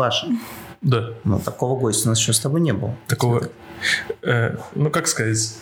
Паша, 0.00 0.28
Да, 0.80 1.10
ну 1.24 1.38
такого 1.38 1.78
гостя 1.78 2.08
у 2.08 2.12
нас 2.12 2.18
еще 2.18 2.32
с 2.32 2.40
тобой 2.40 2.62
не 2.62 2.72
было. 2.72 2.96
такого... 3.06 3.50
э, 4.22 4.56
ну, 4.74 4.88
как 4.90 5.06
сказать? 5.08 5.56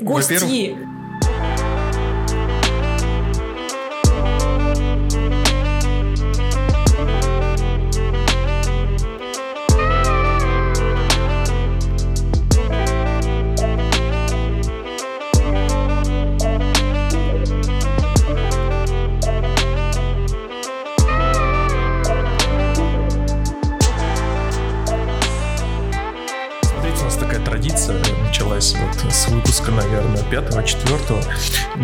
Во-первых, 0.00 0.08
Гости! 0.14 0.38
Смотрите, 0.38 0.78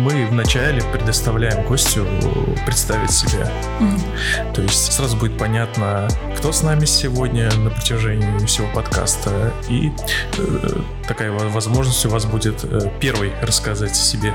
Мы 0.01 0.25
вначале 0.25 0.81
предоставляем 0.91 1.63
гостю 1.67 2.07
представить 2.65 3.11
себя. 3.11 3.47
То 4.51 4.63
есть 4.63 4.93
сразу 4.93 5.15
будет 5.15 5.37
понятно, 5.37 6.07
кто 6.35 6.51
с 6.51 6.63
нами 6.63 6.85
сегодня 6.85 7.51
на 7.57 7.69
протяжении 7.69 8.43
всего 8.47 8.65
подкаста. 8.73 9.53
И 9.69 9.91
э, 10.39 10.69
такая 11.07 11.31
во- 11.31 11.49
возможность 11.49 12.03
у 12.07 12.09
вас 12.09 12.25
будет 12.25 12.63
э, 12.63 12.89
первой 12.99 13.31
рассказать 13.43 13.91
о 13.91 13.93
себе. 13.93 14.33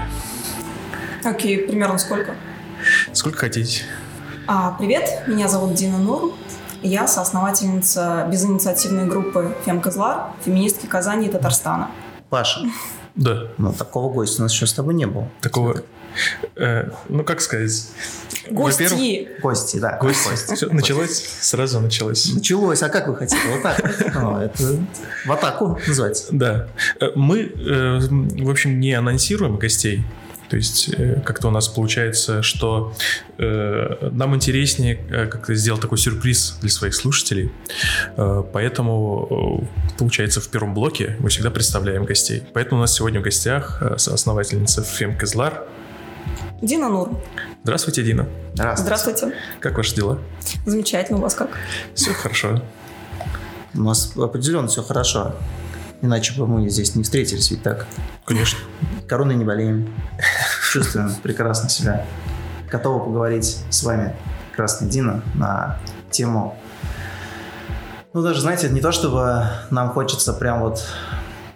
Окей, 1.24 1.58
примерно 1.66 1.98
сколько? 1.98 2.36
Сколько 3.12 3.38
хотите. 3.38 3.82
А, 4.46 4.76
привет, 4.78 5.24
меня 5.26 5.48
зовут 5.48 5.74
Дина 5.74 5.98
Нур. 5.98 6.32
Я 6.82 7.08
соосновательница 7.08 8.28
безинициативной 8.30 9.06
группы 9.06 9.56
«Фемкозлар», 9.64 10.28
феминистки 10.44 10.86
Казани 10.86 11.26
и 11.26 11.30
Татарстана. 11.30 11.90
Паша, 12.30 12.60
Да, 13.16 13.48
ну 13.58 13.72
такого 13.72 14.12
гостя 14.12 14.42
у 14.42 14.44
нас 14.44 14.52
еще 14.52 14.66
с 14.66 14.72
тобой 14.72 14.94
не 14.94 15.06
было. 15.06 15.28
такого... 15.40 15.82
э, 16.56 16.90
ну, 17.08 17.24
как 17.24 17.40
сказать? 17.40 17.88
Гости! 18.50 19.28
Гости, 19.42 19.78
да. 19.78 19.98
Гости. 20.00 20.54
Всё, 20.54 20.70
началось? 20.70 21.24
Сразу 21.40 21.80
началось. 21.80 22.32
Началось, 22.32 22.82
а 22.82 22.88
как 22.88 23.08
вы 23.08 23.16
хотели? 23.16 23.40
Вот 23.52 23.62
так? 23.62 23.82
Ну, 24.14 24.50
в 25.26 25.32
атаку 25.32 25.78
называется. 25.86 26.26
Да. 26.30 26.68
Э, 27.00 27.06
Мы, 27.14 27.40
э, 27.40 27.98
в 28.00 28.50
общем, 28.50 28.78
не 28.80 28.92
анонсируем 28.92 29.56
гостей. 29.56 30.04
То 30.48 30.56
есть 30.56 30.90
э, 30.96 31.20
как-то 31.24 31.48
у 31.48 31.50
нас 31.50 31.68
получается, 31.68 32.42
что 32.42 32.92
э, 33.38 34.08
нам 34.12 34.34
интереснее 34.34 35.00
э, 35.10 35.26
как-то 35.26 35.54
сделать 35.54 35.80
такой 35.80 35.98
сюрприз 35.98 36.58
для 36.60 36.70
своих 36.70 36.94
слушателей. 36.94 37.52
Э, 38.16 38.42
поэтому, 38.52 39.62
э, 39.62 39.96
получается, 39.98 40.40
в 40.40 40.48
первом 40.48 40.74
блоке 40.74 41.16
мы 41.18 41.28
всегда 41.28 41.50
представляем 41.50 42.04
гостей. 42.04 42.44
Поэтому 42.52 42.78
у 42.78 42.80
нас 42.80 42.94
сегодня 42.94 43.20
в 43.20 43.22
гостях 43.24 43.78
э, 43.80 43.98
соосновательница 43.98 44.82
Фем 44.82 45.16
Кызлар. 45.16 45.64
Дина 46.62 46.88
Нур. 46.88 47.20
Здравствуйте, 47.64 48.02
Дина. 48.02 48.28
Здравствуйте. 48.54 48.82
Здравствуйте. 48.84 49.36
Как 49.60 49.76
ваши 49.76 49.94
дела? 49.94 50.18
Замечательно, 50.64 51.18
у 51.18 51.22
вас 51.22 51.34
как? 51.34 51.50
Все 51.94 52.12
хорошо. 52.12 52.62
У 53.74 53.82
нас 53.82 54.16
определенно 54.16 54.68
все 54.68 54.82
хорошо. 54.82 55.34
Иначе 56.02 56.38
бы 56.38 56.46
мы 56.46 56.68
здесь 56.68 56.94
не 56.94 57.02
встретились, 57.02 57.50
ведь 57.50 57.62
так. 57.62 57.86
Конечно. 58.24 58.58
Короной 59.08 59.34
не 59.34 59.44
болеем. 59.44 59.92
Чувствуем 60.72 61.10
прекрасно 61.22 61.68
себя. 61.68 62.04
Готовы 62.70 63.04
поговорить 63.04 63.58
с 63.70 63.82
вами, 63.82 64.14
прекрасная 64.50 64.88
Дина, 64.88 65.22
на 65.34 65.78
тему... 66.10 66.56
Ну, 68.12 68.22
даже, 68.22 68.40
знаете, 68.40 68.68
не 68.70 68.80
то, 68.80 68.92
чтобы 68.92 69.44
нам 69.70 69.90
хочется 69.90 70.32
прям 70.32 70.60
вот 70.62 70.82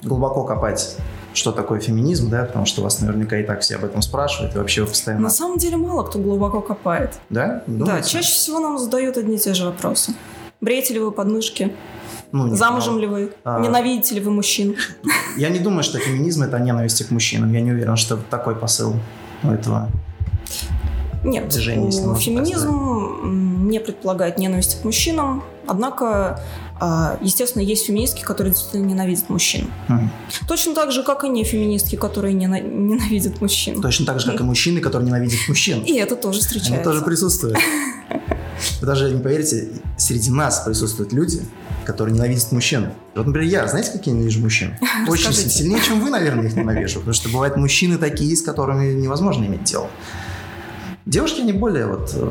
глубоко 0.03 0.45
копать, 0.45 0.97
что 1.33 1.53
такое 1.53 1.81
феминизм, 1.81 2.29
да, 2.29 2.45
потому 2.45 2.67
что 2.67 2.83
вас 2.83 3.01
наверняка 3.01 3.39
и 3.39 3.45
так 3.45 3.61
все 3.61 3.77
об 3.77 3.85
этом 3.85 4.03
спрашивают, 4.03 4.55
и 4.55 4.59
вообще 4.59 4.83
вы 4.83 4.89
постоянно... 4.89 5.23
На 5.25 5.31
самом 5.31 5.57
деле 5.59 5.77
мало 5.79 6.03
кто 6.05 6.19
глубоко 6.19 6.61
копает. 6.61 7.15
Да? 7.31 7.63
Не 7.67 7.79
Да, 7.79 7.85
думаете? 7.87 8.11
чаще 8.11 8.33
всего 8.33 8.61
нам 8.61 8.79
задают 8.79 9.17
одни 9.17 9.37
и 9.37 9.39
те 9.39 9.55
же 9.55 9.65
вопросы. 9.65 10.13
Бреете 10.61 10.93
ли 10.95 11.01
вы 11.01 11.13
подмышки? 11.13 11.75
Ну, 12.33 12.47
нет, 12.47 12.59
Замужем 12.59 12.95
ну, 12.95 13.01
ли 13.01 13.07
вы? 13.07 13.33
а- 13.45 13.61
Ненавидите 13.61 14.15
ли 14.15 14.21
вы 14.21 14.31
мужчин? 14.31 14.77
Я 15.37 15.49
не 15.49 15.59
думаю, 15.59 15.83
что 15.83 15.99
феминизм— 15.99 16.43
это 16.45 16.59
ненависть 16.59 17.05
к 17.07 17.11
мужчинам. 17.11 17.53
Я 17.53 17.61
не 17.61 17.73
уверен, 17.73 17.97
что 17.97 18.17
такой 18.17 18.55
посыл 18.55 18.95
у 19.43 19.49
этого. 19.51 19.89
Нет, 21.25 21.49
Движение, 21.49 21.87
если 21.87 22.01
у- 22.01 22.07
можно 22.07 22.15
так 22.15 22.23
феминизм 22.23 23.69
не 23.69 23.79
предполагает 23.79 24.39
ненависть 24.39 24.81
к 24.81 24.85
мужчинам, 24.85 25.43
однако, 25.67 26.41
а, 26.81 27.19
естественно, 27.21 27.63
есть 27.63 27.85
феминистки, 27.87 28.23
которые 28.23 28.53
действительно 28.53 28.87
ненавидят 28.87 29.29
мужчин. 29.29 29.71
Мгм. 29.89 30.11
Точно 30.49 30.75
так 30.75 30.93
же, 30.93 31.03
как 31.03 31.25
и 31.25 31.29
не 31.29 31.45
феминистки, 31.45 31.97
которые 31.97 32.33
нена- 32.35 32.61
ненавидят 32.63 33.41
мужчин. 33.43 33.83
Точно 33.83 34.07
так 34.07 34.19
же, 34.21 34.31
как 34.33 34.41
и 34.41 34.45
мужчины, 34.45 34.81
которые 34.81 35.07
ненавидят 35.09 35.41
мужчин. 35.49 35.83
И 35.83 35.93
это 35.99 36.17
тоже 36.17 36.41
встречается. 36.41 36.85
тоже 36.91 37.03
присутствуют. 37.03 37.59
Вы 38.81 38.87
даже 38.87 39.13
не 39.13 39.21
поверите, 39.21 39.69
среди 39.99 40.31
нас 40.31 40.61
присутствуют 40.61 41.13
люди, 41.13 41.43
которые 41.93 42.15
ненавидят 42.15 42.53
мужчин. 42.53 42.89
Вот, 43.15 43.27
например, 43.27 43.49
я, 43.51 43.67
знаете, 43.69 43.91
какие 43.93 44.13
я 44.15 44.19
ненавижу 44.19 44.41
мужчин? 44.41 44.75
Очень 45.09 45.29
Расскажите. 45.29 45.51
сильнее, 45.51 45.81
чем 45.83 46.01
вы, 46.01 46.11
наверное, 46.11 46.47
их 46.47 46.57
ненавижу. 46.57 46.97
Потому 47.01 47.15
что 47.15 47.29
бывают 47.29 47.57
мужчины 47.57 47.99
такие, 47.99 48.35
с 48.37 48.43
которыми 48.43 48.93
невозможно 48.93 49.45
иметь 49.45 49.65
дело. 49.65 49.89
Девушки, 51.07 51.41
они 51.41 51.53
более, 51.53 51.87
вот, 51.87 52.11
э, 52.15 52.31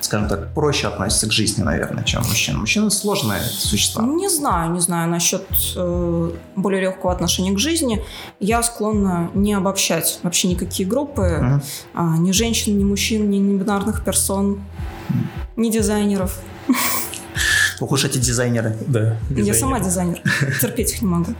скажем 0.00 0.28
так, 0.28 0.54
проще 0.54 0.86
относятся 0.88 1.26
к 1.28 1.32
жизни, 1.32 1.62
наверное, 1.62 2.04
чем 2.04 2.22
мужчины. 2.22 2.58
Мужчины 2.58 2.90
сложные 2.90 3.40
существа. 3.42 4.02
Не 4.04 4.28
знаю, 4.30 4.72
не 4.72 4.80
знаю 4.80 5.10
насчет 5.10 5.44
э, 5.76 6.30
более 6.54 6.80
легкого 6.82 7.12
отношения 7.12 7.52
к 7.52 7.58
жизни. 7.58 8.02
Я 8.40 8.62
склонна 8.62 9.30
не 9.34 9.52
обобщать 9.52 10.20
вообще 10.22 10.48
никакие 10.48 10.88
группы, 10.88 11.38
Мгм. 11.42 11.62
а, 11.94 12.16
ни 12.18 12.30
женщин, 12.32 12.78
ни 12.78 12.84
мужчин, 12.84 13.28
ни 13.28 13.36
небинарных 13.36 14.04
персон, 14.04 14.62
ни 15.56 15.70
дизайнеров. 15.70 16.38
Ох 17.80 17.92
уж 17.92 18.04
эти 18.04 18.18
дизайнеры. 18.18 18.76
Да. 18.86 19.16
Я 19.30 19.36
дизайнер. 19.36 19.54
сама 19.54 19.80
дизайнер. 19.80 20.22
Терпеть 20.60 20.92
их 20.94 21.02
не 21.02 21.08
могу. 21.08 21.34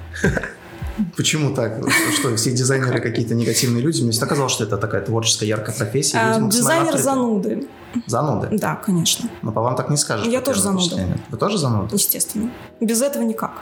Почему 1.16 1.54
так? 1.54 1.78
Что, 2.14 2.34
все 2.36 2.52
дизайнеры 2.52 3.00
какие-то 3.00 3.34
негативные 3.34 3.82
люди? 3.82 4.02
Мне 4.02 4.12
всегда 4.12 4.26
казалось, 4.26 4.52
что 4.52 4.64
это 4.64 4.78
такая 4.78 5.02
творческая, 5.02 5.46
яркая 5.46 5.76
профессия. 5.76 6.18
А, 6.18 6.40
дизайнер 6.40 6.84
открыты. 6.86 7.02
зануды. 7.04 7.68
Зануды. 8.06 8.48
Да, 8.52 8.76
конечно. 8.76 9.28
Но 9.42 9.52
по 9.52 9.60
вам 9.60 9.76
так 9.76 9.90
не 9.90 9.96
скажешь. 9.96 10.26
Я 10.26 10.40
тоже 10.40 10.60
зануда. 10.62 11.18
Вы 11.30 11.36
тоже 11.38 11.58
зануда? 11.58 11.94
Естественно. 11.94 12.50
Без 12.80 13.02
этого 13.02 13.22
никак. 13.22 13.52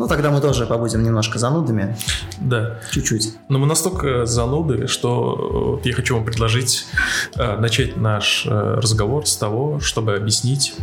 Ну, 0.00 0.08
тогда 0.08 0.30
мы 0.30 0.40
тоже 0.40 0.64
побудем 0.64 1.02
немножко 1.02 1.38
занудами. 1.38 1.94
Да. 2.40 2.78
Чуть-чуть. 2.90 3.34
Но 3.50 3.58
мы 3.58 3.66
настолько 3.66 4.24
зануды, 4.24 4.86
что 4.86 5.78
э, 5.84 5.88
я 5.90 5.94
хочу 5.94 6.14
вам 6.14 6.24
предложить 6.24 6.86
э, 7.36 7.58
начать 7.58 7.98
наш 7.98 8.46
э, 8.46 8.78
разговор 8.80 9.26
с 9.26 9.36
того, 9.36 9.78
чтобы 9.80 10.16
объяснить 10.16 10.74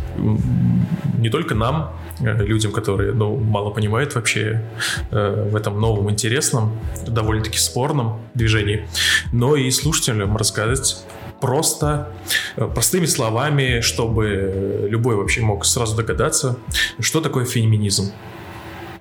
не 1.18 1.30
только 1.30 1.56
нам, 1.56 1.96
э, 2.20 2.44
людям, 2.44 2.70
которые 2.70 3.12
ну, 3.12 3.36
мало 3.36 3.70
понимают 3.70 4.14
вообще 4.14 4.62
э, 5.10 5.48
в 5.50 5.56
этом 5.56 5.80
новом 5.80 6.08
интересном, 6.12 6.78
довольно-таки 7.04 7.58
спорном 7.58 8.20
движении, 8.34 8.86
но 9.32 9.56
и 9.56 9.68
слушателям 9.72 10.36
рассказать 10.36 11.02
просто, 11.40 12.12
э, 12.54 12.70
простыми 12.72 13.06
словами, 13.06 13.80
чтобы 13.80 14.26
э, 14.26 14.88
любой 14.88 15.16
вообще 15.16 15.40
мог 15.40 15.64
сразу 15.64 15.96
догадаться, 15.96 16.56
что 17.00 17.20
такое 17.20 17.44
феминизм. 17.44 18.12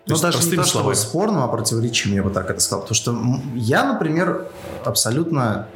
То 0.07 0.13
Ну, 0.16 0.22
даже 0.22 0.50
не 0.50 0.56
то, 0.56 0.63
чтобы 0.63 0.95
спорным, 0.95 1.44
а 1.44 1.47
противоречивым, 1.50 2.16
я 2.16 2.23
бы 2.23 2.29
так 2.29 2.50
это 2.50 2.62
сказал. 2.62 2.81
Потому 2.81 2.95
что 2.95 3.41
я, 3.56 3.84
например, 3.84 4.47
абсолютно 4.85 5.68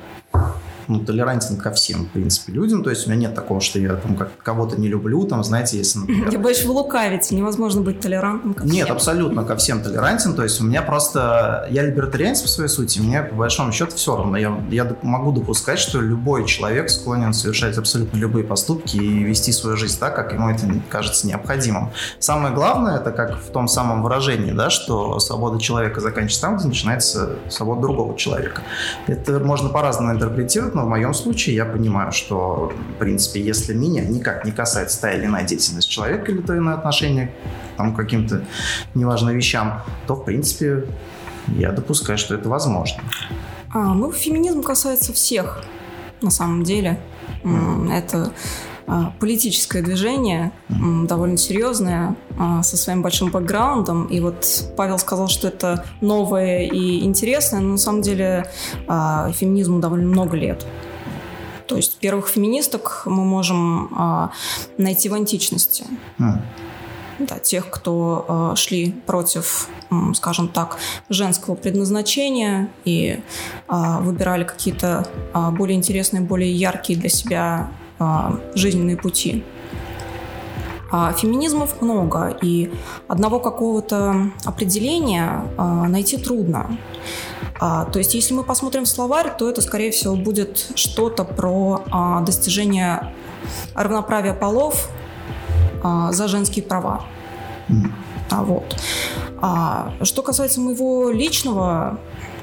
ну, 0.91 1.00
толерантен 1.00 1.57
ко 1.57 1.72
всем, 1.72 2.05
в 2.05 2.09
принципе, 2.09 2.52
людям. 2.52 2.84
То 2.84 2.90
есть 2.90 3.08
у 3.08 3.09
меня 3.09 3.28
нет 3.28 3.35
такого, 3.35 3.61
что 3.61 3.79
я 3.79 3.96
там 3.96 4.16
как 4.16 4.32
кого-то 4.43 4.79
не 4.79 4.88
люблю, 4.88 5.26
там, 5.26 5.43
знаете, 5.43 5.78
если, 5.78 5.99
например... 5.99 6.29
Я 6.32 6.40
боюсь, 6.40 6.64
вы 6.66 6.72
лукавите. 6.73 7.35
Невозможно 7.35 7.82
быть 7.82 7.99
толерантным 7.99 8.53
ко 8.53 8.64
Нет, 8.64 8.85
всем. 8.85 8.96
абсолютно 8.96 9.43
ко 9.43 9.55
всем 9.55 9.82
толерантен. 9.82 10.34
То 10.35 10.43
есть 10.43 10.59
у 10.61 10.66
меня 10.66 10.82
просто... 10.82 11.67
Я 11.70 11.84
либертарианец 11.84 12.41
по 12.41 12.47
своей 12.47 12.70
сути. 12.70 12.99
Мне, 12.99 13.23
по 13.23 13.35
большому 13.35 13.72
счету, 13.72 13.96
все 13.96 14.16
равно. 14.16 14.38
Я, 14.38 14.61
я 14.70 14.96
могу 15.02 15.32
допускать, 15.32 15.79
что 15.79 16.02
любой 16.02 16.46
человек 16.46 16.90
склонен 16.90 17.34
совершать 17.34 17.78
абсолютно 17.78 18.17
любые 18.17 18.44
поступки 18.44 18.97
и 18.97 19.23
вести 19.23 19.52
свою 19.52 19.78
жизнь 19.78 19.97
так, 19.99 20.16
как 20.16 20.34
ему 20.34 20.49
это 20.49 20.66
кажется 20.90 21.28
необходимым. 21.28 21.91
Самое 22.20 22.53
главное, 22.53 22.97
это 22.97 23.11
как 23.11 23.40
в 23.40 23.52
том 23.52 23.67
самом 23.67 24.03
выражении, 24.03 24.52
да, 24.52 24.70
что 24.70 25.20
свобода 25.20 25.59
человека 25.59 26.02
заканчивается 26.02 26.41
там, 26.41 26.58
где 26.58 26.67
начинается 26.67 27.37
свобода 27.49 27.82
другого 27.82 28.17
человека. 28.17 28.61
Это 29.08 29.40
можно 29.40 29.70
по-разному 29.70 30.11
интерпретировать, 30.11 30.76
но 30.76 30.80
в 30.85 30.89
моем 30.89 31.13
случае 31.13 31.55
я 31.55 31.66
понимаю, 31.66 32.11
что, 32.11 32.73
в 32.95 32.99
принципе, 32.99 33.41
если 33.41 33.73
меня 33.73 34.03
никак 34.03 34.45
не 34.45 34.51
касается 34.51 35.01
та 35.01 35.11
или 35.13 35.25
иная 35.25 35.43
деятельность 35.43 35.89
человека 35.89 36.31
или 36.31 36.41
то 36.41 36.57
иное 36.57 36.75
отношение 36.75 37.28
к 37.28 37.78
там, 37.78 37.95
каким-то 37.95 38.43
неважным 38.95 39.35
вещам, 39.35 39.81
то, 40.07 40.16
в 40.16 40.25
принципе, 40.25 40.85
я 41.47 41.72
допускаю, 41.72 42.17
что 42.17 42.35
это 42.35 42.49
возможно. 42.49 43.01
А, 43.73 43.93
ну, 43.93 44.11
феминизм 44.11 44.63
касается 44.63 45.13
всех, 45.13 45.63
на 46.22 46.31
самом 46.31 46.63
деле. 46.63 46.99
М, 47.43 47.89
Это 47.91 48.31
политическое 49.20 49.82
движение, 49.82 50.52
довольно 50.70 51.38
серьезное, 51.38 52.16
а, 52.38 52.64
со 52.64 52.78
своим 52.78 53.02
большим 53.02 53.32
бэкграундом. 53.32 54.08
И 54.08 54.20
вот 54.20 54.46
Павел 54.76 54.99
сказал, 54.99 55.28
что 55.28 55.47
это 55.47 55.85
новое 56.02 56.66
и 56.66 57.03
интересное, 57.03 57.59
но 57.59 57.70
на 57.70 57.78
самом 57.78 58.02
деле 58.02 58.49
а, 58.88 59.32
феминизму 59.32 59.79
довольно 59.79 60.08
много 60.08 60.38
лет. 60.38 60.66
То 61.67 61.78
есть 61.78 61.99
первых 61.99 62.28
феминисток 62.28 63.03
мы 63.05 63.23
можем 63.23 64.29
найти 64.78 65.08
в 65.08 65.14
античности. 65.14 65.85
Да, 67.28 67.37
тех, 67.37 67.70
кто 67.70 68.26
э, 68.53 68.55
шли 68.55 68.91
против, 69.05 69.67
э, 69.91 69.96
скажем 70.16 70.47
так, 70.47 70.78
женского 71.09 71.53
предназначения 71.55 72.70
и 72.84 73.20
э, 73.70 73.99
выбирали 73.99 74.44
какие-то 74.44 75.08
э, 75.34 75.49
более 75.52 75.78
интересные, 75.78 76.22
более 76.22 76.52
яркие 76.52 76.97
для 76.97 77.09
себя 77.09 77.70
жизненные 78.55 78.97
пути. 78.97 79.43
А 80.93 81.13
феминизмов 81.13 81.81
много, 81.81 82.37
и 82.41 82.69
одного 83.07 83.39
какого-то 83.39 84.31
определения 84.43 85.45
э, 85.57 85.63
найти 85.87 86.17
трудно. 86.17 86.77
А, 87.61 87.85
то 87.85 87.99
есть, 87.99 88.13
если 88.13 88.33
мы 88.33 88.43
посмотрим 88.43 88.83
в 88.83 88.89
словарь, 88.89 89.31
то 89.37 89.49
это, 89.49 89.61
скорее 89.61 89.91
всего, 89.91 90.15
будет 90.15 90.71
что-то 90.75 91.23
про 91.23 91.83
а, 91.91 92.21
достижение 92.21 93.13
равноправия 93.73 94.33
полов 94.33 94.89
а, 95.83 96.11
за 96.11 96.27
женские 96.27 96.63
права. 96.65 97.05
А 98.29 98.43
вот. 98.43 98.75
А, 99.41 99.93
что 100.01 100.23
касается 100.23 100.59
моего 100.59 101.09
личного 101.09 101.99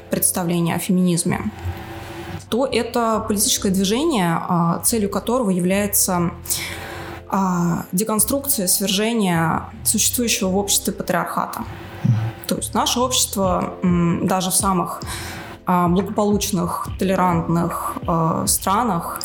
представления 0.09 0.75
о 0.75 0.79
феминизме, 0.79 1.51
то 2.49 2.65
это 2.65 3.23
политическое 3.27 3.69
движение, 3.69 4.37
а, 4.41 4.79
целью 4.83 5.09
которого 5.09 5.51
является 5.51 6.31
а, 7.27 7.85
деконструкция, 7.91 8.67
свержение 8.67 9.63
существующего 9.85 10.49
в 10.49 10.57
обществе 10.57 10.91
патриархата. 10.91 11.63
То 12.47 12.55
есть 12.55 12.73
наше 12.73 12.99
общество 12.99 13.75
даже 13.83 14.49
в 14.49 14.55
самых 14.55 15.01
а, 15.65 15.87
благополучных, 15.87 16.87
толерантных 16.97 17.97
странах, 18.47 19.21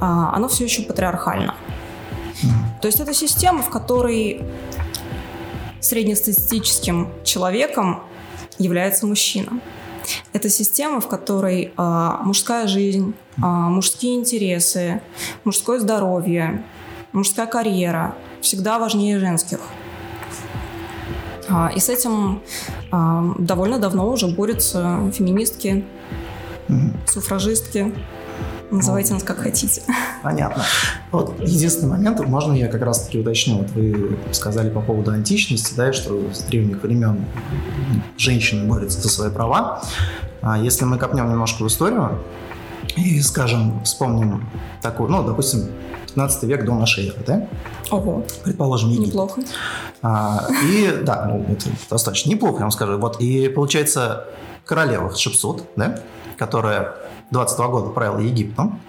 оно 0.00 0.48
все 0.48 0.64
еще 0.64 0.82
патриархально. 0.82 1.54
То 2.80 2.88
есть 2.88 2.98
это 2.98 3.14
система, 3.14 3.62
в 3.62 3.70
которой 3.70 4.42
среднестатистическим 5.78 7.08
человеком 7.22 8.02
является 8.58 9.06
мужчина. 9.06 9.60
Это 10.32 10.48
система, 10.48 11.00
в 11.00 11.08
которой 11.08 11.72
э, 11.76 12.12
мужская 12.22 12.66
жизнь, 12.66 13.14
э, 13.36 13.40
мужские 13.40 14.16
интересы, 14.16 15.00
мужское 15.44 15.78
здоровье, 15.78 16.62
мужская 17.12 17.46
карьера 17.46 18.14
всегда 18.40 18.78
важнее 18.78 19.18
женских. 19.18 19.60
Э, 21.48 21.68
и 21.74 21.80
с 21.80 21.88
этим 21.88 22.42
э, 22.90 23.34
довольно 23.38 23.78
давно 23.78 24.10
уже 24.10 24.26
борются 24.26 25.10
феминистки, 25.12 25.84
суфражистки, 27.06 27.94
Называйте 28.72 29.12
нас 29.12 29.22
как 29.22 29.38
хотите. 29.38 29.82
Понятно. 30.22 30.64
Вот 31.10 31.38
единственный 31.40 31.90
момент, 31.90 32.26
можно 32.26 32.54
я 32.54 32.68
как 32.68 32.80
раз-таки 32.82 33.18
уточню. 33.18 33.58
Вот 33.58 33.70
вы 33.72 34.16
сказали 34.32 34.70
по 34.70 34.80
поводу 34.80 35.10
античности, 35.10 35.74
да, 35.74 35.92
что 35.92 36.32
с 36.32 36.40
древних 36.44 36.82
времен 36.82 37.24
женщины 38.16 38.66
борются 38.66 39.00
за 39.00 39.10
свои 39.10 39.30
права. 39.30 39.82
А 40.40 40.58
если 40.58 40.86
мы 40.86 40.96
копнем 40.96 41.30
немножко 41.30 41.62
в 41.62 41.66
историю 41.66 42.18
и, 42.96 43.20
скажем, 43.20 43.84
вспомним 43.84 44.48
такую, 44.80 45.10
ну, 45.10 45.22
допустим, 45.22 45.68
15 46.06 46.42
век 46.44 46.64
до 46.64 46.74
нашей 46.74 47.08
эры, 47.08 47.18
да? 47.26 47.46
Ого. 47.90 48.24
Предположим, 48.42 48.88
Египет. 48.88 49.08
Неплохо. 49.08 49.42
А, 50.02 50.48
и, 50.64 51.00
да, 51.02 51.26
ну, 51.26 51.44
это 51.48 51.68
достаточно 51.90 52.30
неплохо, 52.30 52.56
я 52.56 52.62
вам 52.62 52.70
скажу. 52.70 52.98
Вот, 52.98 53.20
и 53.20 53.48
получается 53.48 54.24
королева 54.64 55.10
Хатшепсут, 55.10 55.64
да, 55.76 56.00
которая 56.38 56.94
22 57.32 57.68
года 57.68 57.90
правила 57.90 58.18
Египтом, 58.18 58.80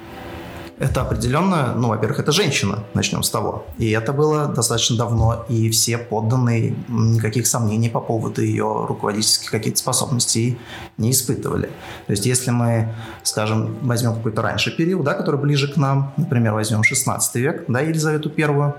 это 0.80 1.02
определенно, 1.02 1.74
ну, 1.76 1.90
во-первых, 1.90 2.20
это 2.20 2.32
женщина, 2.32 2.84
начнем 2.94 3.24
с 3.24 3.30
того. 3.30 3.66
И 3.78 3.92
это 3.92 4.12
было 4.12 4.48
достаточно 4.48 4.98
давно, 4.98 5.46
и 5.48 5.70
все 5.70 5.98
подданные 5.98 6.76
никаких 6.90 7.48
сомнений 7.48 7.90
по 7.90 8.02
поводу 8.02 8.42
ее 8.42 8.86
руководительских 8.88 9.52
каких-то 9.52 9.80
способностей 9.80 10.58
не 10.98 11.12
испытывали. 11.12 11.70
То 12.08 12.12
есть 12.12 12.26
если 12.26 12.52
мы, 12.52 12.94
скажем, 13.22 13.78
возьмем 13.82 14.16
какой-то 14.16 14.42
раньше 14.42 14.76
период, 14.76 15.06
да, 15.06 15.14
который 15.14 15.40
ближе 15.40 15.72
к 15.72 15.78
нам, 15.78 16.12
например, 16.18 16.54
возьмем 16.54 16.84
16 16.84 17.36
век, 17.36 17.66
да, 17.68 17.80
Елизавету 17.80 18.30
Первую, 18.30 18.76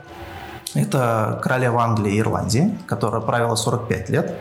это 0.74 1.40
королева 1.42 1.82
Англии 1.82 2.16
и 2.16 2.20
Ирландии, 2.20 2.76
которая 2.86 3.20
правила 3.20 3.54
45 3.54 4.10
лет, 4.10 4.34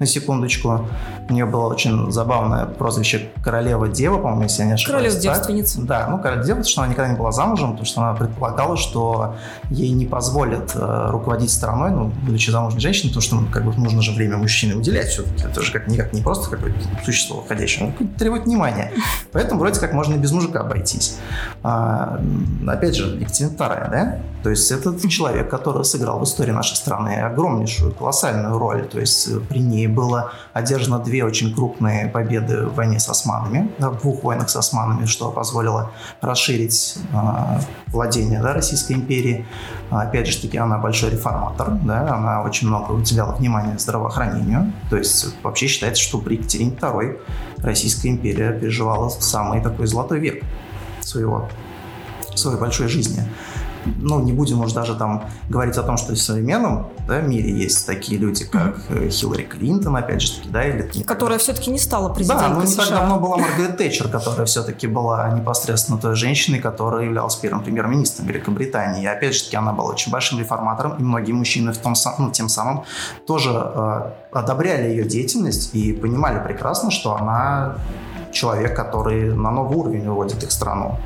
на 0.00 0.06
секундочку. 0.06 0.86
У 1.28 1.32
нее 1.32 1.44
было 1.44 1.66
очень 1.66 2.10
забавное 2.10 2.64
прозвище 2.64 3.28
Королева 3.44 3.86
Дева, 3.86 4.16
по-моему, 4.16 4.42
если 4.44 4.62
я 4.62 4.68
не 4.68 4.72
ошибаюсь. 4.72 5.14
Королева 5.14 5.22
девственница. 5.22 5.82
Да, 5.82 6.08
ну 6.08 6.18
Королева 6.18 6.44
Дева, 6.44 6.56
потому 6.56 6.70
что 6.70 6.80
она 6.80 6.90
никогда 6.90 7.12
не 7.12 7.18
была 7.18 7.32
замужем, 7.32 7.72
потому 7.72 7.86
что 7.86 8.00
она 8.00 8.14
предполагала, 8.14 8.76
что 8.76 9.36
ей 9.68 9.90
не 9.90 10.06
позволят 10.06 10.72
э, 10.74 11.08
руководить 11.10 11.52
страной, 11.52 11.90
ну, 11.90 12.10
будучи 12.22 12.50
замужней 12.50 12.80
женщиной, 12.80 13.10
потому 13.10 13.22
что 13.22 13.36
ну, 13.36 13.46
как 13.52 13.64
бы 13.64 13.74
нужно 13.74 14.00
же 14.00 14.12
время 14.12 14.38
мужчины 14.38 14.74
уделять 14.74 15.08
все-таки. 15.08 15.44
Это 15.44 15.62
же 15.62 15.70
как 15.70 15.86
никак 15.86 16.14
не 16.14 16.22
просто 16.22 16.50
какое-то 16.50 16.78
существо 17.04 17.42
выходящее, 17.42 17.94
оно 17.98 18.08
требует 18.18 18.46
внимания. 18.46 18.92
Поэтому 19.32 19.60
вроде 19.60 19.78
как 19.80 19.92
можно 19.92 20.14
и 20.14 20.18
без 20.18 20.32
мужика 20.32 20.60
обойтись. 20.60 21.18
А, 21.62 22.18
опять 22.66 22.96
же, 22.96 23.16
Екатерина 23.16 23.52
II, 23.52 23.90
да? 23.90 24.18
То 24.42 24.50
есть 24.50 24.70
этот 24.70 25.00
человек, 25.10 25.50
который 25.50 25.84
сыграл 25.84 26.18
в 26.18 26.24
истории 26.24 26.52
нашей 26.52 26.76
страны 26.76 27.20
огромнейшую, 27.20 27.92
колоссальную 27.92 28.58
роль. 28.58 28.86
То 28.86 28.98
есть 28.98 29.28
э, 29.28 29.40
при 29.40 29.60
ней 29.60 29.89
было 29.90 30.32
одержано 30.52 30.98
две 30.98 31.24
очень 31.24 31.54
крупные 31.54 32.08
победы 32.08 32.66
в 32.66 32.74
войне 32.74 32.98
с 32.98 33.08
османами, 33.08 33.70
в 33.78 34.00
двух 34.00 34.22
войнах 34.22 34.48
с 34.50 34.56
османами, 34.56 35.06
что 35.06 35.30
позволило 35.30 35.90
расширить 36.20 36.96
э, 37.12 37.60
владение 37.88 38.40
да, 38.40 38.54
Российской 38.54 38.94
империи. 38.94 39.46
Опять 39.90 40.28
же 40.28 40.40
таки, 40.40 40.56
она 40.58 40.78
большой 40.78 41.10
реформатор, 41.10 41.70
да, 41.70 42.14
она 42.14 42.42
очень 42.42 42.68
много 42.68 42.92
уделяла 42.92 43.34
внимания 43.34 43.78
здравоохранению. 43.78 44.72
То 44.88 44.96
есть 44.96 45.34
вообще 45.42 45.66
считается, 45.66 46.02
что 46.02 46.18
при 46.18 46.34
Екатерине 46.34 46.72
II 46.72 47.18
Российская 47.58 48.08
империя 48.08 48.52
переживала 48.52 49.08
самый 49.08 49.60
такой 49.60 49.86
золотой 49.86 50.18
век 50.18 50.42
своего, 51.00 51.48
своей 52.34 52.58
большой 52.58 52.88
жизни 52.88 53.24
ну, 53.84 54.20
не 54.20 54.32
будем 54.32 54.60
уж 54.60 54.72
даже 54.72 54.94
там 54.94 55.24
говорить 55.48 55.76
о 55.76 55.82
том, 55.82 55.96
что 55.96 56.12
в 56.12 56.18
современном 56.18 56.88
да, 57.06 57.20
мире 57.20 57.50
есть 57.50 57.86
такие 57.86 58.18
люди, 58.18 58.44
как 58.44 58.78
mm-hmm. 58.88 59.10
Хиллари 59.10 59.42
Клинтон, 59.42 59.96
опять 59.96 60.22
же 60.22 60.32
таки, 60.32 60.48
да, 60.48 60.64
или... 60.64 60.82
Которая 61.02 61.38
все-таки 61.38 61.70
не 61.70 61.78
стала 61.78 62.12
президентом 62.12 62.50
Да, 62.50 62.54
но 62.54 62.62
не 62.62 62.68
США. 62.68 62.84
так 62.84 62.94
давно 62.94 63.20
была 63.20 63.36
Маргарет 63.36 63.76
Тэтчер, 63.76 64.08
которая 64.08 64.46
все-таки 64.46 64.86
была 64.86 65.30
непосредственно 65.30 65.98
той 65.98 66.14
женщиной, 66.14 66.58
которая 66.58 67.04
являлась 67.04 67.36
первым 67.36 67.62
премьер-министром 67.62 68.26
Великобритании. 68.26 69.02
И 69.02 69.06
опять 69.06 69.34
же 69.34 69.44
таки, 69.44 69.56
она 69.56 69.72
была 69.72 69.90
очень 69.90 70.12
большим 70.12 70.38
реформатором, 70.38 70.96
и 70.98 71.02
многие 71.02 71.32
мужчины 71.32 71.72
в 71.72 71.78
том, 71.78 71.94
ну, 72.18 72.30
тем 72.30 72.48
самым 72.48 72.84
тоже 73.26 73.50
э, 73.52 74.10
одобряли 74.32 74.88
ее 74.88 75.04
деятельность 75.04 75.74
и 75.74 75.92
понимали 75.92 76.42
прекрасно, 76.42 76.90
что 76.90 77.16
она 77.16 77.76
человек, 78.32 78.76
который 78.76 79.34
на 79.34 79.50
новый 79.50 79.76
уровень 79.76 80.06
выводит 80.06 80.42
их 80.42 80.52
страну. 80.52 80.96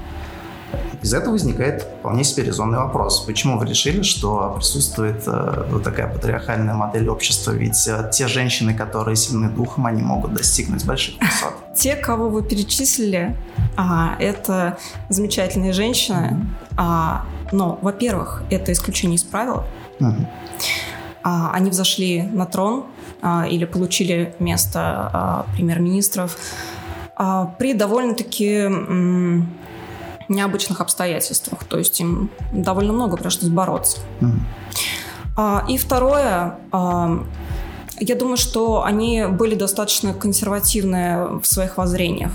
Из 1.02 1.12
этого 1.14 1.32
возникает 1.32 1.82
вполне 1.82 2.24
себе 2.24 2.44
резонный 2.44 2.78
вопрос. 2.78 3.20
Почему 3.20 3.58
вы 3.58 3.66
решили, 3.66 4.02
что 4.02 4.54
присутствует 4.56 5.22
э, 5.26 5.66
вот 5.70 5.82
такая 5.82 6.12
патриархальная 6.12 6.74
модель 6.74 7.08
общества? 7.08 7.52
Ведь 7.52 7.86
э, 7.86 8.10
те 8.12 8.26
женщины, 8.26 8.74
которые 8.74 9.16
сильны 9.16 9.48
духом, 9.48 9.86
они 9.86 10.02
могут 10.02 10.34
достигнуть 10.34 10.84
больших 10.84 11.14
высот. 11.20 11.54
Те, 11.74 11.96
кого 11.96 12.28
вы 12.28 12.42
перечислили, 12.42 13.36
а, 13.76 14.16
это 14.18 14.78
замечательные 15.08 15.72
женщины. 15.72 16.46
А, 16.76 17.24
но, 17.52 17.78
во-первых, 17.82 18.42
это 18.50 18.72
исключение 18.72 19.16
из 19.16 19.22
правил. 19.22 19.64
А, 21.22 21.52
они 21.52 21.70
взошли 21.70 22.22
на 22.22 22.46
трон 22.46 22.84
а, 23.22 23.46
или 23.48 23.64
получили 23.64 24.34
место 24.38 24.80
а, 25.12 25.46
премьер-министров 25.54 26.36
а, 27.16 27.46
при 27.58 27.72
довольно-таки 27.72 28.68
необычных 30.28 30.80
обстоятельствах. 30.80 31.64
То 31.64 31.78
есть 31.78 32.00
им 32.00 32.30
довольно 32.52 32.92
много 32.92 33.16
пришлось 33.16 33.50
бороться. 33.50 33.98
Mm. 34.20 34.38
И 35.68 35.78
второе, 35.78 36.58
а, 36.70 37.24
я 37.98 38.14
думаю, 38.14 38.36
что 38.36 38.84
они 38.84 39.26
были 39.26 39.56
достаточно 39.56 40.14
консервативны 40.14 41.40
в 41.40 41.44
своих 41.44 41.76
воззрениях. 41.76 42.32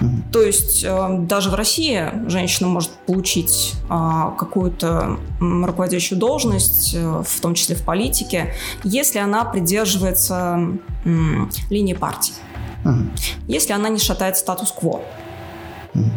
Mm-hmm. 0.00 0.32
То 0.32 0.40
есть 0.40 0.84
а, 0.86 1.10
даже 1.18 1.50
в 1.50 1.54
России 1.54 2.10
женщина 2.28 2.68
может 2.68 2.90
получить 3.06 3.74
какую-то 3.88 5.18
руководящую 5.40 6.18
должность, 6.18 6.94
э, 6.94 7.22
в 7.26 7.40
том 7.40 7.52
числе 7.54 7.76
в 7.76 7.84
политике, 7.84 8.54
если 8.82 9.18
она 9.18 9.44
придерживается 9.44 10.58
линии 11.04 11.94
партии, 11.94 12.34
mm-hmm. 12.84 13.08
если 13.46 13.74
она 13.74 13.90
не 13.90 13.98
шатает 13.98 14.38
статус-кво. 14.38 15.02
Mm-hmm. 15.92 16.10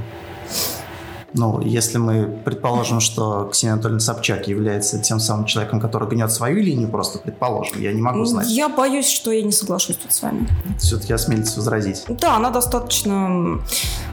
Ну, 1.34 1.62
если 1.62 1.98
мы 1.98 2.26
предположим, 2.44 3.00
что 3.00 3.50
Ксения 3.52 3.74
Анатольевна 3.74 4.00
Собчак 4.00 4.48
является 4.48 5.00
тем 5.00 5.20
самым 5.20 5.46
человеком, 5.46 5.80
который 5.80 6.08
гнет 6.10 6.32
свою 6.32 6.58
линию, 6.58 6.90
просто 6.90 7.20
предположим, 7.20 7.80
я 7.82 7.94
не 7.94 8.02
могу 8.02 8.26
знать. 8.26 8.50
Я 8.50 8.70
боюсь, 8.70 9.08
что 9.08 9.32
я 9.32 9.44
не 9.44 9.52
соглашусь 9.52 9.98
тут 9.98 10.12
с 10.12 10.22
вами. 10.22 10.48
Все-таки 10.80 11.14
осмелитесь 11.14 11.56
возразить. 11.56 12.06
Да, 12.08 12.36
она 12.36 12.50
достаточно, 12.50 13.60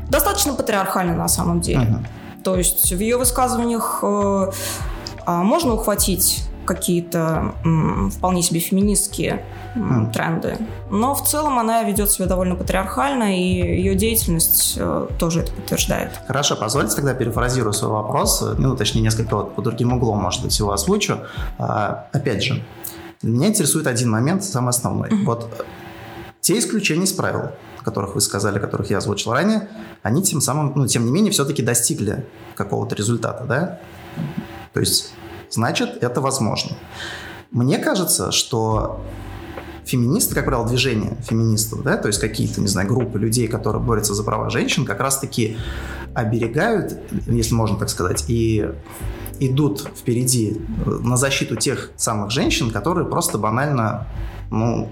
достаточно 0.08 0.52
патриархальна 0.52 1.14
на 1.14 1.28
самом 1.28 1.60
деле. 1.60 1.80
Угу. 1.80 2.42
То 2.44 2.56
есть 2.56 2.92
в 2.92 3.00
ее 3.00 3.16
высказываниях 3.16 4.00
э, 4.02 4.50
а, 5.24 5.42
можно 5.42 5.74
ухватить 5.74 6.44
какие-то 6.66 7.54
вполне 8.16 8.42
себе 8.42 8.60
феминистские 8.60 9.44
Мгм. 9.74 10.10
тренды. 10.10 10.56
Но 10.90 11.14
в 11.14 11.26
целом 11.26 11.58
она 11.58 11.82
ведет 11.82 12.10
себя 12.10 12.26
довольно 12.26 12.54
патриархально, 12.56 13.36
и 13.38 13.42
ее 13.42 13.94
деятельность 13.94 14.74
э, 14.78 15.06
тоже 15.18 15.40
это 15.40 15.52
подтверждает. 15.52 16.12
Хорошо, 16.26 16.56
позвольте 16.56 16.96
тогда 16.96 17.14
перефразирую 17.14 17.72
свой 17.74 17.90
вопрос, 17.90 18.42
ну, 18.56 18.74
точнее, 18.76 19.02
несколько 19.02 19.36
вот 19.36 19.54
по 19.54 19.62
другим 19.62 19.92
углом, 19.92 20.18
может 20.18 20.42
быть, 20.42 20.58
его 20.58 20.72
озвучу. 20.72 21.18
А, 21.58 22.06
опять 22.12 22.42
же, 22.42 22.62
меня 23.22 23.48
интересует 23.48 23.86
один 23.86 24.10
момент, 24.10 24.44
самый 24.44 24.70
основной. 24.70 25.10
Вот 25.24 25.50
э, 25.58 25.62
те 26.40 26.58
исключения 26.58 27.04
из 27.04 27.12
правил, 27.12 27.50
о 27.78 27.84
которых 27.84 28.14
вы 28.14 28.20
сказали, 28.20 28.58
которых 28.58 28.88
я 28.90 28.98
озвучил 28.98 29.32
ранее, 29.32 29.68
они 30.02 30.22
тем 30.22 30.40
самым, 30.40 30.72
ну, 30.74 30.86
тем 30.86 31.04
не 31.04 31.10
менее, 31.10 31.32
все-таки 31.32 31.62
достигли 31.62 32.24
какого-то 32.54 32.94
результата, 32.94 33.44
да? 33.44 33.78
То 34.72 34.80
есть, 34.80 35.12
значит, 35.50 36.02
это 36.02 36.20
возможно. 36.20 36.76
Мне 37.50 37.78
кажется, 37.78 38.32
что 38.32 39.00
феминисты, 39.84 40.34
как 40.34 40.46
правило, 40.46 40.66
движение 40.66 41.16
феминистов, 41.22 41.82
да, 41.82 41.96
то 41.96 42.08
есть 42.08 42.20
какие-то, 42.20 42.60
не 42.60 42.66
знаю, 42.66 42.88
группы 42.88 43.18
людей, 43.18 43.46
которые 43.48 43.82
борются 43.82 44.14
за 44.14 44.24
права 44.24 44.50
женщин, 44.50 44.84
как 44.84 45.00
раз-таки 45.00 45.56
оберегают, 46.14 46.98
если 47.26 47.54
можно 47.54 47.78
так 47.78 47.88
сказать, 47.88 48.24
и 48.28 48.68
идут 49.38 49.88
впереди 49.96 50.60
на 50.84 51.16
защиту 51.16 51.56
тех 51.56 51.90
самых 51.96 52.30
женщин, 52.30 52.70
которые 52.70 53.06
просто 53.06 53.38
банально, 53.38 54.06
ну, 54.50 54.88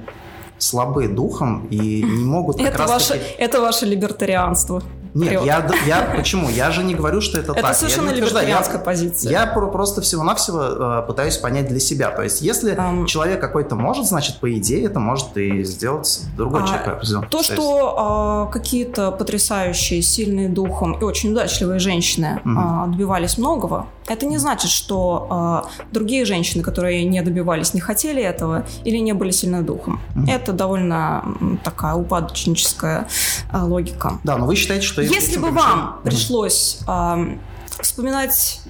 слабы 0.59 1.09
духом 1.09 1.67
и 1.71 2.03
не 2.03 2.25
могут 2.25 2.61
Это 2.61 2.87
ваше, 2.87 3.21
это 3.39 3.61
ваше 3.61 3.87
либертарианство. 3.87 4.83
Нет, 5.15 5.29
Прет. 5.31 5.45
я, 5.45 5.71
я 5.87 6.01
почему? 6.17 6.49
Я 6.49 6.71
же 6.71 6.83
не 6.83 6.95
говорю, 6.95 7.21
что 7.21 7.39
это, 7.39 7.55
так. 7.55 7.65
Это 7.65 7.75
совершенно. 7.75 8.11
Я- 8.11 8.17
либертарианская 8.17 8.79
позиция. 8.81 9.31
Я 9.31 9.47
про- 9.47 9.69
просто 9.69 10.01
всего-навсего 10.03 10.63
э, 10.63 11.07
пытаюсь 11.07 11.37
понять 11.37 11.69
для 11.69 11.79
себя. 11.81 12.11
То 12.11 12.23
есть, 12.23 12.43
если 12.43 12.75
Ам. 12.77 13.07
человек 13.07 13.41
какой-то 13.41 13.77
может, 13.77 14.07
значит, 14.07 14.41
по 14.41 14.53
идее, 14.53 14.85
это 14.87 14.99
может 15.01 15.37
и 15.37 15.63
сделать 15.65 16.21
другой 16.37 16.63
А, 16.65 16.67
человек. 16.67 17.29
То, 17.31 17.43
что 17.43 17.95
а, 17.97 18.47
какие-то 18.53 19.13
потрясающие, 19.13 20.03
сильные 20.03 20.49
духом 20.49 20.95
и 20.95 21.05
очень 21.05 21.33
удачливые 21.33 21.79
женщины 21.79 22.41
Мгм. 22.45 22.59
а, 22.59 22.87
добивались 22.89 23.39
многого, 23.39 23.87
это 24.07 24.27
не 24.27 24.39
значит, 24.39 24.71
что 24.71 25.27
а, 25.31 25.69
другие 25.91 26.25
женщины, 26.25 26.63
которые 26.63 27.05
не 27.05 27.23
добивались, 27.23 27.75
не 27.75 27.81
хотели 27.81 28.23
этого 28.23 28.67
или 28.85 28.99
не 28.99 29.13
были 29.13 29.31
сильны 29.31 29.63
духом. 29.63 30.01
Мгм. 30.15 30.29
Это 30.29 30.53
довольно 30.53 31.25
такая 31.65 31.95
упадочническая 31.95 33.09
а, 33.51 33.65
логика. 33.65 34.21
Да, 34.25 34.37
но 34.37 34.47
вы 34.47 34.57
считаете, 34.57 34.87
что... 34.87 35.03
Если 35.03 35.39
бы 35.39 35.49
помещением- 35.49 35.55
вам 35.55 36.01
пришлось 36.03 36.81
ам, 36.87 37.41
вспоминать 37.81 38.61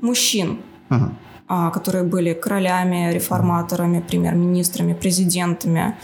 мужчин, 0.00 0.60
а, 1.48 1.70
которые 1.70 2.04
были 2.04 2.32
королями, 2.32 3.12
реформаторами, 3.12 4.00
премьер-министрами, 4.00 4.94
президентами. 4.94 5.96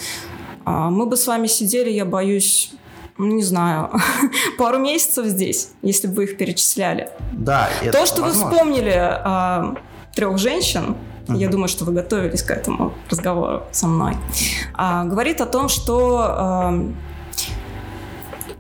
Мы 0.65 1.07
бы 1.07 1.17
с 1.17 1.29
вами 1.29 1.47
сидели, 1.47 1.91
я 1.91 2.05
боюсь, 2.05 2.73
не 3.19 3.43
знаю, 3.43 3.91
пару 4.59 4.79
месяцев 4.79 5.27
здесь, 5.27 5.71
если 5.83 6.07
бы 6.09 6.15
вы 6.15 6.25
их 6.25 6.37
перечисляли. 6.37 7.09
Да, 7.33 7.69
это 7.83 7.99
То, 8.01 8.07
что 8.07 8.23
возможно. 8.23 8.47
вы 8.49 8.53
вспомнили 8.55 8.95
а, 8.97 9.75
трех 10.15 10.39
женщин, 10.39 10.97
я 11.29 11.35
Мгм. 11.47 11.51
думаю, 11.51 11.69
что 11.69 11.85
вы 11.85 11.93
готовились 11.93 12.43
к 12.43 12.51
этому 12.53 12.93
разговору 13.11 13.63
со 13.73 13.87
мной, 13.89 14.17
а, 14.75 15.05
говорит 15.05 15.41
о 15.41 15.47
том, 15.47 15.69
что 15.69 16.19
а, 16.25 16.85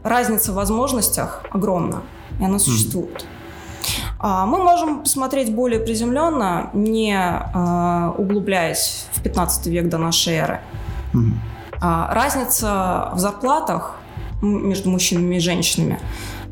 разница 0.02 0.52
в 0.52 0.54
возможностях 0.56 1.44
огромна, 1.50 2.02
и 2.40 2.44
она 2.44 2.58
существует. 2.58 3.24
А, 4.18 4.46
Мы 4.46 4.58
можем 4.58 5.02
посмотреть 5.02 5.54
более 5.54 5.78
приземленно, 5.80 6.70
не 6.72 7.14
а, 7.16 8.14
углубляясь 8.16 9.06
в 9.12 9.22
15 9.22 9.66
век 9.66 9.88
до 9.88 9.98
нашей 9.98 10.34
эры. 10.34 10.60
А, 11.80 12.12
Разница 12.14 13.10
в 13.14 13.18
зарплатах 13.18 13.96
между 14.42 14.90
мужчинами 14.90 15.36
и 15.36 15.40
женщинами 15.40 16.00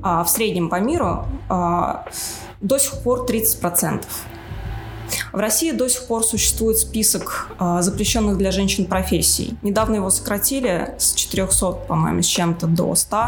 а, 0.03 0.25
в 0.25 0.29
среднем 0.29 0.69
по 0.69 0.81
миру 0.81 1.27
а, 1.49 2.07
до 2.61 2.79
сих 2.79 2.99
пор 3.03 3.27
30%. 3.27 4.05
В 5.33 5.39
России 5.39 5.73
до 5.73 5.89
сих 5.89 6.07
пор 6.07 6.25
существует 6.25 6.79
список 6.79 7.49
а, 7.59 7.83
запрещенных 7.83 8.39
для 8.39 8.51
женщин 8.51 8.87
профессий. 8.87 9.57
Недавно 9.63 9.97
его 9.97 10.11
сократили 10.11 10.95
с 10.99 11.15
400, 11.15 11.73
по-моему, 11.89 12.23
с 12.23 12.27
чем-то 12.27 12.67
до 12.67 12.95
100. 12.95 13.19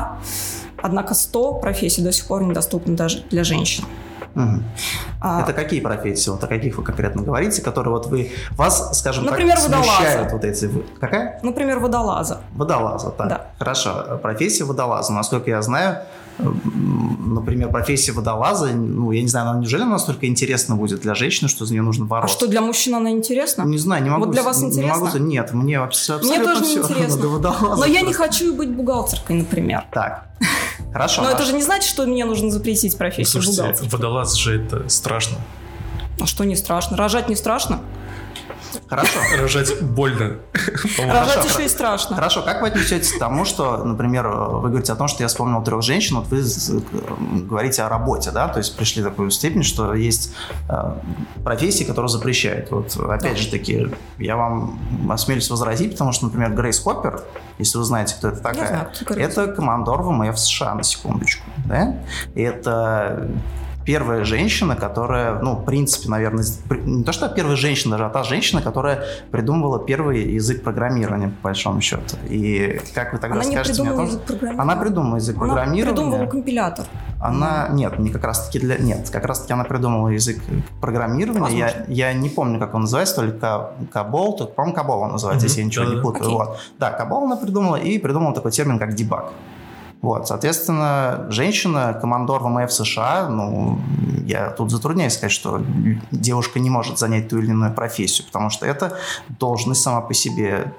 Однако 0.83 1.15
100 1.15 1.55
профессий 1.55 2.03
до 2.03 2.13
сих 2.13 2.27
пор 2.27 2.45
недоступны 2.45 2.95
даже 2.97 3.25
для 3.31 3.45
женщин. 3.45 3.85
Мгм. 4.37 4.63
А, 5.21 5.41
Это 5.43 5.53
какие 5.55 5.81
профессии? 5.81 6.31
Вот 6.31 6.45
о 6.45 6.47
каких 6.47 6.77
вы 6.77 6.85
конкретно 6.85 7.23
говорите, 7.23 7.63
которые 7.63 7.93
вот 7.95 8.07
вы... 8.07 8.31
Вас, 8.53 8.97
скажем 8.99 9.25
Например, 9.25 9.57
так, 9.57 9.65
водолаза. 9.65 9.91
смущают 9.97 10.33
вот 10.33 10.45
эти... 10.45 10.65
вы- 10.67 10.85
Какая? 11.01 11.41
Например, 11.43 11.79
водолаза. 11.81 12.41
Водолаза, 12.55 13.11
так. 13.11 13.29
Да. 13.29 13.47
Хорошо. 13.59 14.19
Профессия 14.23 14.65
водолаза. 14.65 15.13
Насколько 15.13 15.51
я 15.51 15.63
знаю, 15.63 15.99
например, 16.39 17.71
профессия 17.71 18.13
водолаза, 18.13 18.67
ну, 18.67 19.11
я 19.11 19.23
не 19.23 19.29
знаю, 19.29 19.49
она 19.51 19.59
неужели 19.61 19.85
настолько 19.85 20.27
интересна 20.27 20.77
будет 20.77 21.01
для 21.01 21.15
женщины, 21.15 21.49
что 21.49 21.65
за 21.65 21.73
нее 21.73 21.83
нужно 21.83 22.05
А 22.05 22.09
бороться? 22.09 22.37
что 22.37 22.47
для 22.47 22.61
мужчин 22.61 22.95
она 22.95 23.11
интересна? 23.11 23.63
Не 23.63 23.79
знаю, 23.79 24.03
не 24.05 24.11
могу... 24.11 24.27
Вот 24.27 24.33
для 24.35 24.43
вас 24.43 24.61
не 24.61 24.67
интересно? 24.69 25.05
могу- 25.07 25.19
нет, 25.19 25.53
мне 25.55 25.81
вообще 25.81 26.15
абсолютно 26.15 26.45
тоже 26.55 26.61
не 26.65 26.69
всё 26.83 26.83
интересно. 26.83 27.29
водолаза. 27.29 27.77
Но 27.81 27.87
я 27.87 28.03
не 28.03 28.13
хочу 28.13 28.55
быть 28.55 28.71
бухгалтеркой, 28.71 29.37
например. 29.37 29.85
Так, 29.91 30.27
хорошо. 30.93 31.23
Но 31.23 31.31
это 31.31 31.45
же 31.45 31.53
не 31.53 31.63
значит, 31.63 31.89
что 31.89 32.07
мне 32.07 32.25
нужно 32.25 32.51
запретить 32.51 32.93
Ну, 32.93 32.99
профессию 32.99 33.43
слушайте, 33.43 33.63
бухгалтера. 33.63 33.91
водолаз 33.91 34.35
же 34.35 34.63
это 34.65 34.89
страшно. 34.89 35.39
А 36.21 36.27
что 36.27 36.45
не 36.45 36.57
страшно? 36.57 36.97
Рожать 36.97 37.29
не 37.29 37.37
страшно? 37.37 37.81
Хорошо. 38.89 39.19
Рожать 39.41 39.83
больно. 39.83 40.37
Рожать 40.99 41.29
хорошо. 41.29 41.49
еще 41.49 41.65
и 41.65 41.69
страшно. 41.69 42.17
Хорошо, 42.17 42.43
как 42.43 42.63
вы 42.63 42.69
отнесетесь 42.69 43.13
к 43.13 43.19
тому, 43.19 43.45
что, 43.45 43.79
например, 43.85 44.29
вы 44.29 44.69
говорите 44.69 44.93
о 44.93 44.97
том, 44.97 45.09
что 45.09 45.23
я 45.23 45.29
вспомнил 45.29 45.63
трех 45.63 45.83
женщин, 45.83 46.17
вот 46.17 46.29
вы 46.29 46.43
з- 46.43 46.83
говорите 47.49 47.83
о 47.83 47.89
работе, 47.89 48.31
да, 48.31 48.49
то 48.49 48.59
есть 48.59 48.77
пришли 48.77 49.03
в 49.03 49.05
такую 49.07 49.31
степень, 49.31 49.63
что 49.63 49.95
есть 49.95 50.33
э, 50.69 50.93
профессии, 51.45 51.85
которые 51.85 52.09
запрещают. 52.09 52.71
Вот 52.71 52.97
опять 52.97 53.39
же 53.39 53.51
таки, 53.51 53.89
я 54.19 54.37
вам 54.37 54.79
осмелюсь 55.11 55.51
возразить, 55.51 55.93
потому 55.93 56.13
что, 56.13 56.27
например, 56.27 56.53
Грейс 56.55 56.79
Хоппер, 56.81 57.23
если 57.59 57.79
вы 57.79 57.85
знаете, 57.85 58.15
кто 58.17 58.29
это 58.29 58.41
такая, 58.41 58.69
знаю, 58.69 58.89
это 59.29 59.47
командор 59.49 60.03
ВМФ 60.03 60.39
США, 60.39 60.75
на 60.75 60.83
секундочку, 60.83 61.45
да, 61.67 61.97
и 62.35 62.43
это 62.43 63.29
первая 63.87 64.25
женщина, 64.25 64.75
которая, 64.77 65.39
ну, 65.41 65.55
в 65.55 65.65
принципе, 65.65 66.09
наверное, 66.11 66.45
не 66.85 67.05
то, 67.05 67.13
что 67.13 67.29
первая 67.29 67.57
женщина, 67.57 67.93
даже, 67.93 68.07
а 68.07 68.11
та 68.11 68.25
женщина, 68.25 68.61
которая 68.61 69.05
придумывала 69.31 69.79
первый 69.79 70.33
язык 70.35 70.63
программирования, 70.65 71.29
по 71.29 71.49
большому 71.49 71.81
счету. 71.81 72.17
И 72.29 72.81
как 72.95 73.13
вы 73.13 73.19
тогда 73.19 73.37
Она 73.37 73.45
не 73.45 73.53
скажете 73.53 73.83
мне 73.83 73.93
о 73.93 73.95
том, 73.95 74.07
язык 74.07 74.23
программирования. 74.23 74.63
она 74.73 74.77
придумала 74.83 75.17
язык 75.17 75.37
Она 75.37 75.47
программирования. 75.47 75.95
придумывала 75.95 76.27
компилятор. 76.27 76.87
Она, 77.21 77.69
нет, 77.71 77.99
не 77.99 78.11
как 78.11 78.25
раз 78.25 78.47
таки 78.47 78.59
для, 78.59 78.77
нет, 78.77 79.09
как 79.11 79.25
раз 79.25 79.41
таки 79.41 79.53
она 79.53 79.65
придумала 79.65 80.09
язык 80.09 80.39
программирования. 80.81 81.57
Я, 81.57 81.67
Возможно. 81.67 81.93
я 81.93 82.13
не 82.13 82.29
помню, 82.29 82.59
как 82.59 82.75
он 82.75 82.83
называется, 82.83 83.15
то 83.17 83.23
ли 83.23 83.33
Ка- 83.33 83.71
Кабол, 83.93 84.37
то, 84.37 84.47
по-моему, 84.47 84.75
Кабол 84.77 85.01
он 85.03 85.13
называется, 85.13 85.45
Мгм, 85.47 85.49
если 85.49 85.61
я 85.61 85.67
ничего 85.67 85.85
не 85.85 85.91
да-да. 85.93 86.03
путаю. 86.03 86.25
Окей. 86.27 86.35
Вот. 86.37 86.59
Да, 86.79 86.91
Кабол 86.91 87.25
она 87.25 87.37
придумала 87.37 87.77
и 87.77 87.99
придумала 87.99 88.35
такой 88.35 88.51
термин, 88.51 88.79
как 88.79 88.95
дебаг. 88.95 89.33
Вот, 90.07 90.29
соответственно, 90.29 91.27
женщина, 91.31 91.99
командор 92.01 92.41
ВМФ 92.41 92.73
США, 92.73 93.29
ну, 93.29 93.81
я 94.25 94.51
тут 94.51 94.71
затрудняюсь 94.71 95.15
сказать, 95.15 95.33
что 95.33 95.61
девушка 96.13 96.61
не 96.61 96.71
может 96.71 96.97
занять 96.97 97.29
ту 97.29 97.39
или 97.39 97.51
иную 97.51 97.75
профессию, 97.75 98.25
потому 98.25 98.49
что 98.49 98.67
это 98.67 98.97
должность 99.41 99.83
сама 99.83 100.01
по 100.01 100.15
себе. 100.15 100.73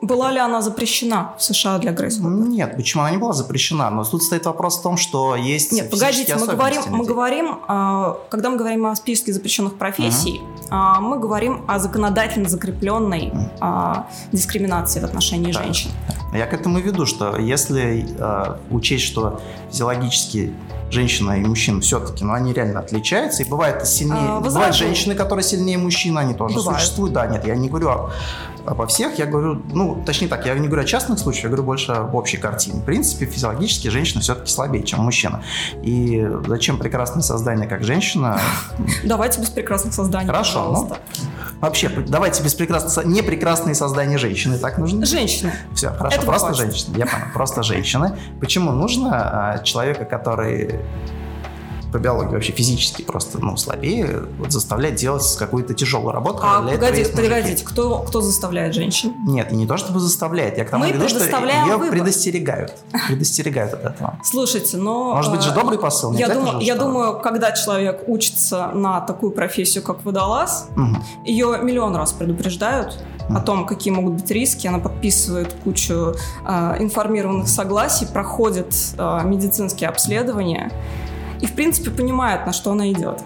Была 0.00 0.32
ли 0.32 0.38
она 0.38 0.62
запрещена 0.62 1.34
в 1.38 1.42
США 1.42 1.76
для 1.80 1.92
Грейс? 1.92 2.18
Нет, 2.18 2.76
почему 2.76 3.02
она 3.02 3.10
не 3.10 3.18
была 3.18 3.34
запрещена? 3.34 3.90
Но 3.90 4.04
тут 4.04 4.22
стоит 4.22 4.46
вопрос 4.46 4.78
в 4.78 4.82
том, 4.82 4.96
что 4.96 5.36
есть 5.36 5.72
Нет, 5.72 5.90
погодите, 5.90 6.34
мы 6.36 6.46
говорим, 6.46 6.82
мы 6.88 7.04
говорим, 7.04 7.58
а, 7.68 8.16
когда 8.30 8.48
мы 8.48 8.56
говорим 8.56 8.86
о 8.86 8.96
списке 8.96 9.34
запрещенных 9.34 9.74
профессий, 9.74 10.40
а, 10.70 10.98
мы 11.02 11.18
говорим 11.18 11.62
о 11.68 11.78
законодательно 11.78 12.48
закрепленной 12.48 13.32
а, 13.60 14.06
дискриминации 14.32 15.00
в 15.00 15.04
отношении 15.04 15.52
Так. 15.52 15.62
женщин. 15.62 15.90
Я 16.32 16.46
к 16.46 16.54
этому 16.54 16.78
веду, 16.78 17.04
что 17.04 17.36
если 17.36 18.06
э, 18.18 18.56
учесть, 18.70 19.04
что 19.04 19.40
физиологически 19.72 20.52
женщина 20.90 21.32
и 21.40 21.40
мужчина 21.40 21.80
все-таки, 21.80 22.22
но 22.22 22.34
они 22.34 22.52
реально 22.52 22.80
отличаются, 22.80 23.42
и 23.42 23.48
бывает 23.48 23.86
сильнее, 23.86 24.16
А, 24.18 24.36
бывают 24.40 24.44
возражу. 24.44 24.78
женщины, 24.84 25.14
которые 25.14 25.42
сильнее 25.42 25.78
мужчин, 25.78 26.18
они 26.18 26.34
тоже 26.34 26.56
Бывают. 26.56 26.80
существуют, 26.80 27.14
да, 27.14 27.26
нет, 27.26 27.46
я 27.46 27.54
не 27.56 27.68
говорю 27.70 27.88
о- 27.88 28.10
обо 28.66 28.86
всех, 28.86 29.18
я 29.18 29.24
говорю, 29.24 29.62
ну, 29.72 30.02
точнее 30.04 30.28
так, 30.28 30.44
я 30.44 30.54
не 30.54 30.66
говорю 30.68 30.82
о 30.82 30.84
частных 30.86 31.18
случаях, 31.18 31.44
я 31.44 31.48
говорю 31.48 31.64
больше 31.64 31.92
об 31.92 32.14
общей 32.14 32.36
картине. 32.36 32.80
В 32.80 32.84
принципе, 32.84 33.24
физиологически 33.24 33.88
женщина 33.88 34.20
все-таки 34.20 34.50
слабее, 34.52 34.84
чем 34.84 35.00
мужчина. 35.00 35.42
И 35.82 36.28
зачем 36.46 36.76
прекрасное 36.78 37.22
создание, 37.22 37.66
как 37.66 37.82
женщина, 37.84 38.38
Давайте 39.02 39.40
без 39.40 39.48
прекрасных 39.48 39.94
созданий, 39.94 40.26
Хорошо, 40.26 40.72
ну. 40.72 40.96
вообще, 41.60 41.88
давайте 41.88 42.42
без 42.42 42.52
прекрасного, 42.54 43.06
не 43.06 43.22
прекрасные 43.22 43.74
создания 43.74 44.18
женщины, 44.18 44.58
так 44.58 44.76
нужно? 44.78 45.06
Женщины. 45.06 45.52
Все, 45.74 45.88
хорошо, 45.90 46.16
Этого 46.18 46.26
просто 46.30 46.54
женщины. 46.54 46.98
Я 46.98 47.06
понял, 47.06 47.24
просто 47.32 47.62
женщины. 47.62 48.16
Почему 48.40 48.72
нужно 48.72 49.54
а, 49.54 49.58
человека, 49.62 50.04
который 50.04 50.80
по 51.92 51.98
биологии 51.98 52.32
вообще 52.32 52.52
физически 52.52 53.02
просто 53.02 53.38
ну, 53.38 53.56
слабее, 53.56 54.24
вот, 54.38 54.50
заставлять 54.50 54.94
делать 54.96 55.36
какую-то 55.38 55.74
тяжелую 55.74 56.12
работу? 56.12 56.40
А, 56.42 56.60
этого 56.60 56.70
погодите, 56.86 57.12
погодите, 57.12 57.64
кто, 57.64 57.98
кто 57.98 58.20
заставляет 58.20 58.74
женщин? 58.74 59.14
Нет, 59.26 59.52
и 59.52 59.56
не 59.56 59.66
то 59.66 59.76
чтобы 59.76 60.00
заставляет. 60.00 60.56
Я 60.58 60.64
к 60.64 60.70
тому 60.70 60.84
Мы 60.84 60.92
веду, 60.92 61.08
что 61.08 61.24
ее 61.24 61.76
выбор. 61.76 61.90
предостерегают. 61.90 62.74
Предостерегают 63.08 63.74
от 63.74 63.84
этого. 63.84 64.18
Слушайте, 64.24 64.78
но... 64.78 65.14
Может 65.14 65.32
быть 65.32 65.42
же 65.42 65.50
э, 65.50 65.54
добрый 65.54 65.78
посыл? 65.78 66.12
Я, 66.14 66.28
думаю, 66.28 66.60
же, 66.60 66.66
я 66.66 66.76
думаю, 66.76 67.20
когда 67.20 67.52
человек 67.52 68.02
учится 68.06 68.68
на 68.68 69.00
такую 69.00 69.32
профессию, 69.32 69.84
как 69.84 70.04
водолаз, 70.04 70.68
Мгм. 70.76 71.02
ее 71.24 71.58
миллион 71.62 71.94
раз 71.94 72.12
предупреждают 72.12 72.98
о 73.28 73.40
том, 73.40 73.66
какие 73.66 73.92
могут 73.92 74.14
быть 74.14 74.30
риски. 74.30 74.66
Она 74.66 74.78
подписывает 74.78 75.52
кучу 75.64 76.14
э, 76.46 76.76
информированных 76.80 77.48
согласий, 77.48 78.06
проходит 78.06 78.74
э, 78.96 79.20
медицинские 79.24 79.88
обследования 79.88 80.72
и, 81.42 81.46
в 81.46 81.52
принципе, 81.54 81.90
понимает, 81.90 82.46
на 82.46 82.52
что 82.52 82.70
она 82.72 82.90
идет. 82.90 83.22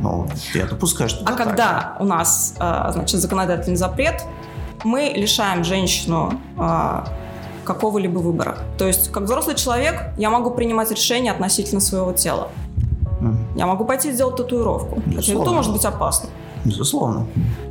Ну, 0.00 0.26
я 0.54 0.66
допускаю, 0.66 1.08
что 1.10 1.22
А 1.24 1.28
так. 1.28 1.36
когда 1.36 1.96
у 2.00 2.04
нас, 2.04 2.54
э, 2.58 2.90
значит, 2.92 3.20
законодательный 3.20 3.76
запрет, 3.76 4.22
мы 4.84 5.12
лишаем 5.14 5.64
женщину 5.64 6.32
э, 6.56 7.04
какого-либо 7.64 8.18
выбора. 8.18 8.58
То 8.78 8.86
есть, 8.86 9.12
как 9.12 9.24
взрослый 9.24 9.56
человек, 9.56 10.12
я 10.16 10.30
могу 10.30 10.50
принимать 10.50 10.90
решения 10.90 11.32
относительно 11.32 11.80
своего 11.80 12.12
тела. 12.12 12.48
Я 13.56 13.66
могу 13.66 13.84
пойти 13.84 14.12
сделать 14.12 14.36
татуировку. 14.36 14.96
Хотя 14.96 15.10
Безусловно. 15.10 15.42
это 15.42 15.52
может 15.52 15.72
быть 15.72 15.84
опасно. 15.84 16.28
Безусловно. 16.64 17.26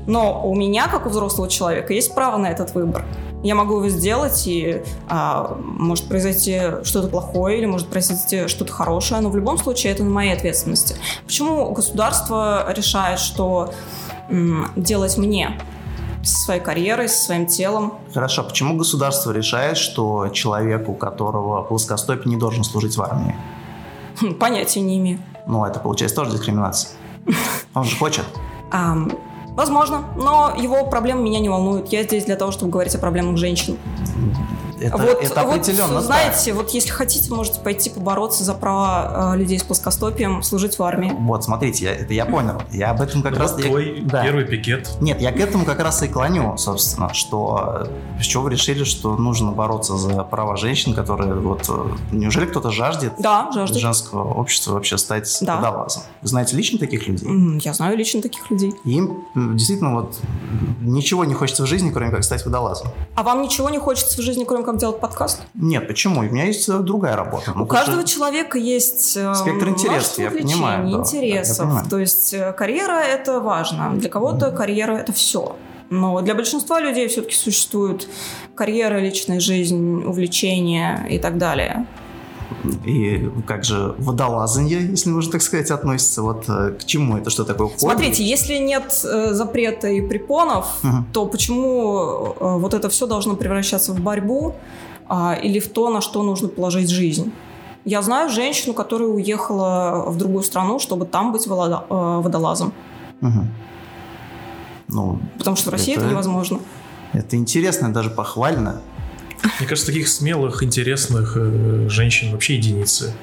Но 0.05 0.41
у 0.45 0.53
меня, 0.55 0.87
как 0.87 1.05
у 1.05 1.09
взрослого 1.09 1.47
человека, 1.49 1.93
есть 1.93 2.13
право 2.13 2.37
на 2.37 2.47
этот 2.47 2.75
выбор. 2.75 3.05
Я 3.43 3.55
могу 3.55 3.77
его 3.77 3.89
сделать, 3.89 4.47
и 4.47 4.81
а, 5.07 5.57
может 5.63 6.07
произойти 6.07 6.83
что-то 6.83 7.07
плохое, 7.07 7.59
или 7.59 7.65
может 7.65 7.87
произойти 7.87 8.47
что-то 8.47 8.73
хорошее, 8.73 9.21
но 9.21 9.29
в 9.29 9.35
любом 9.35 9.57
случае 9.57 9.93
это 9.93 10.03
на 10.03 10.09
моей 10.09 10.33
ответственности. 10.33 10.95
Почему 11.25 11.71
государство 11.71 12.71
решает, 12.73 13.19
что 13.19 13.73
м, 14.29 14.71
делать 14.75 15.17
мне 15.17 15.59
со 16.23 16.35
своей 16.45 16.61
карьерой, 16.61 17.09
со 17.09 17.25
своим 17.25 17.45
телом? 17.45 17.93
Хорошо, 18.13 18.43
почему 18.43 18.75
государство 18.75 19.31
решает, 19.31 19.77
что 19.77 20.29
человек, 20.29 20.89
у 20.89 20.93
которого 20.93 21.61
плоскостопие, 21.63 22.33
не 22.33 22.39
должен 22.39 22.63
служить 22.63 22.97
в 22.97 23.01
армии? 23.01 23.35
Понятия 24.39 24.81
не 24.81 24.97
имею. 24.97 25.19
Ну, 25.45 25.63
это 25.63 25.79
получается 25.79 26.15
тоже 26.15 26.31
дискриминация. 26.31 26.91
Он 27.73 27.83
же 27.83 27.95
хочет. 27.97 28.25
Ам, 28.71 29.11
возможно, 29.57 30.05
но 30.15 30.53
его 30.57 30.85
проблемы 30.85 31.23
меня 31.23 31.39
не 31.39 31.49
волнуют. 31.49 31.89
Я 31.89 32.03
здесь 32.03 32.23
для 32.25 32.37
того, 32.37 32.51
чтобы 32.51 32.71
говорить 32.71 32.95
о 32.95 32.99
проблемах 32.99 33.35
женщин. 33.37 33.77
Это, 34.79 34.97
вот, 34.97 35.21
это 35.21 35.43
вот, 35.43 35.55
определенно 35.55 35.95
так. 35.95 36.03
знаете, 36.03 36.53
вот 36.53 36.69
если 36.71 36.89
хотите, 36.89 37.33
можете 37.33 37.59
пойти 37.59 37.89
побороться 37.89 38.43
за 38.43 38.53
права 38.53 39.33
э, 39.33 39.37
людей 39.37 39.59
с 39.59 39.63
плоскостопием 39.63 40.43
служить 40.43 40.77
в 40.77 40.83
армии. 40.83 41.11
Вот, 41.17 41.43
смотрите, 41.43 41.85
я, 41.85 41.95
это 41.95 42.13
я 42.13 42.25
понял. 42.25 42.61
Я 42.71 42.91
об 42.91 43.01
этом 43.01 43.21
как 43.23 43.33
Ну, 43.33 43.39
раз... 43.39 43.51
вот 43.53 43.61
я- 43.61 43.67
твой 43.67 44.01
да. 44.01 44.23
первый 44.23 44.45
пикет. 44.45 44.89
Нет, 45.01 45.19
я 45.21 45.31
к 45.31 45.37
этому 45.39 45.65
как 45.65 45.79
раз 45.79 46.01
и 46.03 46.07
клоню, 46.07 46.57
собственно, 46.57 47.13
что 47.13 47.87
э, 48.19 48.21
с 48.21 48.25
чего 48.25 48.43
вы 48.43 48.51
решили, 48.51 48.83
что 48.83 49.15
нужно 49.15 49.51
бороться 49.51 49.97
за 49.97 50.23
права 50.23 50.55
женщин, 50.57 50.93
которые 50.93 51.33
вот... 51.35 51.65
э, 51.69 51.87
Неужели 52.11 52.45
кто-то 52.45 52.71
жаждет 52.71 53.13
Да, 53.19 53.49
жаждет. 53.53 53.77
женского 53.79 54.33
общества 54.33 54.73
вообще 54.73 54.97
стать 54.97 55.37
Да. 55.41 55.55
водолазом? 55.57 56.03
Вы 56.21 56.27
знаете 56.27 56.55
лично 56.55 56.77
таких 56.79 57.07
людей? 57.07 57.27
Я 57.63 57.73
знаю 57.73 57.97
лично 57.97 58.21
таких 58.21 58.49
людей. 58.51 58.73
Им 58.85 59.23
действительно 59.35 59.93
вот 59.95 60.17
ничего 60.81 61.25
не 61.25 61.33
хочется 61.33 61.63
в 61.63 61.65
жизни, 61.67 61.89
кроме 61.91 62.11
как 62.11 62.23
стать 62.23 62.45
водолазом. 62.45 62.87
А 63.15 63.23
вам 63.23 63.41
ничего 63.41 63.69
не 63.69 63.79
хочется 63.79 64.17
в 64.17 64.21
жизни, 64.23 64.43
кроме 64.43 64.63
как 64.67 64.77
делать 64.77 64.99
подкаст? 64.99 65.43
Нет, 65.53 65.87
почему? 65.87 66.19
У 66.19 66.23
меня 66.23 66.43
есть 66.43 66.67
э, 66.67 66.77
другая 66.79 67.15
работа. 67.15 67.53
У 67.57 67.65
каждого 67.65 68.01
что- 68.01 68.09
человека 68.09 68.57
есть 68.57 69.15
э, 69.15 69.33
Спектр 69.33 69.69
интересов, 69.69 70.19
я 70.19 70.29
понимаю, 70.29 70.83
да, 70.83 70.89
я 70.91 70.97
интересов. 70.97 71.59
понимаю. 71.59 71.85
То 71.89 71.99
есть 71.99 72.33
э, 72.33 72.51
карьера 72.51 72.99
это 72.99 73.39
важно. 73.39 73.93
Для 73.95 74.09
кого-то 74.09 74.51
карьера 74.51 74.97
это 74.97 75.13
все. 75.13 75.55
Но 75.89 76.19
для 76.19 76.35
большинства 76.35 76.81
людей 76.81 77.07
все-таки 77.07 77.33
существует 77.35 78.09
карьера, 78.55 78.97
личная 78.97 79.39
жизнь, 79.39 80.03
увлечения 80.03 81.07
и 81.09 81.17
так 81.17 81.37
далее. 81.37 81.85
И 82.85 83.29
как 83.45 83.63
же 83.63 83.93
водолазанье, 83.97 84.79
если 84.81 85.09
можно 85.09 85.31
так 85.33 85.41
сказать, 85.41 85.69
относится 85.71 86.21
вот 86.21 86.45
э, 86.47 86.71
к 86.79 86.85
чему 86.85 87.17
это, 87.17 87.29
что 87.29 87.43
такое 87.43 87.67
хобби? 87.67 87.77
Смотрите, 87.79 88.23
если 88.23 88.57
нет 88.57 89.01
э, 89.03 89.33
запрета 89.33 89.87
и 89.89 90.01
препонов, 90.01 90.65
Мгм. 90.83 91.05
то 91.13 91.25
почему 91.25 92.35
э, 92.39 92.57
вот 92.57 92.73
это 92.73 92.87
все 92.89 93.05
должно 93.07 93.35
превращаться 93.35 93.91
в 93.93 93.99
борьбу 93.99 94.55
а, 95.09 95.33
или 95.33 95.59
в 95.59 95.67
то, 95.69 95.89
на 95.89 96.01
что 96.01 96.23
нужно 96.23 96.47
положить 96.47 96.89
жизнь? 96.89 97.31
Я 97.85 98.01
знаю 98.01 98.29
женщину, 98.29 98.73
которая 98.73 99.07
уехала 99.09 100.05
в 100.07 100.17
другую 100.17 100.43
страну, 100.43 100.79
чтобы 100.79 101.05
там 101.05 101.31
быть 101.31 101.47
волода- 101.47 101.83
э, 101.89 102.21
водолазом. 102.21 102.71
Мгм. 103.21 103.47
Ну, 104.89 105.19
Потому 105.37 105.55
что 105.57 105.69
в 105.69 105.73
России 105.73 105.93
это, 105.93 106.01
Это- 106.01 106.11
невозможно. 106.11 106.59
это 107.13 107.35
интересно, 107.35 107.93
даже 107.93 108.09
похвально. 108.09 108.81
Мне 109.59 109.67
кажется, 109.67 109.87
таких 109.91 110.07
смелых, 110.07 110.63
интересных 110.63 111.33
э, 111.35 111.87
женщин 111.89 112.31
вообще 112.31 112.55
единицы. 112.55 113.13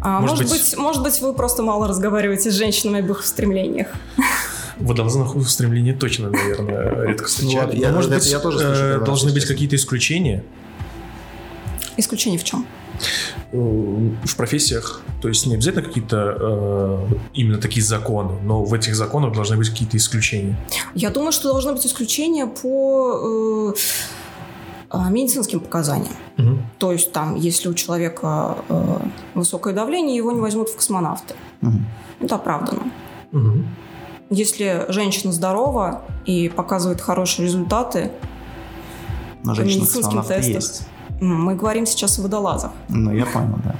А, 0.00 0.20
Может 0.20 0.38
может, 0.38 0.52
быть- 0.52 0.70
быть... 0.70 0.78
может 0.78 1.02
быть, 1.02 1.20
вы 1.20 1.32
просто 1.34 1.62
мало 1.62 1.88
разговариваете 1.88 2.50
с 2.50 2.54
женщинами 2.54 3.00
об 3.00 3.10
их 3.10 3.20
устремлениях. 3.20 3.88
В 4.78 4.86
водолазных 4.86 5.34
устремлениях 5.36 5.98
точно, 5.98 6.30
наверное, 6.30 7.06
редко 7.08 7.26
встречали. 7.26 7.76
Ну, 7.76 7.80
я- 7.82 7.92
может 7.92 8.10
быть, 8.10 8.26
я 8.26 8.38
тоже 8.40 8.58
слышу 8.58 8.72
э, 8.82 8.96
раз, 8.96 9.06
должны 9.06 9.32
быть 9.32 9.44
какие-то 9.46 9.76
исключения 9.76 10.44
Исключение 11.96 12.38
в 12.40 12.44
чем? 12.44 12.66
э, 13.52 13.56
в 13.56 14.36
профессиях. 14.36 15.00
То 15.22 15.28
есть 15.28 15.46
не 15.46 15.54
обязательно 15.54 15.84
какие-то 15.84 16.36
э, 16.38 17.14
именно 17.34 17.58
такие 17.60 17.84
законы, 17.84 18.40
но 18.42 18.64
в 18.64 18.74
этих 18.74 18.94
законах 18.96 19.32
должны 19.32 19.56
быть 19.56 19.70
какие-то 19.70 19.96
исключения. 19.96 20.56
Я 20.94 21.10
думаю, 21.10 21.32
что 21.32 21.50
должно 21.52 21.72
быть 21.72 21.86
исключение 21.86 22.46
по 22.46 23.72
э, 23.72 23.78
медицинским 25.10 25.60
показаниям. 25.60 26.12
Мгм. 26.36 26.62
То 26.78 26.92
есть 26.92 27.12
там, 27.12 27.34
если 27.36 27.68
у 27.68 27.74
человека 27.74 28.56
э, 28.68 28.98
высокое 29.34 29.74
давление, 29.74 30.16
его 30.16 30.32
не 30.32 30.40
возьмут 30.40 30.68
в 30.68 30.76
космонавты. 30.76 31.34
Мгм. 31.60 31.86
Это 32.20 32.34
оправдано. 32.36 32.82
Мгм. 33.32 33.66
Если 34.30 34.86
женщина 34.88 35.32
здорова 35.32 36.02
и 36.24 36.48
показывает 36.48 37.00
хорошие 37.00 37.46
результаты, 37.46 38.10
Но 39.42 39.54
женщины 39.54 39.82
медицинским 39.82 40.22
тестам. 40.22 40.52
есть. 40.52 40.88
мы 41.20 41.54
говорим 41.54 41.86
сейчас 41.86 42.18
о 42.18 42.22
водолазах. 42.22 42.72
Ну, 42.88 43.12
я 43.12 43.26
понял, 43.26 43.58
да. 43.64 43.74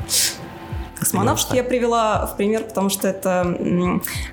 Космонавтов 0.98 1.54
я 1.54 1.64
привела 1.64 2.26
в 2.26 2.36
пример, 2.36 2.64
потому 2.64 2.88
что 2.88 3.08
это, 3.08 3.56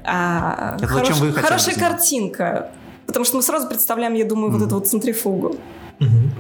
а, 0.06 0.78
Это 0.78 0.94
зачем 0.94 1.16
вы 1.18 1.34
хорошая 1.34 1.76
картинка. 1.76 2.72
Потому 3.08 3.26
что 3.26 3.38
мы 3.38 3.44
сразу 3.44 3.68
представляем, 3.68 4.14
я 4.14 4.24
думаю, 4.26 4.52
вот 4.52 4.58
Мгм. 4.60 4.68
эту 4.68 4.76
вот 4.76 4.88
центрифугу 4.88 5.56
Мгм. 6.00 6.32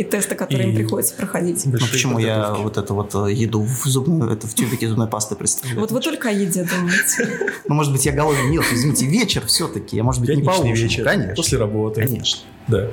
И 0.00 0.04
тесты, 0.04 0.34
которые 0.34 0.68
им 0.70 0.74
И- 0.74 0.78
приходится 0.78 1.14
проходить. 1.14 1.66
Ну, 1.66 1.72
почему 1.72 2.18
я 2.18 2.36
подготовки. 2.36 2.62
вот 2.62 2.76
эту 2.78 2.94
вот 2.94 3.14
э, 3.28 3.32
еду 3.34 3.60
в 3.62 3.84
зубную, 3.84 4.30
это 4.30 4.46
в 4.46 4.54
тюбике 4.54 4.88
зубной 4.88 5.08
пасты 5.08 5.34
представляю? 5.36 5.80
Вот 5.80 5.90
вы 5.92 6.00
только 6.00 6.30
о 6.30 6.32
еде 6.32 6.64
думаете. 6.64 7.28
Ну, 7.68 7.74
может 7.74 7.92
быть, 7.92 8.04
я 8.06 8.12
голодный 8.12 8.48
не 8.48 8.54
ел. 8.54 8.64
Извините, 8.72 9.06
вечер 9.06 9.44
все-таки. 9.46 9.96
Я, 9.96 10.02
может 10.02 10.20
быть, 10.22 10.34
не 10.34 10.42
поужинал. 10.42 10.72
вечер, 10.74 11.04
Конечно. 11.04 11.34
после 11.36 11.58
работы. 11.58 12.02
Конечно. 12.02 12.40
Да. 12.66 12.88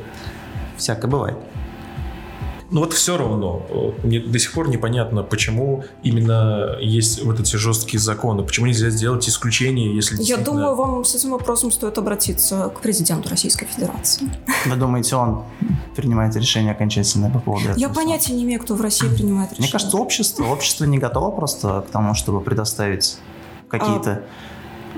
Всякое 0.77 1.07
бывает. 1.07 1.37
Но 2.69 2.81
вот 2.81 2.91
все 2.93 3.15
равно, 3.17 3.61
мне 4.03 4.19
до 4.19 4.37
сих 4.39 4.51
пор 4.51 4.67
непонятно, 4.67 5.23
почему 5.23 5.85
именно 6.03 6.75
есть 6.81 7.23
вот 7.23 7.39
эти 7.39 7.55
жесткие 7.55 7.99
законы, 8.01 8.43
почему 8.43 8.65
нельзя 8.65 8.89
сделать 8.89 9.27
исключение, 9.29 9.95
если 9.95 10.15
Я 10.15 10.17
действительно- 10.17 10.45
думаю, 10.45 10.75
вам 10.75 11.05
с 11.05 11.15
этим 11.15 11.31
вопросом 11.31 11.71
стоит 11.71 11.97
обратиться 11.97 12.71
к 12.75 12.81
президенту 12.81 13.29
Российской 13.29 13.67
Федерации. 13.67 14.29
Вы 14.65 14.75
думаете, 14.75 15.15
он 15.15 15.43
принимает 15.95 16.35
решение 16.35 16.73
окончательное 16.73 17.29
по 17.31 17.39
поводу 17.39 17.65
этого? 17.69 17.79
Я 17.79 17.87
понятия 17.89 18.33
не 18.33 18.43
имею, 18.43 18.59
кто 18.59 18.75
в 18.75 18.81
России 18.81 19.07
принимает 19.07 19.51
решение. 19.51 19.67
Мне 19.67 19.71
кажется, 19.71 19.97
общество, 19.97 20.43
общество 20.45 20.83
не 20.83 20.97
готово 20.97 21.31
просто 21.31 21.85
к 21.87 21.91
тому, 21.91 22.15
чтобы 22.15 22.41
предоставить 22.41 23.17
какие-то... 23.69 24.23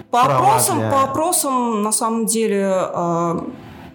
По 0.10 0.26
права 0.26 0.48
опросам, 0.48 0.80
для- 0.80 0.90
по 0.92 1.04
опросам, 1.04 1.84
на 1.84 1.92
самом 1.92 2.26
деле, 2.26 2.64
э, 2.92 3.40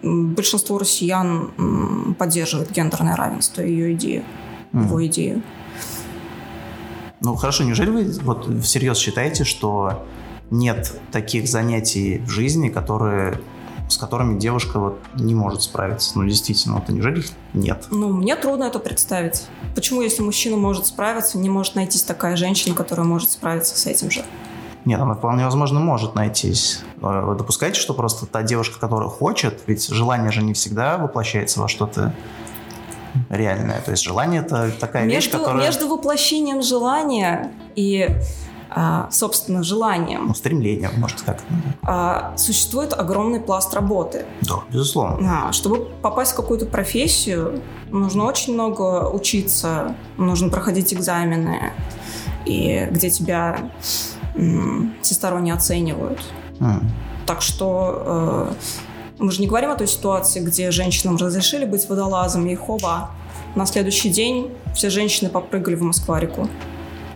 большинство 0.05 0.77
россиян 0.77 2.15
поддерживает 2.17 2.71
гендерное 2.71 3.15
равенство, 3.15 3.61
ее 3.61 3.93
идею, 3.93 4.23
mm. 4.71 4.83
его 4.83 5.05
идею. 5.07 5.41
Ну 7.21 7.35
хорошо, 7.35 7.63
неужели 7.63 7.89
вы 7.89 8.11
вот 8.21 8.47
всерьез 8.63 8.97
считаете, 8.97 9.43
что 9.43 10.05
нет 10.51 10.93
таких 11.11 11.47
занятий 11.47 12.19
в 12.19 12.29
жизни, 12.29 12.69
которые 12.69 13.39
с 13.87 13.97
которыми 13.97 14.39
девушка 14.39 14.79
вот 14.79 14.99
не 15.13 15.35
может 15.35 15.61
справиться. 15.61 16.17
Ну, 16.17 16.25
действительно, 16.25 16.75
вот 16.75 16.89
неужели 16.89 17.19
их 17.19 17.27
нет? 17.53 17.85
Ну, 17.91 18.11
мне 18.11 18.35
трудно 18.35 18.63
это 18.63 18.79
представить. 18.79 19.43
Почему, 19.75 20.01
если 20.01 20.23
мужчина 20.23 20.57
может 20.57 20.87
справиться, 20.87 21.37
не 21.37 21.49
может 21.49 21.75
найтись 21.75 22.01
такая 22.01 22.35
женщина, 22.35 22.73
которая 22.73 23.05
может 23.05 23.31
справиться 23.31 23.77
с 23.77 23.85
этим 23.85 24.09
же? 24.09 24.25
Нет, 24.85 24.99
она 24.99 25.15
вполне 25.15 25.43
возможно 25.43 25.79
может 25.79 26.15
найтись. 26.15 26.83
Вы 26.97 27.35
допускаете, 27.35 27.79
что 27.79 27.93
просто 27.93 28.25
та 28.25 28.43
девушка, 28.43 28.79
которая 28.79 29.09
хочет, 29.09 29.61
ведь 29.67 29.87
желание 29.87 30.31
же 30.31 30.43
не 30.43 30.53
всегда 30.53 30.97
воплощается 30.97 31.59
во 31.59 31.67
что-то 31.67 32.13
реальное. 33.29 33.81
То 33.81 33.91
есть 33.91 34.03
желание 34.03 34.41
это 34.41 34.71
такая 34.79 35.05
между, 35.05 35.15
вещь, 35.15 35.31
которая... 35.31 35.65
Между 35.65 35.87
воплощением 35.87 36.61
желания 36.61 37.51
и 37.75 38.15
а, 38.69 39.07
собственно, 39.09 39.63
желанием. 39.63 40.27
Ну, 40.27 40.33
стремлением, 40.33 40.91
может, 40.97 41.23
так. 41.23 41.41
А, 41.83 42.33
существует 42.35 42.93
огромный 42.93 43.39
пласт 43.39 43.73
работы. 43.73 44.25
Да, 44.41 44.63
безусловно. 44.69 45.47
А, 45.47 45.51
чтобы 45.53 45.85
попасть 46.01 46.33
в 46.33 46.35
какую-то 46.35 46.65
профессию, 46.65 47.61
нужно 47.89 48.25
очень 48.25 48.53
много 48.53 49.09
учиться, 49.09 49.95
нужно 50.17 50.49
проходить 50.49 50.93
экзамены, 50.93 51.71
и 52.45 52.87
где 52.91 53.09
тебя 53.09 53.71
всесторонне 55.01 55.53
оценивают. 55.53 56.19
Mm. 56.59 56.83
Так 57.25 57.41
что 57.41 58.03
э, 58.05 58.53
мы 59.19 59.31
же 59.31 59.41
не 59.41 59.47
говорим 59.47 59.71
о 59.71 59.75
той 59.75 59.87
ситуации, 59.87 60.41
где 60.41 60.71
женщинам 60.71 61.17
разрешили 61.17 61.65
быть 61.65 61.87
водолазами, 61.89 62.51
и 62.51 62.55
хоба, 62.55 63.11
на 63.55 63.65
следующий 63.65 64.09
день 64.09 64.51
все 64.73 64.89
женщины 64.89 65.29
попрыгали 65.29 65.75
в 65.75 65.81
Москва-реку. 65.81 66.47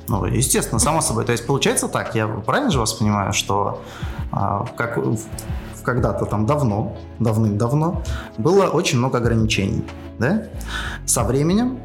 Ну, 0.08 0.26
естественно, 0.26 0.80
само 0.80 1.02
собой. 1.02 1.26
То 1.26 1.32
есть 1.32 1.46
получается 1.46 1.88
так, 1.88 2.16
я 2.16 2.28
правильно 2.28 2.72
же 2.72 2.80
вас 2.80 2.94
понимаю, 2.94 3.34
что 3.34 3.82
а, 4.32 4.66
как 4.76 4.98
в, 4.98 5.20
когда-то 5.84 6.26
там 6.26 6.46
давно, 6.46 6.96
давным-давно, 7.20 8.02
было 8.38 8.68
очень 8.68 8.98
много 8.98 9.18
ограничений, 9.18 9.84
да? 10.18 10.44
Со 11.06 11.24
временем 11.24 11.80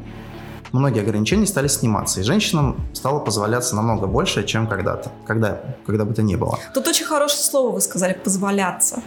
многие 0.79 1.01
ограничения 1.01 1.47
стали 1.47 1.67
сниматься, 1.67 2.19
и 2.19 2.23
женщинам 2.23 2.77
стало 2.93 3.19
позволяться 3.19 3.75
намного 3.75 4.07
больше, 4.07 4.45
чем 4.45 4.67
когда-то, 4.67 5.11
когда, 5.25 5.61
когда 5.85 6.05
бы 6.05 6.13
то 6.13 6.21
ни 6.21 6.35
было. 6.35 6.59
Тут 6.73 6.87
очень 6.87 7.05
хорошее 7.05 7.43
слово 7.43 7.71
вы 7.71 7.81
сказали 7.81 8.13
«позволяться». 8.13 9.01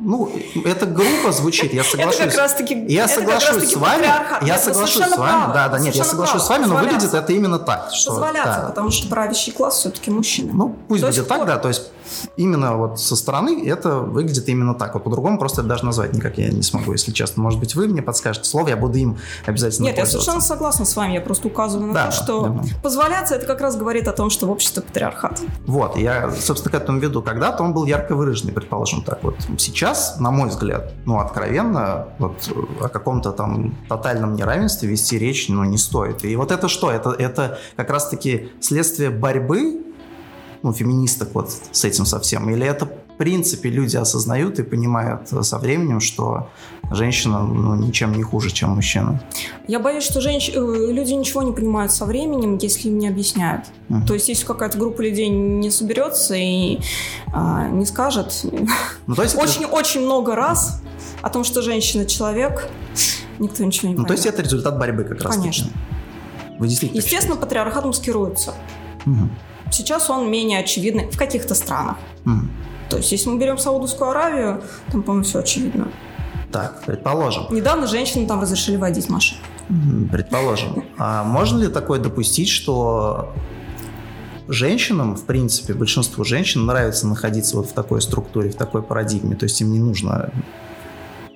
Ну, 0.00 0.30
это 0.64 0.86
грубо 0.86 1.32
звучит, 1.32 1.72
я 1.72 1.84
соглашусь. 1.84 2.16
Это 2.20 2.30
как 2.30 2.38
раз 2.38 2.54
таки 2.54 2.84
Я 2.88 3.06
соглашусь 3.08 3.72
с 3.72 3.76
вами. 3.76 4.06
Я 4.42 4.58
соглашусь 4.58 5.06
с 5.06 5.16
вами. 5.16 5.52
Да, 5.54 5.68
да, 5.68 5.78
нет, 5.78 5.94
я 5.94 6.04
соглашусь 6.04 6.42
с 6.42 6.48
вами, 6.48 6.64
но 6.66 6.76
выглядит 6.76 7.14
это 7.14 7.32
именно 7.32 7.58
так. 7.58 7.90
Что, 7.92 8.10
Позволяться, 8.10 8.60
да. 8.62 8.68
потому 8.68 8.90
что 8.90 9.08
правящий 9.08 9.52
класс 9.52 9.76
все-таки 9.76 10.10
мужчина. 10.10 10.52
Ну, 10.52 10.76
пусть 10.88 11.04
будет 11.04 11.28
так, 11.28 11.46
да, 11.46 11.58
то 11.58 11.68
есть 11.68 11.90
именно 12.36 12.76
вот 12.76 13.00
со 13.00 13.16
стороны 13.16 13.66
это 13.66 14.00
выглядит 14.00 14.48
именно 14.48 14.74
так. 14.74 14.94
Вот 14.94 15.04
по-другому 15.04 15.38
просто 15.38 15.60
это 15.60 15.68
даже 15.68 15.84
назвать 15.84 16.12
никак 16.14 16.38
я 16.38 16.50
не 16.50 16.62
смогу, 16.62 16.92
если 16.92 17.12
честно. 17.12 17.42
Может 17.42 17.60
быть, 17.60 17.74
вы 17.74 17.88
мне 17.88 18.02
подскажете 18.02 18.48
слово, 18.48 18.68
я 18.68 18.76
буду 18.76 18.98
им 18.98 19.18
обязательно 19.46 19.86
Нет, 19.86 19.98
я 19.98 20.06
совершенно 20.06 20.40
согласна 20.40 20.84
с 20.84 20.96
вами. 20.96 21.14
Я 21.14 21.20
просто 21.20 21.48
указываю 21.48 21.88
на 21.88 21.94
да, 21.94 22.06
то, 22.06 22.12
что 22.12 22.48
да. 22.48 22.62
позволяться, 22.82 23.34
это 23.34 23.46
как 23.46 23.60
раз 23.60 23.76
говорит 23.76 24.08
о 24.08 24.12
том, 24.12 24.30
что 24.30 24.46
в 24.46 24.50
обществе 24.50 24.82
патриархат. 24.82 25.40
Вот, 25.66 25.96
я, 25.96 26.30
собственно, 26.30 26.78
к 26.78 26.82
этому 26.82 26.98
веду. 26.98 27.22
Когда-то 27.22 27.62
он 27.62 27.72
был 27.72 27.84
ярко 27.84 28.14
выраженный, 28.14 28.52
предположим 28.52 29.02
так. 29.02 29.22
Вот 29.22 29.36
сейчас, 29.58 30.18
на 30.18 30.30
мой 30.30 30.48
взгляд, 30.48 30.92
ну, 31.04 31.18
откровенно, 31.18 32.08
вот 32.18 32.34
о 32.80 32.88
каком-то 32.88 33.32
там 33.32 33.74
тотальном 33.88 34.34
неравенстве 34.34 34.88
вести 34.88 35.18
речь, 35.18 35.48
ну, 35.48 35.64
не 35.64 35.78
стоит. 35.78 36.24
И 36.24 36.36
вот 36.36 36.50
это 36.50 36.68
что? 36.68 36.90
Это, 36.90 37.10
это 37.10 37.58
как 37.76 37.90
раз-таки 37.90 38.50
следствие 38.60 39.10
борьбы 39.10 39.84
ну, 40.64 40.72
феминисток 40.72 41.28
вот 41.34 41.52
с 41.70 41.84
этим 41.84 42.06
совсем? 42.06 42.48
Или 42.48 42.66
это 42.66 42.86
в 42.86 43.16
принципе 43.18 43.68
люди 43.68 43.96
осознают 43.96 44.58
и 44.58 44.62
понимают 44.62 45.28
со 45.28 45.58
временем, 45.58 46.00
что 46.00 46.48
женщина 46.90 47.40
ну, 47.40 47.74
ничем 47.76 48.16
не 48.16 48.22
хуже, 48.22 48.50
чем 48.50 48.70
мужчина? 48.70 49.22
Я 49.68 49.78
боюсь, 49.78 50.04
что 50.04 50.22
женщ... 50.22 50.48
Э, 50.48 50.54
люди 50.54 51.12
ничего 51.12 51.42
не 51.42 51.52
понимают 51.52 51.92
со 51.92 52.06
временем, 52.06 52.56
если 52.56 52.88
им 52.88 52.98
не 52.98 53.08
объясняют. 53.08 53.66
Uh-huh. 53.90 54.06
То 54.06 54.14
есть, 54.14 54.28
если 54.28 54.46
какая-то 54.46 54.78
группа 54.78 55.02
людей 55.02 55.28
не 55.28 55.70
соберется 55.70 56.34
и 56.34 56.80
а, 57.32 57.68
не 57.68 57.84
скажет 57.84 58.46
ну, 59.06 59.14
очень-очень 59.14 60.00
это... 60.00 60.06
много 60.06 60.34
раз 60.34 60.80
о 61.20 61.28
том, 61.28 61.44
что 61.44 61.60
женщина 61.60 62.06
человек, 62.06 62.70
никто 63.38 63.62
ничего 63.64 63.88
не 63.88 63.94
ну, 63.94 64.04
поймет. 64.04 64.08
То 64.08 64.14
есть 64.14 64.26
это 64.26 64.42
результат 64.42 64.78
борьбы 64.78 65.04
как 65.04 65.20
раз. 65.20 65.36
Конечно. 65.36 65.68
Вы 66.58 66.68
действительно 66.68 67.00
Естественно, 67.00 67.36
патриархат 67.36 67.84
маскируется. 67.84 68.54
Угу. 69.04 69.28
Сейчас 69.70 70.10
он 70.10 70.30
менее 70.30 70.60
очевидный 70.60 71.10
в 71.10 71.16
каких-то 71.16 71.54
странах. 71.54 71.96
Mm. 72.24 72.48
То 72.90 72.98
есть, 72.98 73.12
если 73.12 73.28
мы 73.28 73.38
берем 73.38 73.58
Саудовскую 73.58 74.10
Аравию, 74.10 74.62
там, 74.92 75.02
по-моему, 75.02 75.24
все 75.24 75.40
очевидно. 75.40 75.88
Так, 76.52 76.82
предположим. 76.86 77.46
Недавно 77.50 77.86
женщинам 77.86 78.26
там 78.26 78.40
разрешили 78.40 78.76
водить 78.76 79.08
машину. 79.08 79.40
Предположим. 80.12 80.84
А 80.98 81.24
можно 81.24 81.58
ли 81.58 81.68
такое 81.68 81.98
допустить, 81.98 82.48
что 82.48 83.32
женщинам, 84.46 85.16
в 85.16 85.24
принципе, 85.24 85.74
большинству 85.74 86.22
женщин 86.24 86.66
нравится 86.66 87.06
находиться 87.06 87.56
вот 87.56 87.70
в 87.70 87.72
такой 87.72 88.02
структуре, 88.02 88.50
в 88.50 88.56
такой 88.56 88.82
парадигме, 88.82 89.36
то 89.36 89.44
есть 89.44 89.60
им 89.60 89.72
не 89.72 89.78
нужно 89.78 90.30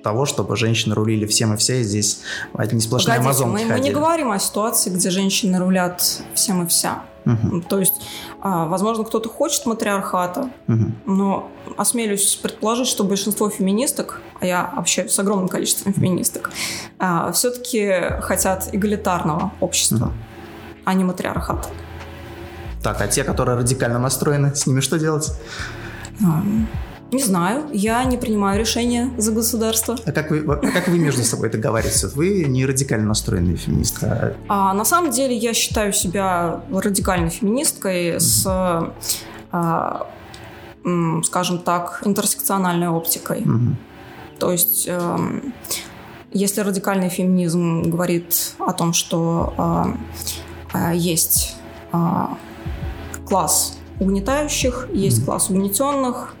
того, 0.03 0.25
чтобы 0.25 0.55
женщины 0.55 0.95
рулили 0.95 1.25
всем 1.25 1.53
и 1.53 1.57
вся, 1.57 1.75
и 1.75 1.83
здесь 1.83 2.21
одни 2.53 2.79
сплошные 2.79 3.17
Погодите, 3.17 3.43
амазонки 3.43 3.63
мы, 3.65 3.73
мы 3.73 3.79
не 3.81 3.91
говорим 3.91 4.31
о 4.31 4.39
ситуации, 4.39 4.89
где 4.89 5.09
женщины 5.09 5.59
рулят 5.59 6.01
всем 6.33 6.63
и 6.63 6.67
вся. 6.67 7.03
Угу. 7.25 7.61
То 7.61 7.79
есть, 7.79 8.01
а, 8.41 8.65
возможно, 8.65 9.03
кто-то 9.03 9.29
хочет 9.29 9.65
матриархата, 9.65 10.49
угу. 10.67 10.91
но 11.05 11.51
осмелюсь 11.77 12.35
предположить, 12.35 12.87
что 12.87 13.03
большинство 13.03 13.49
феминисток, 13.49 14.21
а 14.39 14.45
я 14.45 14.65
общаюсь 14.65 15.11
с 15.11 15.19
огромным 15.19 15.47
количеством 15.47 15.93
феминисток, 15.93 16.51
а, 16.97 17.31
все-таки 17.31 18.19
хотят 18.21 18.69
эгалитарного 18.71 19.51
общества, 19.59 20.07
угу. 20.07 20.13
а 20.85 20.93
не 20.93 21.03
матриархата. 21.03 21.69
Так, 22.81 23.01
а 23.01 23.07
те, 23.07 23.23
которые 23.23 23.57
радикально 23.57 23.99
настроены, 23.99 24.55
с 24.55 24.65
ними 24.65 24.79
что 24.79 24.97
делать? 24.97 25.31
Не 27.11 27.23
знаю, 27.23 27.69
я 27.73 28.03
не 28.03 28.17
принимаю 28.17 28.59
решения 28.59 29.09
за 29.17 29.31
государство. 29.31 29.97
А 30.05 30.11
как 30.11 30.29
вы, 30.29 30.39
а 30.39 30.71
как 30.71 30.87
вы 30.87 30.99
между 30.99 31.23
собой 31.23 31.49
договариваетесь? 31.49 32.03
Вы 32.13 32.43
не 32.45 32.65
радикально 32.65 33.07
настроенная 33.07 33.55
феминистка. 33.55 34.35
А, 34.47 34.73
на 34.73 34.85
самом 34.85 35.11
деле 35.11 35.35
я 35.35 35.53
считаю 35.53 35.91
себя 35.91 36.61
радикальной 36.71 37.29
феминисткой 37.29 38.11
mm-hmm. 38.11 38.19
с, 38.19 38.93
а, 39.51 40.07
скажем 41.23 41.59
так, 41.59 42.01
интерсекциональной 42.05 42.89
оптикой. 42.89 43.41
Mm-hmm. 43.41 43.75
То 44.39 44.51
есть, 44.51 44.85
э, 44.87 45.17
если 46.31 46.61
радикальный 46.61 47.09
феминизм 47.09 47.83
говорит 47.89 48.53
о 48.59 48.71
том, 48.73 48.93
что 48.93 49.97
э, 50.73 50.95
есть 50.95 51.55
э, 51.91 51.97
класс 53.27 53.78
угнетающих, 53.99 54.87
есть 54.93 55.25
класс 55.25 55.49
угнетенных, 55.49 56.35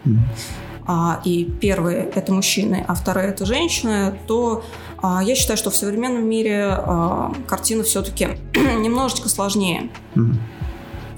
а, 0.85 1.21
и 1.23 1.45
первые 1.45 2.09
это 2.15 2.33
мужчины, 2.33 2.83
а 2.87 2.95
вторые 2.95 3.29
это 3.29 3.45
женщины, 3.45 4.17
то 4.27 4.63
а, 4.97 5.21
я 5.23 5.35
считаю, 5.35 5.57
что 5.57 5.69
в 5.69 5.75
современном 5.75 6.27
мире 6.27 6.65
а, 6.69 7.31
картина 7.47 7.83
все-таки 7.83 8.27
немножечко 8.55 9.29
сложнее. 9.29 9.89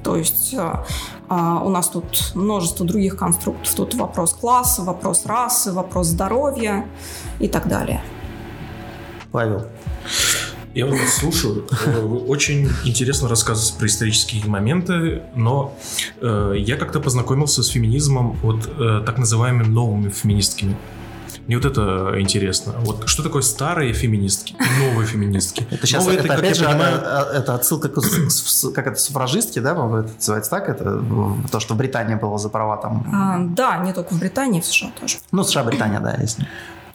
То 0.04 0.18
есть 0.18 0.54
а, 0.58 0.86
а, 1.30 1.62
у 1.64 1.70
нас 1.70 1.88
тут 1.88 2.34
множество 2.36 2.86
других 2.86 3.16
конструктов. 3.16 3.74
Тут 3.74 3.94
вопрос 3.96 4.34
класса, 4.34 4.82
вопрос 4.82 5.26
расы, 5.26 5.72
вопрос 5.72 6.08
здоровья 6.08 6.86
и 7.40 7.48
так 7.48 7.68
далее. 7.70 8.02
Павел. 9.32 9.68
Я 10.74 10.86
вот 10.86 10.98
слушаю. 11.08 11.68
Э, 11.86 12.02
очень 12.02 12.70
интересно 12.86 13.28
рассказывать 13.28 13.78
про 13.78 13.88
исторические 13.88 14.46
моменты, 14.46 15.22
но 15.36 15.74
э, 16.22 16.56
я 16.58 16.78
как-то 16.78 17.00
познакомился 17.00 17.62
с 17.62 17.68
феминизмом 17.68 18.38
вот 18.42 18.70
э, 18.80 19.04
так 19.06 19.18
называемыми 19.18 19.68
новыми 19.68 20.10
феминистками. 20.10 20.78
Мне 21.48 21.58
вот 21.58 21.66
это 21.66 22.16
интересно. 22.20 22.74
Вот 22.80 23.10
что 23.10 23.24
такое 23.24 23.42
старые 23.42 23.94
феминистки 23.94 24.54
и 24.54 24.90
новые 24.90 25.08
феминистки? 25.08 25.68
Это 25.70 25.86
сейчас, 25.88 26.06
Новые, 26.06 26.20
это, 26.20 26.28
это 26.28 26.36
опять 26.38 26.56
же, 26.56 26.66
понимаю... 26.66 26.98
это 26.98 27.56
отсылка 27.56 27.90
к, 27.90 27.96
как 28.76 28.88
это, 28.88 28.96
суфражистки, 28.96 29.60
да, 29.60 29.72
это 29.72 30.12
называется 30.16 30.52
так? 30.52 30.70
Это 30.70 31.04
то, 31.52 31.60
что 31.60 31.74
в 31.74 31.78
Британии 31.78 32.16
было 32.16 32.38
за 32.38 32.50
права 32.50 32.78
там... 32.78 33.06
А, 33.14 33.40
да, 33.40 33.78
не 33.80 33.92
только 33.92 34.14
в 34.14 34.20
Британии, 34.20 34.62
в 34.62 34.66
США 34.66 34.92
тоже. 35.00 35.18
Ну, 35.32 35.44
США, 35.44 35.64
Британия, 35.64 36.00
да, 36.00 36.16
если... 36.22 36.48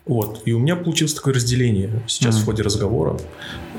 Вот. 0.06 0.42
И 0.44 0.52
у 0.52 0.60
меня 0.60 0.76
получилось 0.76 1.14
такое 1.14 1.34
разделение 1.34 1.90
сейчас 2.06 2.36
mm-hmm. 2.36 2.42
в 2.42 2.44
ходе 2.44 2.62
разговора. 2.62 3.18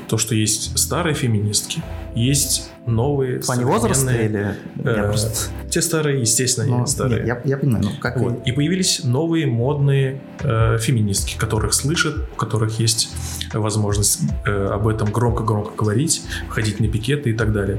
То, 0.08 0.16
что 0.16 0.34
есть 0.34 0.78
старые 0.78 1.14
феминистки, 1.14 1.82
есть 2.14 2.70
новые, 2.86 3.40
В 3.40 3.46
плане 3.46 3.66
возраста 3.66 4.10
или... 4.10 4.56
я 4.82 4.90
э, 4.92 5.02
просто- 5.08 5.50
Те 5.70 5.82
старые, 5.82 6.20
естественно, 6.20 6.66
Ну, 6.66 6.80
не 6.80 6.86
старые. 6.86 7.24
нет, 7.24 7.40
я, 7.44 7.50
я 7.50 7.56
понимаю, 7.58 7.84
ну 7.84 7.90
как 8.00 8.16
Вот. 8.18 8.46
И 8.46 8.52
появились 8.52 9.04
новые 9.04 9.46
модные 9.46 10.20
э, 10.40 10.78
феминистки, 10.78 11.36
которых 11.36 11.74
слышат, 11.74 12.16
у 12.32 12.36
которых 12.36 12.80
есть 12.80 13.10
возможность 13.52 14.20
э, 14.46 14.66
об 14.68 14.88
этом 14.88 15.12
громко-громко 15.12 15.72
говорить, 15.76 16.22
ходить 16.48 16.80
на 16.80 16.88
пикеты 16.88 17.30
и 17.30 17.34
так 17.34 17.52
далее. 17.52 17.78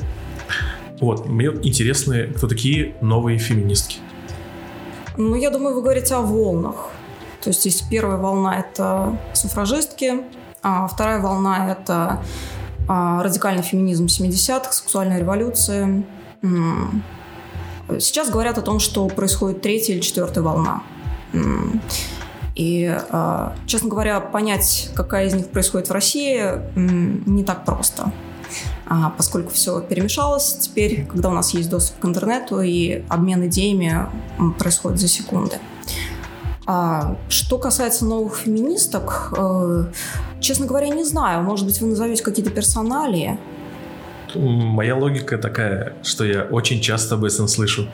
Вот, 0.99 1.27
мне 1.27 1.47
интересны, 1.63 2.27
кто 2.27 2.47
такие 2.47 2.95
новые 3.01 3.39
феминистки. 3.39 3.97
Ну, 5.17 5.35
я 5.35 5.49
думаю, 5.49 5.75
вы 5.75 5.81
говорите 5.81 6.13
о 6.15 6.21
волнах. 6.21 6.91
То 7.41 7.49
есть 7.49 7.61
здесь 7.61 7.81
первая 7.81 8.17
волна– 8.17 8.59
это 8.71 9.17
суфражистки, 9.33 10.23
а 10.61 10.87
вторая 10.87 11.19
волна– 11.19 11.71
это 11.71 12.21
а, 12.87 13.23
радикальный 13.23 13.63
феминизм 13.63 14.05
70-х, 14.05 14.71
сексуальная 14.71 15.19
революция. 15.19 16.03
Сейчас 17.99 18.29
говорят 18.29 18.57
о 18.57 18.61
том, 18.61 18.79
что 18.79 19.07
происходит 19.07 19.61
третья 19.61 19.93
или 19.93 20.01
четвертая 20.01 20.43
волна. 20.43 20.83
И, 22.55 22.85
а, 23.11 23.55
честно 23.65 23.89
говоря, 23.89 24.19
понять, 24.19 24.91
какая 24.95 25.27
из 25.27 25.33
них 25.33 25.49
происходит 25.49 25.89
в 25.89 25.91
России, 25.91 26.43
не 26.75 27.43
так 27.43 27.63
просто. 27.65 28.11
А, 28.85 29.11
поскольку 29.11 29.51
все 29.51 29.81
перемешалось 29.81 30.57
теперь, 30.59 31.05
когда 31.05 31.29
у 31.29 31.33
нас 31.33 31.53
есть 31.53 31.69
доступ 31.69 31.99
к 31.99 32.05
интернету 32.05 32.61
и 32.61 33.03
обмен 33.07 33.45
идеями 33.47 34.07
происходит 34.57 34.99
за 34.99 35.07
секунды. 35.07 35.59
А, 36.71 37.15
что 37.29 37.57
касается 37.57 38.05
новых 38.05 38.35
феминисток, 38.35 39.33
э, 39.35 39.85
честно 40.39 40.67
говоря, 40.67 40.89
не 40.89 41.03
знаю. 41.03 41.41
Может 41.41 41.65
быть, 41.65 41.81
вы 41.81 41.87
назовете 41.87 42.21
какие-то 42.21 42.51
персоналии. 42.51 43.39
Моя 44.35 44.95
логика 44.95 45.39
такая, 45.39 45.95
что 46.03 46.23
я 46.25 46.43
очень 46.43 46.79
часто 46.79 47.15
об 47.15 47.23
этом 47.23 47.47
слышу. 47.47 47.87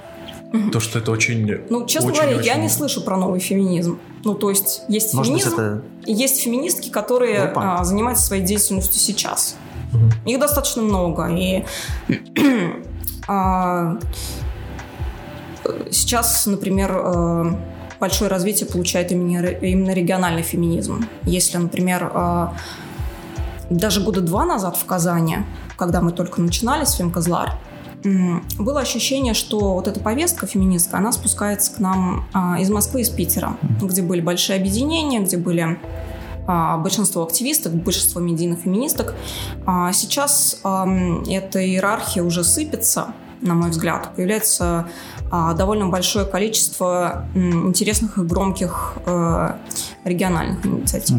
То, 0.73 0.81
что 0.81 0.99
это 0.99 1.11
очень... 1.11 1.61
Ну, 1.69 1.85
честно 1.85 2.11
очень- 2.11 2.21
говоря, 2.21 2.41
я 2.41 2.51
очень- 2.51 2.63
не 2.63 2.69
слышу 2.69 3.01
про 3.01 3.15
новый 3.15 3.39
феминизм. 3.39 3.97
Ну, 4.25 4.35
то 4.35 4.49
есть 4.49 4.81
есть 4.89 5.13
Может 5.13 5.31
быть, 5.31 5.43
феминизм, 5.43 5.61
это... 5.61 5.81
и 6.05 6.13
есть 6.13 6.41
феминистки, 6.41 6.89
которые 6.89 7.53
а, 7.55 7.81
занимаются 7.85 8.25
своей 8.25 8.43
деятельностью 8.43 8.99
сейчас. 8.99 9.55
Мгм. 9.93 10.11
Их 10.25 10.37
достаточно 10.37 10.81
много. 10.81 11.29
И 11.29 11.63
а, 13.29 13.99
сейчас, 15.91 16.45
например, 16.45 16.91
э, 16.91 17.55
большое 17.99 18.29
развитие 18.29 18.67
получает 18.69 19.11
именно, 19.11 19.91
региональный 19.91 20.41
феминизм. 20.41 21.05
Если, 21.23 21.57
например, 21.57 22.11
э, 22.13 22.47
даже 23.69 24.01
года 24.01 24.21
два 24.21 24.45
назад 24.45 24.77
в 24.77 24.85
Казани, 24.85 25.37
когда 25.77 26.01
мы 26.01 26.11
только 26.11 26.41
начинали 26.41 26.85
с 26.85 26.93
Фемкозлар, 26.93 27.53
было 28.59 28.81
ощущение, 28.81 29.33
что 29.33 29.73
вот 29.73 29.87
эта 29.87 29.99
повестка 29.99 30.45
феминистская, 30.45 30.99
она 30.99 31.11
спускается 31.11 31.73
к 31.73 31.79
нам 31.79 32.27
а, 32.33 32.59
из 32.59 32.69
Москвы, 32.69 33.01
из 33.01 33.09
Питера, 33.09 33.57
где 33.81 34.03
были 34.03 34.21
большие 34.21 34.59
объединения, 34.59 35.21
где 35.21 35.37
были 35.37 35.79
а, 36.45 36.77
большинство 36.77 37.23
активисток, 37.23 37.73
большинство 37.73 38.21
медийных 38.21 38.59
феминисток. 38.59 39.15
А 39.65 39.91
Сейчас 39.91 40.59
эта 40.63 41.65
иерархия 41.65 42.21
уже 42.21 42.43
сыпется, 42.43 43.15
на 43.41 43.55
мой 43.55 43.69
взгляд. 43.69 44.15
Появляется 44.15 44.63
а, 44.65 44.87
довольно 45.31 45.87
большое 45.87 46.25
количество 46.25 47.25
интересных 47.33 48.17
и 48.17 48.21
громких 48.21 48.93
э, 49.05 49.53
региональных 50.03 50.65
инициатив. 50.65 51.17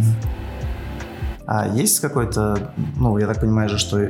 А 1.47 1.69
есть 1.69 2.01
какое-то, 2.01 2.73
ну, 2.97 3.19
я 3.19 3.27
так 3.27 3.41
понимаю 3.41 3.69
же, 3.69 3.79
что 3.79 4.09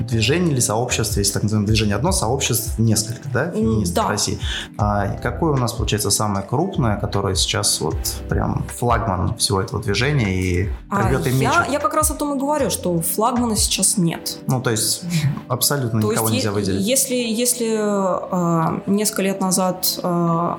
движение 0.00 0.52
или 0.52 0.60
сообщество, 0.60 1.18
если 1.20 1.32
так 1.32 1.42
называемое 1.42 1.66
движение 1.66 1.96
одно, 1.96 2.12
сообществ 2.12 2.78
несколько, 2.78 3.28
да, 3.28 3.50
феминистов 3.50 3.94
да. 3.96 4.06
в 4.06 4.10
России. 4.10 4.38
А 4.76 5.08
какое 5.22 5.52
у 5.52 5.56
нас, 5.56 5.72
получается, 5.72 6.10
самое 6.10 6.44
крупное, 6.44 6.96
которое 6.96 7.34
сейчас 7.34 7.80
вот 7.80 7.96
прям 8.28 8.64
флагман 8.76 9.36
всего 9.36 9.60
этого 9.60 9.82
движения 9.82 10.34
и 10.34 10.68
А 10.90 11.08
рвет 11.08 11.26
и 11.26 11.30
я, 11.30 11.36
мечет? 11.36 11.72
я 11.72 11.78
как 11.78 11.94
раз 11.94 12.10
о 12.10 12.14
том 12.14 12.36
и 12.36 12.38
говорю, 12.38 12.70
что 12.70 13.00
флагмана 13.00 13.56
сейчас 13.56 13.96
нет. 13.96 14.38
Ну, 14.46 14.60
то 14.60 14.70
есть 14.70 15.02
абсолютно 15.48 16.00
То 16.00 16.12
никого 16.12 16.28
есть, 16.28 16.36
нельзя 16.36 16.52
выделить. 16.52 16.86
если, 16.86 17.14
если 17.14 17.76
э, 17.78 18.80
несколько 18.86 19.22
лет 19.22 19.40
назад 19.40 19.98
э, 20.02 20.54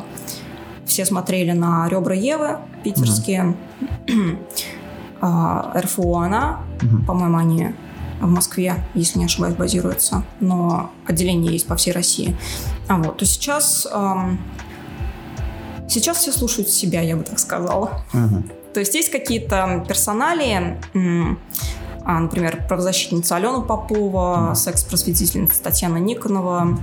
все 0.85 1.05
смотрели 1.05 1.51
на 1.51 1.87
ребра 1.87 2.15
Евы 2.15 2.57
питерские, 2.83 3.55
э, 5.21 5.79
РФУ 5.79 6.15
она, 6.15 6.61
по-моему, 7.07 7.37
они 7.37 7.73
в 8.19 8.27
Москве, 8.27 8.83
если 8.93 9.19
не 9.19 9.25
ошибаюсь, 9.25 9.55
базируются, 9.55 10.23
но 10.39 10.91
отделение 11.05 11.53
есть 11.53 11.67
по 11.67 11.75
всей 11.75 11.91
России. 11.91 12.35
А 12.87 12.97
вот, 12.97 13.17
то 13.17 13.25
сейчас, 13.25 13.87
эм, 13.91 14.39
сейчас 15.87 16.17
все 16.17 16.31
слушают 16.31 16.69
себя, 16.69 17.01
я 17.01 17.15
бы 17.15 17.23
так 17.23 17.39
сказала. 17.39 18.01
Мгм. 18.13 18.49
То 18.73 18.79
есть 18.79 18.93
есть 18.93 19.11
какие-то 19.11 19.83
персоналии, 19.87 20.77
м, 20.93 21.39
а, 22.03 22.19
например, 22.19 22.65
правозащитница 22.67 23.35
Алена 23.35 23.61
Попова, 23.61 24.53
секс-просветительница 24.55 25.61
Татьяна 25.63 25.97
Никонова, 25.97 26.77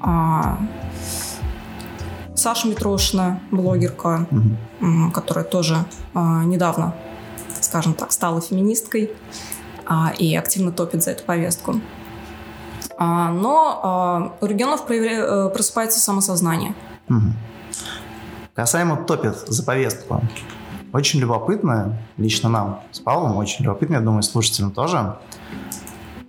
а, 0.00 0.58
Саша 2.34 2.68
Митрошина, 2.68 3.40
блогерка, 3.50 4.26
м, 4.80 5.10
которая 5.10 5.44
тоже 5.44 5.84
а, 6.14 6.44
недавно, 6.44 6.94
скажем 7.60 7.94
так, 7.94 8.12
стала 8.12 8.40
феминисткой 8.40 9.10
и 10.18 10.36
активно 10.36 10.72
топит 10.72 11.02
за 11.02 11.12
эту 11.12 11.24
повестку. 11.24 11.80
А, 12.98 13.30
Но 13.30 13.80
а, 13.82 14.32
у 14.40 14.46
регионов 14.46 14.90
э, 14.90 15.50
просыпается 15.50 16.00
самосознание. 16.00 16.74
Мгм. 17.06 17.34
Касаемо 18.54 18.96
топит 19.04 19.36
за 19.46 19.62
повестку. 19.62 20.20
Очень 20.92 21.20
любопытно, 21.20 21.96
лично 22.16 22.48
нам 22.48 22.80
с 22.90 22.98
Павлом, 22.98 23.36
очень 23.36 23.64
любопытно, 23.64 23.94
я 23.94 24.00
думаю, 24.00 24.22
слушателям 24.22 24.72
тоже, 24.72 25.16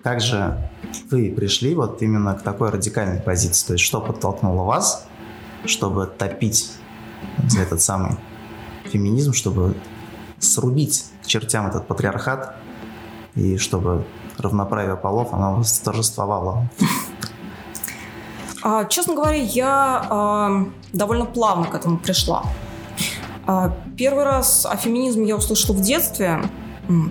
как 0.04 0.22
же 0.22 0.70
вы 1.10 1.34
пришли 1.36 1.74
вот 1.76 2.02
именно 2.02 2.36
к 2.36 2.44
такой 2.44 2.70
радикальной 2.70 3.20
позиции? 3.20 3.68
То 3.68 3.74
есть 3.74 3.86
что 3.86 4.00
подтолкнуло 4.00 4.64
вас, 4.64 5.08
чтобы 5.66 6.06
топить 6.06 6.72
за 7.48 7.62
этот 7.62 7.82
самый 7.82 8.18
феминизм, 8.86 9.34
чтобы 9.34 9.76
срубить 10.40 11.06
к 11.24 11.28
чертям 11.28 11.68
этот 11.68 11.88
патриархат 11.88 12.56
и 13.36 13.58
чтобы 13.58 14.06
равноправие 14.38 14.96
полов, 14.96 15.34
оно 15.34 15.56
восторжествовало? 15.56 16.70
А, 18.62 18.86
Честно 18.86 19.16
говоря, 19.16 19.38
я 19.38 20.06
а, 20.10 20.66
довольно 20.94 21.26
плавно 21.26 21.66
к 21.68 21.76
этому 21.76 21.98
пришла. 21.98 22.44
А, 23.48 23.74
Первый 23.98 24.26
раз 24.26 24.66
о 24.66 24.76
феминизме 24.76 25.28
я 25.28 25.36
услышала 25.38 25.76
в 25.76 25.82
детстве, 25.82 26.42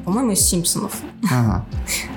по-моему, 0.05 0.33
из 0.33 0.41
«Симпсонов». 0.41 0.93
Ага. 1.31 1.65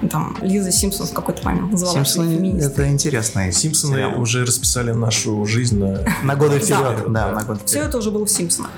Там 0.11 0.35
Лиза 0.41 0.71
Симпсон 0.71 1.05
в 1.07 1.13
какой-то 1.13 1.45
момент 1.45 1.71
назвала 1.71 1.93
себя 1.93 2.03
Симпсоны— 2.05 2.35
феминисткой. 2.37 2.73
это 2.73 2.89
интересный 2.91 3.51
Симпсоны 3.53 3.93
сериал. 3.95 4.19
уже 4.21 4.43
расписали 4.45 4.91
нашу 4.91 5.45
жизнь 5.45 5.77
на... 5.79 6.03
На 6.23 6.35
годы 6.35 6.59
вперед, 6.59 7.03
да, 7.09 7.27
Да. 7.29 7.31
на 7.33 7.43
годы 7.43 7.59
Все 7.65 7.75
вперед. 7.77 7.89
это 7.89 7.97
уже 7.99 8.11
было 8.11 8.25
в 8.25 8.29
«Симпсонах». 8.29 8.71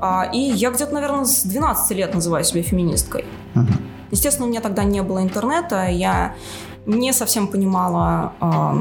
А, 0.00 0.28
И 0.32 0.38
я 0.38 0.70
где-то, 0.70 0.92
наверное, 0.92 1.24
с 1.24 1.42
12 1.44 1.96
лет 1.96 2.12
называю 2.14 2.44
себя 2.44 2.62
феминисткой. 2.62 3.24
Мгм. 3.54 3.76
Естественно, 4.10 4.46
у 4.46 4.50
меня 4.50 4.60
тогда 4.60 4.84
не 4.84 5.02
было 5.02 5.22
интернета, 5.22 5.86
я 5.88 6.34
не 6.86 7.12
совсем 7.12 7.48
понимала, 7.48 8.32
а, 8.40 8.76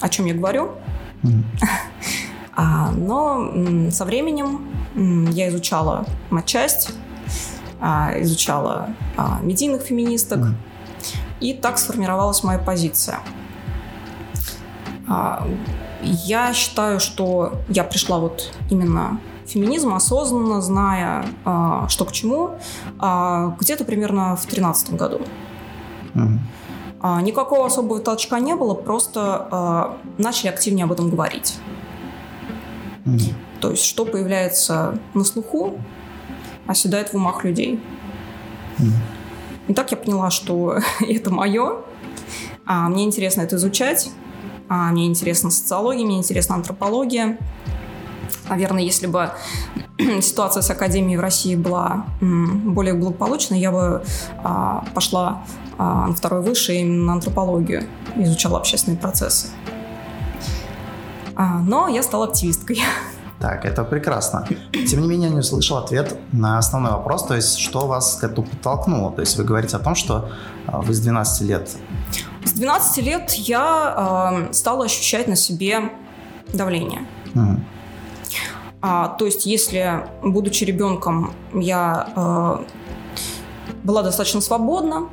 о 0.00 0.08
чем 0.08 0.26
я 0.26 0.34
говорю. 0.34 0.72
А, 2.54 2.90
но 2.90 3.90
со 3.90 4.04
временем 4.04 4.68
я 5.32 5.48
изучала 5.48 6.04
матчасть, 6.30 6.90
а, 7.80 8.12
изучала 8.20 8.90
а, 9.16 9.38
медийных 9.42 9.82
феминисток, 9.82 10.38
Мгм. 10.38 10.56
и 11.40 11.54
так 11.54 11.78
сформировалась 11.78 12.42
моя 12.44 12.58
позиция. 12.58 13.20
Я 16.02 16.52
считаю, 16.54 17.00
что 17.00 17.60
я 17.68 17.84
пришла 17.84 18.18
вот 18.18 18.52
именно 18.70 19.20
феминизм 19.52 19.92
осознанно, 19.94 20.60
зная, 20.60 21.26
а, 21.44 21.88
что 21.88 22.04
к 22.04 22.12
чему, 22.12 22.50
а, 22.98 23.56
где-то 23.60 23.84
примерно 23.84 24.36
в 24.36 24.42
2013 24.42 24.94
году. 24.96 25.20
Мгм. 26.14 26.40
А, 27.00 27.20
Никакого 27.20 27.66
особого 27.66 28.00
толчка 28.00 28.40
не 28.40 28.54
было, 28.54 28.74
просто 28.74 29.48
а, 29.50 29.96
начали 30.18 30.48
активнее 30.48 30.84
об 30.84 30.92
этом 30.92 31.10
говорить. 31.10 31.58
Мгм. 33.04 33.20
То 33.60 33.70
есть, 33.70 33.84
что 33.84 34.04
появляется 34.04 34.98
на 35.14 35.24
слуху, 35.24 35.78
оседает 36.66 37.12
в 37.12 37.14
умах 37.14 37.44
людей. 37.44 37.80
Мгм. 38.78 38.92
И 39.68 39.74
так 39.74 39.90
я 39.90 39.96
поняла, 39.96 40.30
что 40.30 40.78
это 41.00 41.30
мое. 41.30 41.76
А, 42.64 42.88
мне 42.88 43.04
интересно 43.04 43.42
это 43.42 43.56
изучать. 43.56 44.10
А, 44.68 44.90
мне 44.90 45.06
интересна 45.06 45.50
социология, 45.50 46.06
мне 46.06 46.18
интересна 46.18 46.54
антропология. 46.54 47.36
Наверное, 48.52 48.82
если 48.82 49.06
бы 49.06 49.30
ситуация 50.20 50.60
с 50.62 50.70
Академией 50.70 51.16
в 51.16 51.20
России 51.20 51.56
была 51.56 52.04
более 52.20 52.92
благополучной, 52.92 53.58
я 53.58 53.72
бы 53.72 54.02
а, 54.44 54.84
пошла 54.92 55.44
а, 55.78 56.08
на 56.08 56.12
второй 56.12 56.42
высший 56.42 56.82
именно 56.82 57.04
на 57.04 57.12
антропологию, 57.14 57.84
изучала 58.16 58.58
общественные 58.58 58.98
процессы. 58.98 59.48
А, 61.34 61.60
но 61.60 61.88
я 61.88 62.02
стала 62.02 62.26
активисткой. 62.26 62.80
Так, 63.40 63.64
это 63.64 63.82
прекрасно. 63.82 64.46
Тем 64.88 65.00
не 65.00 65.08
менее, 65.08 65.28
не 65.28 65.40
услышал 65.40 65.76
ответ 65.78 66.16
на 66.30 66.58
основной 66.58 66.92
вопрос, 66.92 67.26
то 67.26 67.34
есть, 67.34 67.58
что 67.58 67.88
вас 67.88 68.14
к 68.14 68.22
этому 68.22 68.46
подтолкнуло? 68.46 69.10
То 69.10 69.22
есть, 69.22 69.36
вы 69.36 69.42
говорите 69.42 69.76
о 69.76 69.80
том, 69.80 69.96
что 69.96 70.30
вы 70.68 70.94
с 70.94 71.00
12 71.00 71.48
лет... 71.48 71.68
С 72.44 72.52
12 72.52 73.04
лет 73.04 73.32
я 73.32 74.46
э, 74.48 74.52
стала 74.52 74.84
ощущать 74.84 75.26
на 75.26 75.34
себе 75.34 75.90
давление. 76.54 77.00
Угу. 77.34 77.60
А, 78.82 79.08
то 79.08 79.26
есть, 79.26 79.46
если, 79.46 80.08
будучи 80.22 80.64
ребенком, 80.64 81.32
я 81.54 82.08
э, 82.16 82.64
была 83.84 84.02
достаточно 84.02 84.40
свободна, 84.40 85.08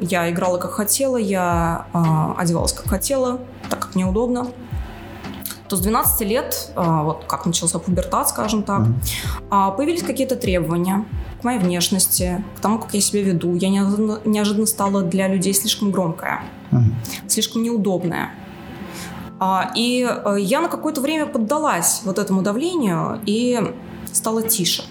я 0.00 0.28
играла 0.30 0.56
как 0.58 0.72
хотела, 0.72 1.18
я 1.18 1.86
э, 1.92 2.40
одевалась 2.40 2.72
как 2.72 2.88
хотела, 2.88 3.40
так 3.68 3.78
как 3.78 3.94
мне 3.94 4.06
удобно, 4.06 4.48
то 5.68 5.76
с 5.76 5.80
12 5.80 6.20
лет, 6.22 6.72
э, 6.74 6.80
вот 6.80 7.26
как 7.28 7.44
начался 7.44 7.78
пубертат, 7.78 8.30
скажем 8.30 8.62
так, 8.62 8.86
mm-hmm. 9.50 9.76
появились 9.76 10.02
какие-то 10.02 10.34
требования 10.34 11.04
к 11.40 11.44
моей 11.44 11.58
внешности, 11.58 12.42
к 12.56 12.60
тому, 12.60 12.78
как 12.78 12.94
я 12.94 13.02
себя 13.02 13.22
веду. 13.22 13.54
Я 13.54 13.68
неожиданно, 13.68 14.20
неожиданно 14.24 14.66
стала 14.66 15.02
для 15.02 15.28
людей 15.28 15.52
слишком 15.52 15.90
громкая, 15.90 16.42
mm-hmm. 16.70 17.28
слишком 17.28 17.62
неудобная. 17.62 18.30
А, 19.40 19.72
и 19.74 20.06
э, 20.06 20.36
я 20.38 20.60
на 20.60 20.68
какое-то 20.68 21.00
время 21.00 21.24
поддалась 21.24 22.02
вот 22.04 22.18
этому 22.18 22.42
давлению 22.42 23.20
и 23.24 23.58
стала 24.12 24.42
тише. 24.42 24.84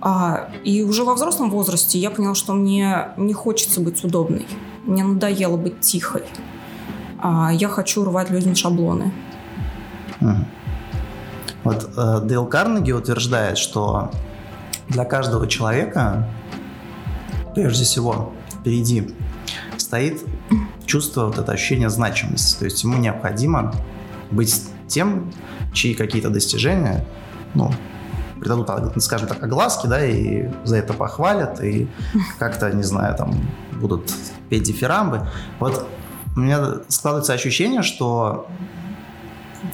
А, 0.00 0.50
и 0.62 0.82
уже 0.82 1.04
во 1.04 1.14
взрослом 1.14 1.50
возрасте 1.50 1.98
я 1.98 2.10
поняла, 2.10 2.34
что 2.34 2.52
мне 2.52 3.08
не 3.16 3.32
хочется 3.32 3.80
быть 3.80 4.04
удобной. 4.04 4.46
Мне 4.84 5.04
надоело 5.04 5.56
быть 5.56 5.80
тихой. 5.80 6.22
А, 7.18 7.50
я 7.50 7.68
хочу 7.68 8.04
рвать 8.04 8.28
людям 8.28 8.54
шаблоны. 8.54 9.10
Вот 11.64 11.90
э, 11.96 12.20
Дейл 12.24 12.46
Карнеги 12.46 12.92
утверждает, 12.92 13.56
что 13.56 14.10
для 14.88 15.04
каждого 15.04 15.46
человека, 15.46 16.28
прежде 17.54 17.84
всего, 17.84 18.32
впереди 18.52 19.14
стоит 19.76 20.22
чувство, 20.88 21.26
вот 21.26 21.38
это 21.38 21.52
ощущение 21.52 21.90
значимости. 21.90 22.58
То 22.58 22.64
есть 22.64 22.82
ему 22.82 22.98
необходимо 22.98 23.74
быть 24.30 24.64
тем, 24.88 25.30
чьи 25.72 25.94
какие-то 25.94 26.30
достижения, 26.30 27.04
ну, 27.54 27.70
придадут, 28.40 28.68
скажем 29.02 29.28
так, 29.28 29.42
огласки, 29.42 29.86
да, 29.86 30.04
и 30.04 30.48
за 30.64 30.76
это 30.76 30.94
похвалят, 30.94 31.62
и 31.62 31.88
как-то, 32.38 32.72
не 32.72 32.82
знаю, 32.82 33.16
там, 33.16 33.34
будут 33.80 34.12
петь 34.48 34.64
дифирамбы. 34.64 35.28
Вот 35.60 35.86
у 36.34 36.40
меня 36.40 36.76
складывается 36.88 37.34
ощущение, 37.34 37.82
что 37.82 38.46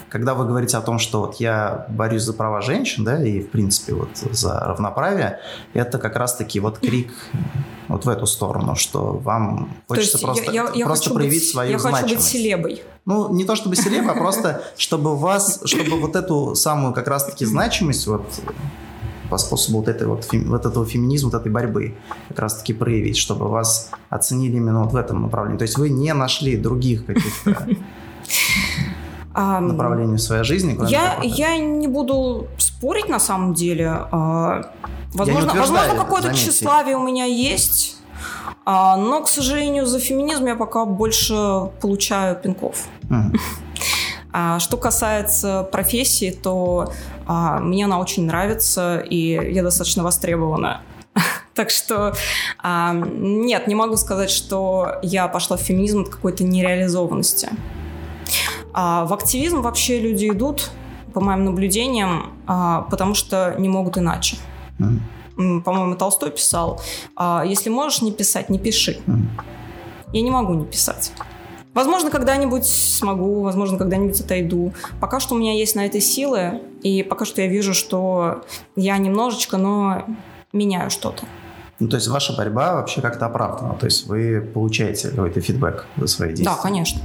когда 0.09 0.35
вы 0.35 0.47
говорите 0.47 0.77
о 0.77 0.81
том, 0.81 0.99
что 0.99 1.20
вот 1.20 1.37
я 1.37 1.87
борюсь 1.88 2.23
за 2.23 2.33
права 2.33 2.61
женщин, 2.61 3.05
да, 3.05 3.23
и 3.23 3.40
в 3.40 3.51
принципе 3.51 3.94
вот 3.94 4.16
за 4.16 4.59
равноправие, 4.61 5.40
это 5.73 5.99
как 5.99 6.16
раз-таки 6.16 6.61
вот 6.61 6.79
крик 6.79 7.12
вот 7.88 8.05
в 8.05 8.09
эту 8.09 8.27
сторону, 8.27 8.75
что 8.75 9.12
вам 9.12 9.77
хочется 9.88 10.18
просто, 10.18 10.51
я, 10.53 10.70
я, 10.75 10.87
просто 10.87 11.12
проявить 11.12 11.42
быть, 11.42 11.51
свою 11.51 11.73
я 11.73 11.79
значимость. 11.79 12.03
Я 12.03 12.09
хочу 12.09 12.23
быть 12.23 12.33
селебой. 12.33 12.83
Ну, 13.05 13.35
не 13.35 13.44
то 13.44 13.57
чтобы 13.57 13.77
селеба, 13.77 14.12
а 14.12 14.14
просто 14.14 14.62
чтобы 14.77 15.16
вас, 15.16 15.61
чтобы 15.64 16.01
вот 16.01 16.16
эту 16.16 16.55
самую 16.55 16.94
как 16.94 17.09
раз-таки 17.09 17.44
значимость 17.44 18.07
вот 18.07 18.25
по 19.31 19.38
способу 19.38 19.79
вот, 19.79 19.88
этой 19.88 20.07
вот, 20.07 20.27
вот 20.33 20.66
этого 20.66 20.87
феминизма, 20.87 21.31
вот 21.31 21.40
этой 21.40 21.51
борьбы 21.51 21.94
как 22.29 22.38
раз-таки 22.38 22.73
проявить, 22.73 23.16
чтобы 23.16 23.49
вас 23.49 23.90
оценили 24.09 24.57
именно 24.57 24.85
вот 24.85 24.92
в 24.92 24.97
этом 24.97 25.23
направлении. 25.23 25.59
То 25.59 25.64
есть 25.64 25.79
вы 25.79 25.88
не 25.88 26.12
нашли 26.14 26.57
других 26.57 27.07
каких-то 27.07 27.66
направлений 29.35 30.16
в 30.16 30.20
своей 30.20 30.44
жизни? 30.44 30.77
Я, 30.88 31.18
я 31.23 31.59
не 31.59 31.88
буду 31.88 32.47
спорить 32.59 33.09
на 33.09 33.18
самом 33.18 33.55
деле. 33.55 33.88
А, 34.12 34.70
возможно, 35.12 35.55
возможно 35.55 35.94
какое-то 35.97 36.35
тщеславие 36.35 36.97
у 36.97 37.03
меня 37.03 37.25
есть. 37.25 37.97
А, 38.64 38.97
но, 38.97 39.23
к 39.23 39.29
сожалению, 39.29 39.87
за 39.87 39.99
феминизм 39.99 40.47
я 40.47 40.55
пока 40.55 40.85
больше 40.85 41.70
получаю 41.81 42.37
пинков. 42.37 42.87
А 44.37 44.59
что 44.59 44.77
касается 44.77 45.62
профессии, 45.70 46.33
то 46.33 46.92
а, 47.27 47.61
мне 47.61 47.85
она 47.85 48.01
очень 48.01 48.27
нравится, 48.27 48.99
и 48.99 49.53
я 49.53 49.62
достаточно 49.62 50.03
востребована. 50.03 50.81
Так 51.55 51.70
что 51.70 52.12
а, 52.61 52.92
нет, 52.94 53.68
не 53.68 53.77
могу 53.77 53.97
сказать, 53.97 54.31
что 54.31 54.97
я 55.03 55.29
пошла 55.29 55.57
в 55.57 55.61
феминизм 55.61 56.01
от 56.01 56.09
какой-то 56.09 56.42
нереализованности. 56.42 57.49
А 58.75 59.05
в 59.07 59.13
активизм 59.15 59.63
вообще 59.63 60.01
люди 60.01 60.29
идут, 60.29 60.71
по 61.13 61.21
моим 61.21 61.45
наблюдениям, 61.45 62.33
а, 62.47 62.83
потому 62.91 63.15
что 63.15 63.55
не 63.57 63.69
могут 63.69 63.97
иначе. 63.97 64.37
Mm. 64.79 65.63
По-моему, 65.63 65.95
Толстой 65.97 66.33
писал, 66.33 66.81
а, 67.17 67.45
если 67.47 67.71
можешь 67.71 68.03
не 68.03 68.13
писать, 68.13 68.51
не 68.51 68.59
пиши. 68.59 68.99
Mm. 69.07 69.23
Я 70.13 70.23
не 70.23 70.31
могу 70.31 70.55
не 70.55 70.65
писать. 70.65 71.13
Возможно, 71.73 72.11
когда-нибудь 72.11 72.67
смогу, 72.67 73.43
возможно, 73.43 73.79
когда-нибудь 73.79 74.21
отойду. 74.21 74.73
Пока 75.01 75.19
что 75.19 75.35
у 75.35 75.39
меня 75.39 75.55
есть 75.55 75.75
на 75.75 75.87
это 75.87 76.01
силы, 76.01 76.61
и 76.83 77.03
пока 77.03 77.25
что 77.25 77.43
я 77.43 77.49
вижу, 77.49 77.75
что 77.75 78.45
я 78.77 78.97
немножечко, 78.99 79.57
но 79.57 80.05
меняю 80.53 80.91
что-то. 80.91 81.25
Ну, 81.81 81.89
то 81.89 81.97
есть 81.97 82.07
ваша 82.07 82.33
борьба 82.37 82.75
вообще 82.75 83.01
как-то 83.01 83.27
оправдана? 83.27 83.75
То 83.75 83.87
есть 83.87 84.07
вы 84.07 84.41
получаете 84.41 85.09
какой-то 85.09 85.41
фидбэк 85.41 85.87
за 85.97 86.07
свои 86.07 86.29
действия? 86.29 86.55
Да, 86.55 86.63
конечно. 86.63 87.01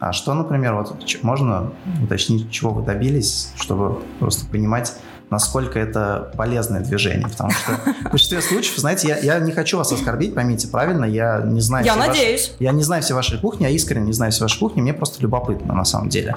А 0.00 0.12
что, 0.12 0.34
например, 0.34 0.74
вот 0.74 0.96
можно 1.22 1.72
уточнить, 2.02 2.50
чего 2.50 2.70
вы 2.70 2.82
добились, 2.82 3.52
чтобы 3.56 4.00
просто 4.18 4.46
понимать, 4.46 4.94
насколько 5.30 5.78
это 5.78 6.32
полезное 6.36 6.80
движение. 6.80 7.26
Потому 7.28 7.50
что 7.50 7.72
в 7.72 8.10
большинстве 8.10 8.42
случаев, 8.42 8.76
знаете, 8.78 9.08
я, 9.08 9.18
я 9.18 9.38
не 9.38 9.52
хочу 9.52 9.78
вас 9.78 9.90
оскорбить, 9.92 10.34
поймите 10.34 10.68
правильно, 10.68 11.04
я 11.04 11.40
не 11.44 11.60
знаю... 11.60 11.84
Я 11.84 11.96
надеюсь. 11.96 12.50
Ваши, 12.50 12.64
я 12.64 12.72
не 12.72 12.82
знаю 12.82 13.02
все 13.02 13.14
ваши 13.14 13.38
кухни, 13.38 13.64
я 13.64 13.70
искренне 13.70 14.06
не 14.06 14.12
знаю 14.12 14.32
все 14.32 14.42
ваши 14.42 14.58
кухни, 14.58 14.80
мне 14.80 14.94
просто 14.94 15.22
любопытно 15.22 15.74
на 15.74 15.84
самом 15.84 16.08
деле. 16.08 16.36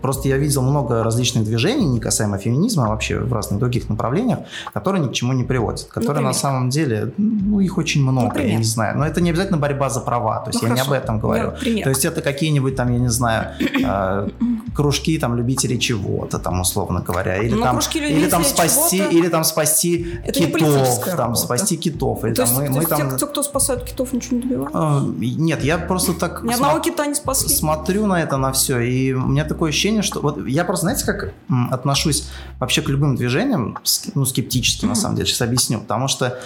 Просто 0.00 0.28
я 0.28 0.36
видел 0.36 0.62
много 0.62 1.02
различных 1.02 1.44
движений, 1.44 1.86
не 1.86 2.00
касаемо 2.00 2.38
феминизма, 2.38 2.86
а 2.86 2.88
вообще 2.88 3.18
в 3.18 3.32
разных 3.32 3.60
других 3.60 3.88
направлениях, 3.88 4.40
которые 4.72 5.02
ни 5.02 5.08
к 5.08 5.12
чему 5.12 5.32
не 5.32 5.44
приводят. 5.44 5.84
Которые 5.84 6.22
Например? 6.22 6.32
на 6.32 6.34
самом 6.34 6.70
деле, 6.70 7.12
ну, 7.16 7.60
их 7.60 7.78
очень 7.78 8.02
много, 8.02 8.28
Например? 8.28 8.50
я 8.50 8.56
не 8.58 8.64
знаю. 8.64 8.98
Но 8.98 9.06
это 9.06 9.20
не 9.20 9.30
обязательно 9.30 9.58
борьба 9.58 9.90
за 9.90 10.00
права, 10.00 10.40
то 10.40 10.50
есть 10.50 10.62
ну, 10.62 10.68
я 10.68 10.74
хорошо. 10.74 10.90
не 10.90 10.96
об 10.96 11.02
этом 11.02 11.20
говорю. 11.20 11.50
Например. 11.52 11.84
То 11.84 11.90
есть 11.90 12.04
это 12.04 12.22
какие-нибудь 12.22 12.76
там, 12.76 12.92
я 12.92 12.98
не 12.98 13.10
знаю, 13.10 13.48
э, 13.60 14.28
кружки 14.74 15.18
там 15.18 15.36
любителей 15.36 15.78
чего-то, 15.78 16.38
там, 16.38 16.60
условно 16.60 17.00
говоря. 17.00 17.36
Или 17.36 17.54
ну, 17.54 17.62
там, 17.62 17.78
или 17.94 18.28
там 18.28 18.44
спасти, 18.44 19.02
или 19.10 19.28
там 19.28 19.44
спасти 19.44 20.06
это 20.24 20.40
китов, 20.40 21.04
там, 21.04 21.18
работа. 21.18 21.40
спасти 21.40 21.76
китов. 21.76 22.24
Или, 22.24 22.34
то 22.34 22.44
там, 22.44 22.62
есть 22.62 22.70
мы, 22.70 22.80
мы 22.80 22.86
там... 22.86 23.16
те, 23.16 23.26
кто 23.26 23.42
спасают 23.42 23.84
китов, 23.84 24.12
ничего 24.12 24.36
не 24.36 24.42
добивают? 24.42 24.74
Э, 24.74 25.00
нет, 25.20 25.64
я 25.64 25.78
просто 25.78 26.12
так... 26.14 26.42
Ни 26.42 26.52
одного 26.52 26.78
кита 26.80 27.06
не 27.06 27.14
спасли. 27.14 27.54
Смотрю 27.54 28.06
на 28.06 28.22
это, 28.22 28.36
на 28.36 28.52
все, 28.52 28.80
и 28.80 29.12
у 29.12 29.26
меня 29.26 29.44
такое 29.44 29.71
ощущение, 29.72 30.02
что 30.02 30.20
вот 30.20 30.46
я 30.46 30.64
просто, 30.64 30.84
знаете, 30.84 31.04
как 31.04 31.32
отношусь 31.70 32.28
вообще 32.60 32.82
к 32.82 32.88
любым 32.88 33.16
движениям, 33.16 33.78
ну, 34.14 34.24
скептически, 34.24 34.86
на 34.86 34.94
самом 34.94 35.16
деле, 35.16 35.26
сейчас 35.26 35.42
объясню, 35.42 35.80
потому 35.80 36.08
что 36.08 36.38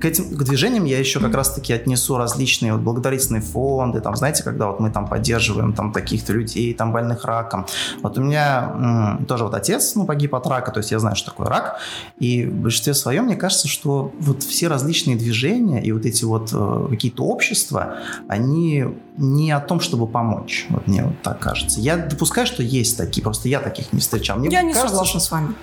к 0.00 0.04
этим 0.04 0.36
к 0.36 0.42
движениям 0.42 0.84
я 0.84 0.98
еще 0.98 1.20
как 1.20 1.34
раз-таки 1.34 1.72
отнесу 1.72 2.18
различные 2.18 2.72
вот 2.72 2.82
благотворительные 2.82 3.42
фонды, 3.42 4.00
там, 4.00 4.16
знаете, 4.16 4.42
когда 4.42 4.66
вот 4.66 4.80
мы 4.80 4.90
там 4.90 5.06
поддерживаем 5.06 5.72
там 5.72 5.92
таких-то 5.92 6.32
людей, 6.32 6.74
там, 6.74 6.92
больных 6.92 7.24
раком. 7.24 7.66
Вот 8.02 8.18
у 8.18 8.22
меня 8.22 9.16
м, 9.18 9.26
тоже 9.26 9.44
вот 9.44 9.54
отец, 9.54 9.94
ну, 9.94 10.04
погиб 10.04 10.34
от 10.34 10.46
рака, 10.46 10.72
то 10.72 10.78
есть 10.78 10.90
я 10.90 10.98
знаю, 10.98 11.16
что 11.16 11.30
такое 11.30 11.48
рак, 11.48 11.78
и 12.18 12.44
в 12.44 12.54
большинстве 12.54 12.94
своем 12.94 13.24
мне 13.24 13.36
кажется, 13.36 13.68
что 13.68 14.12
вот 14.18 14.42
все 14.42 14.68
различные 14.68 15.16
движения 15.16 15.82
и 15.82 15.92
вот 15.92 16.04
эти 16.04 16.24
вот 16.24 16.50
э, 16.52 16.86
какие-то 16.90 17.24
общества, 17.24 17.98
они 18.28 18.86
не 19.16 19.52
о 19.52 19.60
том, 19.60 19.80
чтобы 19.80 20.06
помочь, 20.06 20.66
вот 20.70 20.86
мне 20.86 21.04
вот 21.04 21.20
так 21.22 21.38
кажется. 21.38 21.80
Я 21.80 21.96
допускаю, 21.96 22.46
что 22.46 22.62
есть 22.72 22.96
такие, 22.96 23.22
просто 23.22 23.48
я 23.48 23.60
таких 23.60 23.92
не 23.92 24.00
встречал. 24.00 24.38
Мне 24.38 24.48
я 24.50 24.62
не 24.62 24.72
кажется, 24.72 24.96
согласна 24.96 25.20
с 25.20 25.30
вами. 25.30 25.54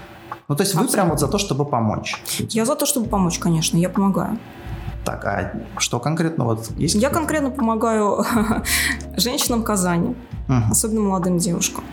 Ну, 0.47 0.55
то 0.55 0.61
есть 0.61 0.73
Абсолютно. 0.73 0.87
вы 0.87 0.93
прям 0.93 1.09
вот 1.09 1.19
за 1.19 1.27
то, 1.27 1.37
чтобы 1.37 1.65
помочь? 1.65 2.21
Я 2.49 2.65
за 2.65 2.75
то, 2.75 2.85
чтобы 2.85 3.07
помочь, 3.07 3.39
конечно, 3.39 3.77
я 3.77 3.89
помогаю. 3.89 4.39
Так, 5.05 5.25
а 5.25 5.53
что 5.77 5.99
конкретно 5.99 6.45
вот 6.45 6.69
есть? 6.77 6.95
Я 6.95 7.09
конкретно 7.09 7.51
помогаю 7.51 8.25
женщинам 9.17 9.63
Казани, 9.63 10.15
угу. 10.47 10.71
особенно 10.71 11.01
молодым 11.01 11.37
девушкам. 11.37 11.83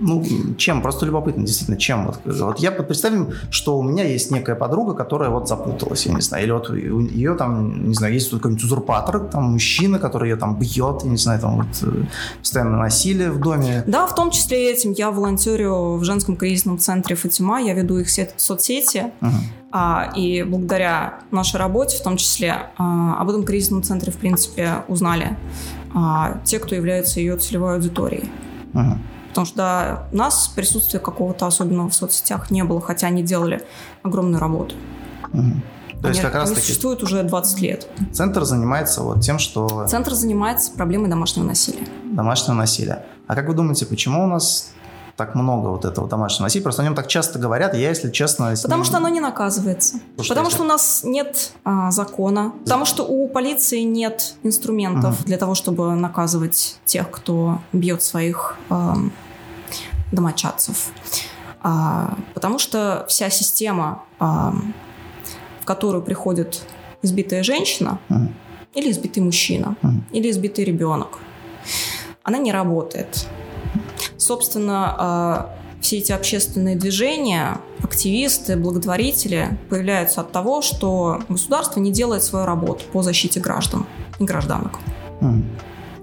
Ну, 0.00 0.24
чем? 0.56 0.82
Просто 0.82 1.06
любопытно, 1.06 1.44
действительно, 1.44 1.76
чем? 1.76 2.06
Вот, 2.06 2.20
вот 2.24 2.58
я 2.58 2.72
представим, 2.72 3.32
что 3.50 3.78
у 3.78 3.82
меня 3.82 4.04
есть 4.04 4.30
некая 4.30 4.54
подруга, 4.54 4.94
которая 4.94 5.30
вот 5.30 5.48
запуталась, 5.48 6.06
я 6.06 6.14
не 6.14 6.20
знаю, 6.20 6.44
или 6.44 6.52
вот 6.52 6.70
у 6.70 6.74
ее 6.74 7.34
там, 7.34 7.88
не 7.88 7.94
знаю, 7.94 8.14
есть 8.14 8.30
какой-нибудь 8.30 8.64
узурпатор, 8.64 9.20
там 9.20 9.52
мужчина, 9.52 9.98
который 9.98 10.30
ее 10.30 10.36
там 10.36 10.58
бьет, 10.58 11.02
я 11.04 11.10
не 11.10 11.16
знаю, 11.16 11.40
там 11.40 11.56
вот 11.56 11.66
э, 11.82 12.04
постоянно 12.40 12.78
насилие 12.78 13.30
в 13.30 13.40
доме. 13.40 13.84
Да, 13.86 14.06
в 14.06 14.14
том 14.14 14.30
числе 14.30 14.72
этим 14.72 14.92
я 14.92 15.10
волонтерю 15.10 15.96
в 15.96 16.04
женском 16.04 16.36
кризисном 16.36 16.78
центре 16.78 17.16
Фатима, 17.16 17.60
я 17.60 17.74
веду 17.74 17.98
их 17.98 18.08
соцсети, 18.36 19.12
uh-huh. 19.20 19.30
а, 19.72 20.12
и 20.16 20.42
благодаря 20.42 21.20
нашей 21.30 21.56
работе, 21.56 21.98
в 21.98 22.02
том 22.02 22.16
числе, 22.16 22.70
а, 22.76 23.20
об 23.20 23.30
этом 23.30 23.44
кризисном 23.44 23.82
центре, 23.82 24.12
в 24.12 24.16
принципе, 24.16 24.84
узнали 24.88 25.36
а, 25.94 26.40
те, 26.44 26.58
кто 26.58 26.74
является 26.74 27.20
ее 27.20 27.36
целевой 27.36 27.74
аудиторией. 27.74 28.28
Uh-huh. 28.72 28.98
Потому 29.34 29.46
что 29.46 29.56
до 29.56 30.16
нас 30.16 30.46
присутствия 30.46 31.00
какого-то 31.00 31.46
особенного 31.46 31.88
в 31.88 31.94
соцсетях 31.94 32.52
не 32.52 32.62
было, 32.62 32.80
хотя 32.80 33.08
они 33.08 33.24
делали 33.24 33.66
огромную 34.04 34.40
работу. 34.40 34.76
Угу. 35.32 35.52
То 36.02 36.08
есть 36.08 36.20
как 36.20 36.34
раз 36.34 36.50
таки... 36.50 36.60
существует 36.60 37.02
уже 37.02 37.22
20 37.22 37.60
лет. 37.60 37.88
Центр 38.12 38.44
занимается 38.44 39.02
вот 39.02 39.22
тем, 39.22 39.38
что... 39.40 39.86
Центр 39.88 40.12
занимается 40.12 40.70
проблемой 40.70 41.08
домашнего 41.08 41.46
насилия. 41.46 41.86
Домашнего 42.04 42.54
насилия. 42.54 43.06
А 43.26 43.34
как 43.34 43.48
вы 43.48 43.54
думаете, 43.54 43.86
почему 43.86 44.22
у 44.22 44.26
нас 44.28 44.70
так 45.16 45.34
много 45.34 45.68
вот 45.68 45.84
этого 45.84 46.08
домашнего 46.08 46.44
насилия. 46.44 46.62
Просто 46.62 46.82
о 46.82 46.84
нем 46.84 46.94
так 46.94 47.06
часто 47.06 47.38
говорят, 47.38 47.74
я, 47.74 47.88
если 47.88 48.10
честно... 48.10 48.54
Потому 48.62 48.82
ним... 48.82 48.84
что 48.84 48.96
оно 48.98 49.08
не 49.08 49.20
наказывается. 49.20 50.00
Потому, 50.16 50.28
потому 50.28 50.50
что, 50.50 50.56
что 50.56 50.64
у 50.64 50.66
нас 50.66 51.00
нет 51.04 51.52
а, 51.64 51.90
закона. 51.90 52.52
Потому 52.64 52.84
что 52.84 53.04
у 53.04 53.28
полиции 53.28 53.80
нет 53.80 54.34
инструментов 54.42 55.20
угу. 55.20 55.24
для 55.26 55.38
того, 55.38 55.54
чтобы 55.54 55.94
наказывать 55.94 56.78
тех, 56.84 57.10
кто 57.10 57.60
бьет 57.72 58.02
своих 58.02 58.56
а, 58.70 58.96
домочадцев. 60.14 60.90
А, 61.62 62.16
потому 62.34 62.58
что 62.58 63.06
вся 63.08 63.30
система, 63.30 64.02
а, 64.18 64.54
в 65.60 65.64
которую 65.64 66.02
приходит 66.02 66.62
избитая 67.02 67.42
женщина, 67.42 67.98
uh 68.08 68.28
или 68.74 68.90
избитый 68.90 69.22
мужчина, 69.22 69.76
uh 69.82 69.88
или 70.10 70.30
избитый 70.30 70.64
ребенок, 70.64 71.20
она 72.22 72.38
не 72.38 72.52
работает. 72.52 73.26
Собственно, 74.16 74.94
а, 74.98 75.56
все 75.80 75.98
эти 75.98 76.12
общественные 76.12 76.76
движения, 76.76 77.58
активисты, 77.82 78.56
благотворители 78.56 79.58
появляются 79.70 80.22
от 80.22 80.32
того, 80.32 80.60
что 80.60 81.22
государство 81.28 81.80
не 81.80 81.92
делает 81.92 82.22
свою 82.22 82.46
работу 82.46 82.84
по 82.92 83.02
защите 83.02 83.40
граждан 83.40 83.86
и 84.18 84.24
гражданок. 84.24 84.78
uh 85.20 85.42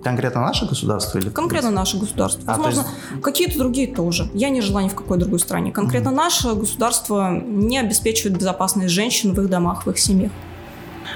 Конкретно 0.04 0.42
наше 0.42 0.66
государство 0.66 1.20
или 1.20 1.30
конкретно 1.30 1.72
наше 1.72 1.98
государство? 2.00 2.44
А, 2.48 2.58
Возможно, 2.58 2.86
есть... 3.12 3.22
какие-то 3.22 3.58
другие 3.60 3.88
тоже. 3.88 4.30
Я 4.34 4.50
не 4.50 4.62
жила 4.62 4.82
ни 4.82 4.90
в 4.90 4.96
какой 4.96 5.18
другой 5.18 5.40
стране. 5.40 5.72
Конкретно 5.72 6.10
mm 6.10 6.16
наше 6.16 6.54
государство 6.54 7.32
не 7.32 7.78
обеспечивает 7.80 8.38
безопасность 8.38 8.90
женщин 8.94 9.34
в 9.34 9.42
их 9.42 9.50
домах, 9.50 9.86
в 9.86 9.90
их 9.92 10.00
семьях. 10.00 10.32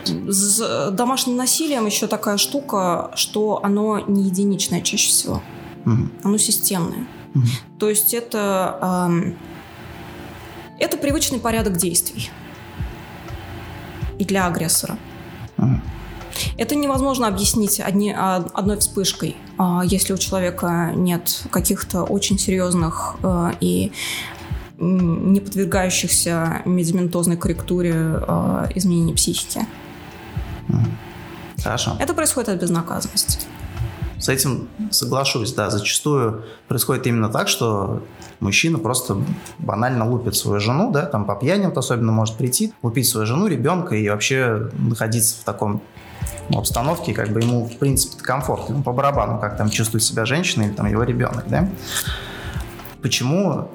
С 0.06 0.92
домашним 0.92 1.36
насилием 1.36 1.86
еще 1.86 2.08
такая 2.08 2.38
штука, 2.38 3.12
что 3.16 3.60
оно 3.64 4.00
не 4.00 4.24
единичное 4.24 4.82
чаще 4.82 5.10
всего. 5.10 5.42
mm 5.86 6.08
Оно 6.24 6.38
системное. 6.38 7.08
mm 7.34 7.42
То 7.80 7.90
есть 7.90 8.14
это, 8.14 9.08
эм, 9.10 9.38
это 10.80 10.98
привычный 10.98 11.40
порядок 11.40 11.78
действий 11.78 12.30
и 14.20 14.26
для 14.26 14.46
агрессора. 14.48 14.98
mm 15.58 15.80
это 16.58 16.76
невозможно 16.76 17.28
объяснить 17.28 17.80
одни, 17.80 18.14
а, 18.16 18.46
одной 18.54 18.78
вспышкой, 18.78 19.36
а, 19.58 19.82
если 19.86 20.14
у 20.14 20.18
человека 20.18 20.92
нет 20.96 21.44
каких-то 21.52 22.04
очень 22.04 22.38
серьезных 22.40 23.16
э, 23.24 23.52
и 23.60 23.92
не 24.78 25.40
подвергающихся 25.40 26.62
медикаментозной 26.66 27.38
корректуре 27.38 27.94
э, 27.96 28.68
изменений 28.76 29.14
психики. 29.14 29.66
Хорошо. 31.64 31.96
Это 32.00 32.14
происходит 32.14 32.50
от 32.50 32.62
безнаказанности. 32.62 33.48
С 34.20 34.30
этим 34.30 34.68
соглашусь, 34.92 35.54
да. 35.54 35.70
Зачастую 35.70 36.44
происходит 36.68 37.08
именно 37.08 37.30
так, 37.30 37.48
что 37.48 38.04
мужчина 38.40 38.78
просто 38.78 39.18
банально 39.60 40.10
лупит 40.10 40.36
свою 40.36 40.60
жену, 40.60 40.92
да, 40.92 41.06
там 41.06 41.26
по 41.26 41.36
пьяни 41.36 41.66
вот 41.66 41.78
особенно 41.78 42.12
может 42.12 42.36
прийти, 42.36 42.74
лупить 42.82 43.08
свою 43.08 43.26
жену, 43.26 43.48
ребенка 43.48 43.96
и 43.96 44.10
вообще 44.10 44.70
находиться 44.74 45.36
в 45.42 45.44
таком 45.44 45.82
обстановке, 46.50 47.14
как 47.14 47.30
бы 47.30 47.41
ему, 47.41 47.66
в 47.66 47.78
принципе, 47.78 48.22
комфортно, 48.22 48.74
ему 48.74 48.84
по 48.84 48.91
барабану, 48.91 49.39
как 49.39 49.58
там 49.58 49.70
чувствует 49.70 50.04
себя 50.04 50.26
женщина 50.26 50.64
или 50.64 50.72
там 50.72 50.86
его 50.88 51.04
ребенок, 51.04 51.46
да? 51.48 51.70
Почему? 53.02 53.70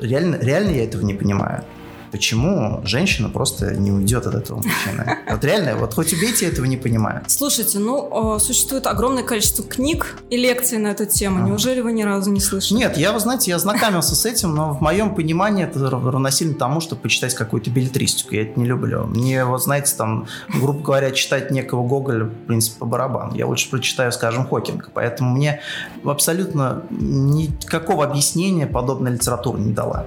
Реально, 0.00 0.36
реально 0.36 0.70
я 0.70 0.84
этого 0.84 1.02
не 1.02 1.14
понимаю 1.14 1.64
почему 2.12 2.82
женщина 2.84 3.28
просто 3.28 3.74
не 3.74 3.90
уйдет 3.90 4.26
от 4.26 4.34
этого 4.34 4.58
мужчины? 4.58 5.18
Вот 5.28 5.42
реально, 5.44 5.76
вот 5.76 5.94
хоть 5.94 6.12
убейте, 6.12 6.46
я 6.46 6.52
этого 6.52 6.66
не 6.66 6.76
понимаю. 6.76 7.22
Слушайте, 7.26 7.78
ну, 7.78 8.38
существует 8.38 8.86
огромное 8.86 9.24
количество 9.24 9.64
книг 9.64 10.18
и 10.30 10.36
лекций 10.36 10.78
на 10.78 10.88
эту 10.88 11.06
тему. 11.06 11.42
А. 11.42 11.48
Неужели 11.48 11.80
вы 11.80 11.92
ни 11.92 12.02
разу 12.02 12.30
не 12.30 12.40
слышали? 12.40 12.78
Нет, 12.78 12.96
я, 12.96 13.12
вы 13.12 13.20
знаете, 13.20 13.50
я 13.50 13.58
знакомился 13.58 14.14
с 14.14 14.26
этим, 14.26 14.54
но 14.54 14.74
в 14.74 14.80
моем 14.82 15.14
понимании 15.14 15.64
это 15.64 15.90
равносильно 15.90 16.54
тому, 16.54 16.80
чтобы 16.80 17.02
почитать 17.02 17.34
какую-то 17.34 17.70
билетристику. 17.70 18.34
Я 18.34 18.42
это 18.42 18.60
не 18.60 18.66
люблю. 18.66 19.04
Мне, 19.06 19.44
вот 19.44 19.62
знаете, 19.62 19.94
там, 19.96 20.26
грубо 20.54 20.82
говоря, 20.82 21.10
читать 21.10 21.50
некого 21.50 21.86
Гоголя, 21.86 22.24
в 22.24 22.46
принципе, 22.46 22.78
по 22.78 22.86
барабану. 22.86 23.34
Я 23.34 23.46
лучше 23.46 23.70
прочитаю, 23.70 24.12
скажем, 24.12 24.46
Хокинга. 24.46 24.88
Поэтому 24.92 25.34
мне 25.34 25.60
абсолютно 26.04 26.82
никакого 26.90 28.04
объяснения 28.04 28.66
подобная 28.66 29.12
литература 29.12 29.56
не 29.58 29.72
дала. 29.72 30.06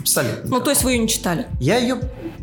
Абсолютно. 0.00 0.50
Ну, 0.50 0.60
то 0.60 0.70
есть 0.70 0.82
вы 0.82 0.92
ее 0.92 0.98
не 0.98 1.08
читали? 1.08 1.46
Я 1.60 1.76
ее 1.76 1.96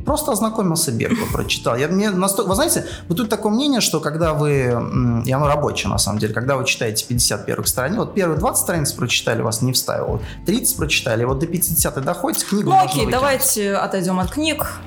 просто 0.05 0.31
ознакомился 0.31 0.91
бегло, 0.91 1.25
прочитал. 1.31 1.75
Я, 1.75 1.87
мне 1.87 2.09
настолько... 2.09 2.49
Вы 2.49 2.55
знаете, 2.55 2.85
вот 3.07 3.17
тут 3.17 3.29
такое 3.29 3.51
мнение, 3.51 3.81
что 3.81 3.99
когда 3.99 4.33
вы... 4.33 5.23
И 5.25 5.31
оно 5.31 5.47
рабочее, 5.47 5.89
на 5.89 5.97
самом 5.97 6.19
деле. 6.19 6.33
Когда 6.33 6.55
вы 6.55 6.65
читаете 6.65 7.05
50 7.05 7.45
первых 7.45 7.67
страниц, 7.67 7.97
вот 7.97 8.13
первые 8.13 8.39
20 8.39 8.61
страниц 8.61 8.91
прочитали, 8.93 9.41
вас 9.41 9.61
не 9.61 9.73
вставило. 9.73 10.19
30 10.45 10.77
прочитали, 10.77 11.23
вот 11.25 11.39
до 11.39 11.47
50 11.47 12.03
доходите, 12.03 12.45
книгу 12.45 12.69
Ну, 12.69 12.77
окей, 12.77 13.07
давайте 13.09 13.75
отойдем 13.75 14.19
от 14.19 14.31
книг. 14.31 14.79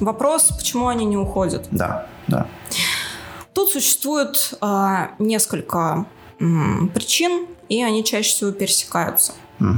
Вопрос, 0.00 0.44
почему 0.56 0.88
они 0.88 1.04
не 1.04 1.16
уходят? 1.16 1.68
Да, 1.70 2.06
да. 2.26 2.46
Тут 3.54 3.70
существует 3.70 4.54
а, 4.60 5.10
несколько 5.18 6.06
м, 6.40 6.90
причин, 6.94 7.46
и 7.68 7.82
они 7.82 8.02
чаще 8.04 8.30
всего 8.30 8.50
пересекаются. 8.52 9.32
Mm. 9.60 9.76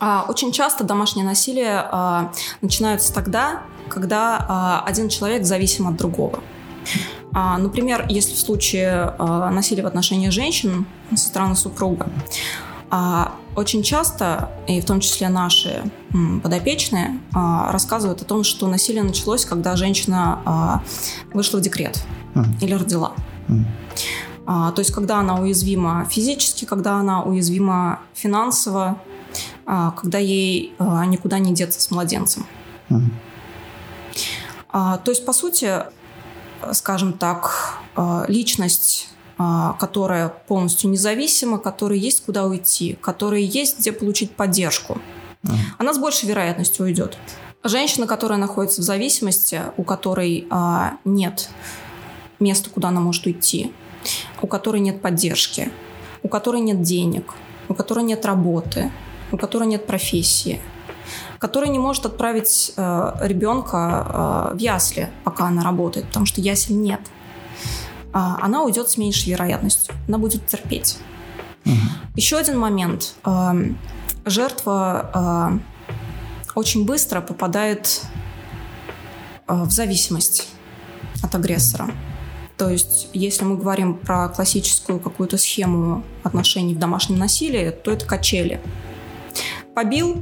А, 0.00 0.24
очень 0.28 0.52
часто 0.52 0.84
домашнее 0.84 1.24
насилие 1.24 1.84
а, 1.90 2.32
начинается 2.60 3.12
тогда, 3.12 3.62
когда 3.88 4.44
а, 4.48 4.84
один 4.86 5.08
человек 5.08 5.44
зависим 5.44 5.88
от 5.88 5.96
другого. 5.96 6.40
Например, 7.32 8.06
если 8.08 8.34
в 8.34 8.38
случае 8.38 9.14
насилия 9.18 9.82
в 9.82 9.86
отношении 9.86 10.30
женщин 10.30 10.86
со 11.14 11.28
стороны 11.28 11.54
супруга, 11.54 12.08
очень 13.54 13.82
часто, 13.82 14.50
и 14.66 14.80
в 14.80 14.86
том 14.86 15.00
числе 15.00 15.28
наши 15.28 15.84
подопечные, 16.42 17.20
рассказывают 17.34 18.22
о 18.22 18.24
том, 18.24 18.44
что 18.44 18.66
насилие 18.66 19.02
началось, 19.02 19.44
когда 19.44 19.76
женщина 19.76 20.82
вышла 21.34 21.58
в 21.58 21.60
декрет 21.60 22.02
или 22.62 22.72
родила. 22.72 23.12
То 24.46 24.74
есть, 24.78 24.90
когда 24.90 25.18
она 25.18 25.38
уязвима 25.38 26.06
физически, 26.10 26.64
когда 26.64 26.94
она 26.94 27.22
уязвима 27.22 28.00
финансово, 28.14 28.86
а, 28.86 29.17
когда 29.96 30.18
ей 30.18 30.74
а, 30.78 31.04
никуда 31.04 31.38
не 31.38 31.52
деться 31.52 31.80
с 31.80 31.90
младенцем. 31.90 32.46
Угу. 32.88 33.02
То 34.72 35.02
есть, 35.06 35.26
по 35.26 35.32
сути, 35.32 35.84
скажем 36.72 37.12
так, 37.12 37.78
личность 38.28 39.08
которая 39.78 40.30
полностью 40.48 40.90
независима, 40.90 41.58
которой 41.58 41.98
есть 41.98 42.24
куда 42.24 42.44
уйти, 42.46 42.98
которой 43.00 43.44
есть 43.44 43.78
где 43.78 43.92
получить 43.92 44.32
поддержку, 44.32 44.98
mm. 45.44 45.54
она 45.78 45.94
с 45.94 45.98
большей 45.98 46.28
вероятностью 46.28 46.84
уйдет. 46.86 47.16
Женщина, 47.62 48.08
которая 48.08 48.38
находится 48.38 48.80
в 48.80 48.84
зависимости, 48.84 49.62
у 49.76 49.84
которой 49.84 50.48
а, 50.50 50.96
нет 51.04 51.50
места, 52.40 52.68
куда 52.70 52.88
она 52.88 53.00
может 53.00 53.26
уйти, 53.26 53.72
у 54.42 54.48
которой 54.48 54.80
нет 54.80 55.00
поддержки, 55.00 55.70
у 56.24 56.28
которой 56.28 56.60
нет 56.60 56.82
денег, 56.82 57.34
у 57.68 57.74
которой 57.74 58.02
нет 58.02 58.26
работы, 58.26 58.90
у 59.32 59.36
которой 59.36 59.68
нет 59.68 59.86
профессии, 59.86 60.60
которая 61.38 61.70
не 61.70 61.78
может 61.78 62.06
отправить 62.06 62.72
э, 62.76 63.12
ребенка 63.22 64.50
э, 64.52 64.56
в 64.56 64.58
ясли, 64.58 65.10
пока 65.24 65.46
она 65.46 65.62
работает, 65.62 66.06
потому 66.06 66.26
что 66.26 66.40
ясель 66.40 66.76
нет. 66.76 67.00
Э, 68.12 68.36
она 68.40 68.62
уйдет 68.62 68.88
с 68.88 68.96
меньшей 68.96 69.30
вероятностью, 69.30 69.94
она 70.06 70.18
будет 70.18 70.46
терпеть. 70.46 70.98
Угу. 71.64 71.74
Еще 72.16 72.36
один 72.36 72.58
момент. 72.58 73.14
Э, 73.24 73.52
жертва 74.24 75.10
э, 75.54 75.58
очень 76.54 76.84
быстро 76.84 77.20
попадает 77.20 78.02
э, 79.46 79.54
в 79.54 79.70
зависимость 79.70 80.48
от 81.22 81.34
агрессора. 81.34 81.90
То 82.56 82.68
есть, 82.68 83.08
если 83.12 83.44
мы 83.44 83.56
говорим 83.56 83.94
про 83.94 84.28
классическую 84.28 84.98
какую-то 84.98 85.38
схему 85.38 86.02
отношений 86.24 86.74
в 86.74 86.78
домашнем 86.78 87.16
насилии, 87.18 87.70
то 87.70 87.92
это 87.92 88.04
качели. 88.04 88.60
Побил, 89.78 90.20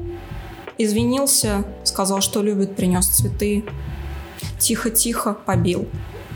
извинился, 0.77 1.65
сказал, 1.83 2.21
что 2.21 2.43
любит, 2.43 2.77
принес 2.77 3.07
цветы, 3.07 3.65
тихо-тихо 4.59 5.33
побил 5.33 5.89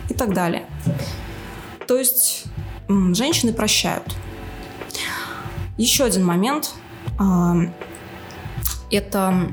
и 0.08 0.14
так 0.14 0.32
далее. 0.32 0.64
То 1.86 1.98
есть 1.98 2.44
женщины 2.88 3.52
прощают. 3.52 4.16
Еще 5.76 6.04
один 6.04 6.24
момент 6.24 6.72
а,– 7.18 7.56
это 8.90 9.50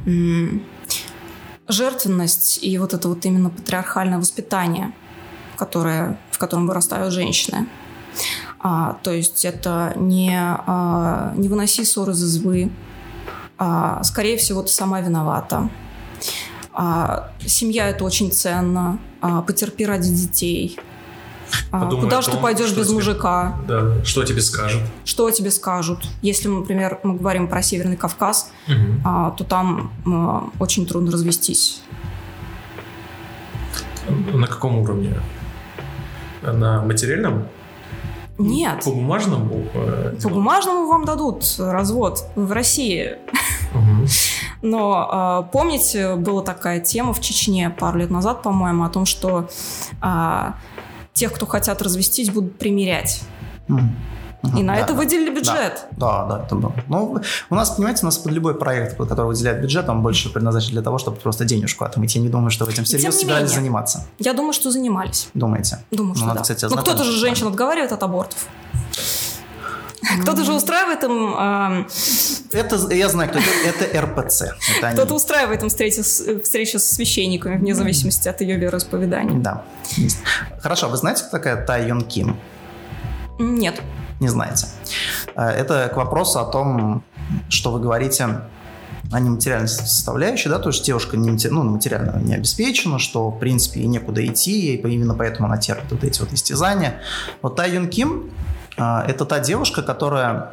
жертвенность 1.67 2.63
и 2.63 2.77
вот 2.77 2.93
это 2.93 3.09
вот 3.09 3.25
именно 3.25 3.49
патриархальное 3.49 4.17
воспитание, 4.17 4.93
которое, 5.57 6.17
в 6.31 6.37
котором 6.37 6.67
вырастают 6.67 7.13
женщины. 7.13 7.67
А, 8.59 8.97
то 9.03 9.11
есть 9.11 9.43
это 9.43 9.91
не, 9.97 10.39
а, 10.39 11.33
не 11.35 11.49
выноси 11.49 11.83
ссоры 11.83 12.13
из 12.13 12.23
избы, 12.23 12.71
а, 13.57 14.03
скорее 14.03 14.37
всего, 14.37 14.61
ты 14.61 14.69
сама 14.69 15.01
виновата. 15.01 15.69
А, 16.73 17.31
семья 17.45 17.89
это 17.89 18.03
очень 18.03 18.31
ценно, 18.31 18.99
а, 19.21 19.41
потерпи 19.41 19.85
ради 19.85 20.09
детей. 20.09 20.79
А, 21.71 21.85
Подумай 21.85 22.03
Куда 22.03 22.21
же 22.21 22.31
ты 22.31 22.37
пойдешь 22.37 22.73
без 22.73 22.87
тебе, 22.87 22.95
мужика? 22.95 23.57
Да, 23.67 24.03
что 24.03 24.23
тебе 24.23 24.41
скажут? 24.41 24.81
Что 25.05 25.31
тебе 25.31 25.49
скажут? 25.49 25.99
Если, 26.21 26.47
например, 26.47 26.99
мы 27.03 27.15
говорим 27.15 27.47
про 27.47 27.61
Северный 27.61 27.97
Кавказ, 27.97 28.51
угу. 28.67 28.75
а, 29.05 29.31
то 29.31 29.43
там 29.43 29.91
а, 30.05 30.49
очень 30.59 30.85
трудно 30.85 31.11
развестись. 31.11 31.81
На 34.33 34.47
каком 34.47 34.77
уровне? 34.77 35.15
На 36.41 36.81
материальном? 36.83 37.47
Нет. 38.37 38.83
По 38.83 38.91
бумажному? 38.91 39.65
Э, 39.73 40.15
По 40.21 40.29
бумажному 40.29 40.87
вам 40.87 41.05
дадут 41.05 41.43
развод 41.57 42.25
в 42.35 42.51
России. 42.51 43.15
Угу. 43.73 44.07
Но 44.61 45.43
э, 45.47 45.51
помните, 45.51 46.15
была 46.15 46.41
такая 46.41 46.79
тема 46.79 47.13
в 47.13 47.21
Чечне 47.21 47.69
пару 47.69 47.99
лет 47.99 48.09
назад, 48.09 48.43
по-моему, 48.43 48.83
о 48.83 48.89
том, 48.89 49.05
что 49.05 49.49
э, 50.01 50.51
тех, 51.13 51.33
кто 51.33 51.45
хотят 51.45 51.81
развестись, 51.81 52.29
будут 52.29 52.57
примерять. 52.57 53.21
И 54.55 54.63
на 54.63 54.75
да, 54.75 54.81
это 54.81 54.93
выделили 54.93 55.29
бюджет. 55.29 55.85
Да, 55.91 56.25
да, 56.25 56.37
да, 56.37 56.43
это 56.45 56.55
было. 56.55 56.73
Ну, 56.87 57.21
у 57.49 57.55
нас, 57.55 57.71
понимаете, 57.71 58.01
у 58.03 58.05
нас 58.05 58.17
под 58.17 58.31
любой 58.31 58.55
проект, 58.55 58.97
под 58.97 59.09
который 59.09 59.27
выделяют 59.27 59.61
бюджет, 59.61 59.89
он 59.89 60.01
больше 60.01 60.31
предназначен 60.31 60.71
для 60.71 60.81
того, 60.81 60.97
чтобы 60.97 61.17
просто 61.17 61.45
денежку 61.45 61.85
отмыть. 61.85 62.15
Я 62.15 62.21
не 62.21 62.29
думаю, 62.29 62.51
что 62.51 62.65
этим 62.65 62.83
всерьез 62.83 63.19
собирались 63.19 63.49
менее, 63.49 63.61
заниматься. 63.61 64.05
Я 64.19 64.33
думаю, 64.33 64.53
что 64.53 64.71
занимались. 64.71 65.29
Думаете? 65.33 65.79
Думаю, 65.91 66.13
ну, 66.13 66.15
что 66.15 66.25
надо, 66.25 66.39
да. 66.39 66.43
Кстати, 66.43 66.65
Но 66.65 66.77
кто-то 66.81 67.03
же 67.03 67.11
женщин 67.11 67.47
отговаривает 67.47 67.91
от 67.91 68.03
абортов. 68.03 68.47
Кто-то 70.21 70.43
же 70.43 70.53
устраивает 70.53 71.03
им... 71.03 71.35
Э... 71.37 71.85
Это, 72.51 72.93
я 72.93 73.09
знаю, 73.09 73.29
кто 73.29 73.39
это. 73.39 73.85
Это 73.85 74.01
РПЦ. 74.01 74.43
Кто-то 74.93 75.13
устраивает 75.13 75.63
им 75.63 75.69
встречи, 75.69 76.01
встречи 76.01 76.77
с 76.77 76.91
священниками, 76.91 77.57
вне 77.57 77.75
зависимости 77.75 78.27
от 78.29 78.41
ее 78.41 78.57
вероисповедания. 78.57 79.39
Да. 79.39 79.63
Хорошо, 80.61 80.87
вы 80.87 80.97
знаете, 80.97 81.23
кто 81.23 81.31
такая 81.31 81.65
Тай 81.65 81.87
Юн 81.89 82.03
Ким? 82.03 82.37
Нет. 83.39 83.81
Не 84.19 84.29
знаете. 84.29 84.67
Э, 85.35 85.49
это 85.49 85.89
к 85.93 85.97
вопросу 85.97 86.39
о 86.39 86.45
том, 86.45 87.03
что 87.49 87.71
вы 87.71 87.79
говорите 87.79 88.41
о 89.11 89.19
нематериальной 89.19 89.69
составляющей, 89.69 90.49
да, 90.49 90.59
то 90.59 90.69
есть 90.69 90.83
девушка 90.85 91.15
не, 91.15 91.37
ну, 91.49 91.63
материально 91.63 92.19
не 92.21 92.35
обеспечена, 92.35 92.99
что, 92.99 93.29
в 93.29 93.39
принципе, 93.39 93.79
ей 93.79 93.87
некуда 93.87 94.25
идти, 94.25 94.75
и 94.75 94.81
именно 94.81 95.13
поэтому 95.13 95.47
она 95.47 95.57
терпит 95.57 95.91
вот 95.91 96.03
эти 96.03 96.19
вот 96.19 96.33
истязания. 96.33 96.99
Вот 97.41 97.55
Тай 97.55 97.71
Юн 97.71 97.87
Ким 97.87 98.31
а, 98.77 99.05
это 99.07 99.25
та 99.25 99.39
девушка, 99.39 99.81
которая 99.81 100.51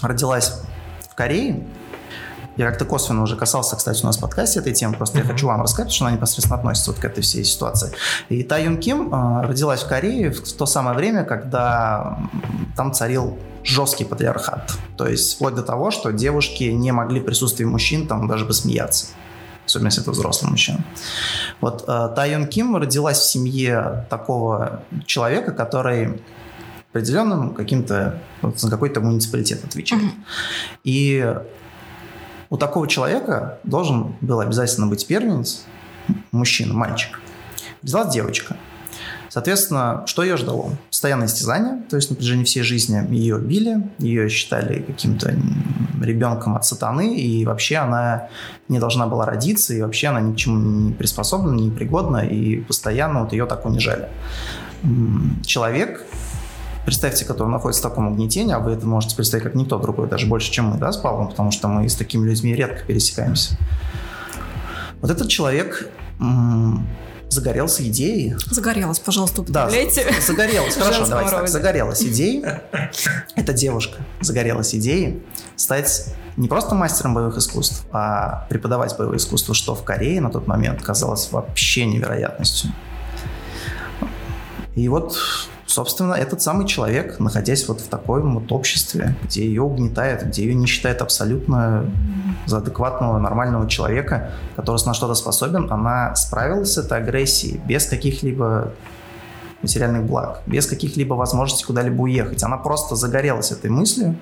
родилась 0.00 0.62
в 1.10 1.14
Корее. 1.14 1.64
Я 2.56 2.68
как-то 2.68 2.84
косвенно 2.84 3.22
уже 3.22 3.36
касался, 3.36 3.76
кстати, 3.76 4.02
у 4.02 4.06
нас 4.06 4.18
в 4.18 4.20
подкасте 4.20 4.60
этой 4.60 4.72
темы, 4.72 4.94
просто 4.94 5.18
mm-hmm. 5.18 5.22
я 5.22 5.28
хочу 5.28 5.46
вам 5.46 5.62
рассказать, 5.62 5.86
потому 5.86 5.94
что 5.94 6.04
она 6.06 6.16
непосредственно 6.16 6.58
относится 6.58 6.90
вот 6.90 7.00
к 7.00 7.04
этой 7.04 7.22
всей 7.22 7.44
ситуации. 7.44 7.92
И 8.28 8.42
Та 8.42 8.58
Юн 8.58 8.76
Ким 8.76 9.12
э, 9.12 9.46
родилась 9.46 9.82
в 9.82 9.88
Корее 9.88 10.30
в 10.30 10.52
то 10.52 10.66
самое 10.66 10.96
время, 10.96 11.24
когда 11.24 12.18
там 12.76 12.92
царил 12.92 13.38
жесткий 13.64 14.04
патриархат. 14.04 14.72
То 14.96 15.06
есть 15.06 15.36
вплоть 15.36 15.54
до 15.54 15.62
того, 15.62 15.90
что 15.90 16.12
девушки 16.12 16.64
не 16.64 16.92
могли 16.92 17.20
в 17.20 17.24
присутствии 17.24 17.64
мужчин 17.64 18.06
там 18.06 18.28
даже 18.28 18.44
посмеяться 18.44 19.06
особенно 19.64 19.88
если 19.88 20.02
это 20.02 20.10
взрослый 20.10 20.50
мужчина. 20.50 20.84
Вот 21.60 21.84
э, 21.86 22.08
Та 22.14 22.24
Юн 22.26 22.46
Ким 22.46 22.76
родилась 22.76 23.18
в 23.18 23.30
семье 23.30 24.06
такого 24.10 24.82
человека, 25.06 25.52
который 25.52 26.20
определенным 26.90 27.54
каким-то, 27.54 28.20
вот, 28.42 28.60
за 28.60 28.68
какой-то 28.68 29.00
муниципалитет 29.00 29.64
отвечает. 29.64 30.02
Mm-hmm. 30.02 30.24
И 30.84 31.36
у 32.52 32.58
такого 32.58 32.86
человека 32.86 33.58
должен 33.64 34.14
был 34.20 34.40
обязательно 34.40 34.86
быть 34.86 35.06
первенец, 35.06 35.64
мужчина, 36.32 36.74
мальчик. 36.74 37.18
Взяла 37.80 38.04
девочка. 38.04 38.58
Соответственно, 39.30 40.02
что 40.04 40.22
ее 40.22 40.36
ждало? 40.36 40.72
Постоянное 40.90 41.28
истязание, 41.28 41.82
то 41.88 41.96
есть 41.96 42.10
на 42.10 42.16
протяжении 42.16 42.44
всей 42.44 42.62
жизни 42.62 43.10
ее 43.10 43.38
били, 43.38 43.90
ее 43.96 44.28
считали 44.28 44.82
каким-то 44.82 45.34
ребенком 46.02 46.54
от 46.54 46.66
сатаны, 46.66 47.16
и 47.16 47.46
вообще 47.46 47.76
она 47.76 48.28
не 48.68 48.78
должна 48.78 49.06
была 49.06 49.24
родиться, 49.24 49.72
и 49.72 49.80
вообще 49.80 50.08
она 50.08 50.20
ни 50.20 50.34
к 50.34 50.36
чему 50.36 50.58
не 50.58 50.92
приспособлена, 50.92 51.56
не 51.56 51.70
пригодна, 51.70 52.18
и 52.18 52.56
постоянно 52.56 53.22
вот 53.22 53.32
ее 53.32 53.46
так 53.46 53.64
унижали. 53.64 54.10
Человек 55.46 56.04
представьте, 56.84 57.24
который 57.24 57.48
находится 57.48 57.80
в 57.80 57.90
таком 57.90 58.08
угнетении, 58.08 58.54
а 58.54 58.58
вы 58.58 58.72
это 58.72 58.86
можете 58.86 59.16
представить 59.16 59.44
как 59.44 59.54
никто 59.54 59.78
другой, 59.78 60.08
даже 60.08 60.26
больше, 60.26 60.50
чем 60.50 60.66
мы, 60.66 60.78
да, 60.78 60.92
с 60.92 60.96
Павлом, 60.96 61.28
потому 61.28 61.50
что 61.50 61.68
мы 61.68 61.88
с 61.88 61.94
такими 61.94 62.26
людьми 62.28 62.54
редко 62.54 62.84
пересекаемся. 62.84 63.56
Вот 65.00 65.10
этот 65.10 65.28
человек 65.28 65.88
загорелся 67.28 67.82
идеей. 67.88 68.36
Загорелась, 68.50 68.98
пожалуйста, 68.98 69.42
употребляйте. 69.42 70.04
Да, 70.04 70.20
загорелась, 70.20 70.76
хорошо, 70.78 71.06
давайте 71.06 71.30
так. 71.30 71.48
Загорелась 71.48 72.02
идеей. 72.02 72.44
Эта 73.34 73.52
девушка 73.52 73.98
загорелась 74.20 74.74
идеей 74.74 75.22
стать 75.56 76.14
не 76.36 76.48
просто 76.48 76.74
мастером 76.74 77.14
боевых 77.14 77.36
искусств, 77.38 77.86
а 77.92 78.46
преподавать 78.48 78.96
боевое 78.96 79.18
искусство, 79.18 79.54
что 79.54 79.74
в 79.74 79.84
Корее 79.84 80.20
на 80.20 80.30
тот 80.30 80.46
момент 80.46 80.82
казалось 80.82 81.30
вообще 81.30 81.86
невероятностью. 81.86 82.70
И 84.74 84.88
вот 84.88 85.18
Собственно, 85.72 86.12
этот 86.12 86.42
самый 86.42 86.66
человек, 86.66 87.18
находясь 87.18 87.66
вот 87.66 87.80
в 87.80 87.88
таком 87.88 88.34
вот 88.34 88.52
обществе, 88.52 89.16
где 89.24 89.46
ее 89.46 89.62
угнетает, 89.62 90.22
где 90.26 90.42
ее 90.42 90.54
не 90.54 90.66
считает 90.66 91.00
абсолютно 91.00 91.86
за 92.44 92.58
адекватного, 92.58 93.18
нормального 93.18 93.66
человека, 93.66 94.32
который 94.54 94.84
на 94.84 94.92
что-то 94.92 95.14
способен, 95.14 95.72
она 95.72 96.14
справилась 96.14 96.74
с 96.74 96.76
этой 96.76 96.98
агрессией 96.98 97.56
без 97.56 97.86
каких-либо 97.86 98.72
материальных 99.62 100.04
благ, 100.04 100.42
без 100.46 100.66
каких-либо 100.66 101.14
возможностей 101.14 101.64
куда-либо 101.64 102.02
уехать. 102.02 102.42
Она 102.42 102.56
просто 102.56 102.96
загорелась 102.96 103.52
этой 103.52 103.70
мыслью 103.70 104.16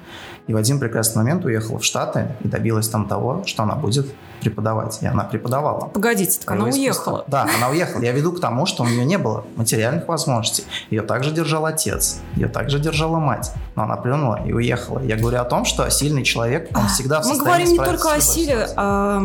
и 0.47 0.53
в 0.53 0.57
один 0.57 0.81
прекрасный 0.81 1.19
момент 1.19 1.45
уехала 1.45 1.79
в 1.79 1.85
Штаты 1.85 2.35
и 2.43 2.49
добилась 2.49 2.89
там 2.89 3.07
того, 3.07 3.45
что 3.47 3.63
она 3.63 3.77
будет 3.77 4.07
преподавать. 4.41 4.99
И 5.01 5.07
она 5.07 5.23
преподавала. 5.23 5.87
Погодите, 5.87 6.41
так 6.41 6.51
она 6.51 6.65
уехала. 6.65 7.25
Да, 7.29 7.47
она 7.57 7.69
уехала. 7.69 8.03
Я 8.03 8.13
веду 8.13 8.33
к 8.33 8.41
тому, 8.41 8.67
что 8.67 8.83
у 8.83 8.87
нее 8.87 9.05
не 9.05 9.19
было 9.19 9.45
материальных 9.55 10.09
возможностей. 10.09 10.65
Ее 10.91 11.03
также 11.03 11.31
держал 11.31 11.67
отец, 11.67 12.19
ее 12.35 12.49
также 12.49 12.81
держала 12.81 13.19
мать. 13.19 13.53
Но 13.77 13.85
она 13.85 13.97
плюнула 13.97 14.41
и 14.45 14.53
уехала. 14.53 15.01
Я 15.01 15.17
говорю 15.17 15.39
о 15.39 15.45
том, 15.45 15.65
что 15.65 15.89
сильный 15.89 16.25
человек, 16.25 16.69
он 16.77 16.89
всегда 16.89 17.21
в 17.21 17.27
Мы 17.27 17.39
говорим 17.39 17.69
не 17.69 17.79
только 17.79 18.13
о 18.13 18.21
силе, 18.21 18.67
а, 18.77 19.23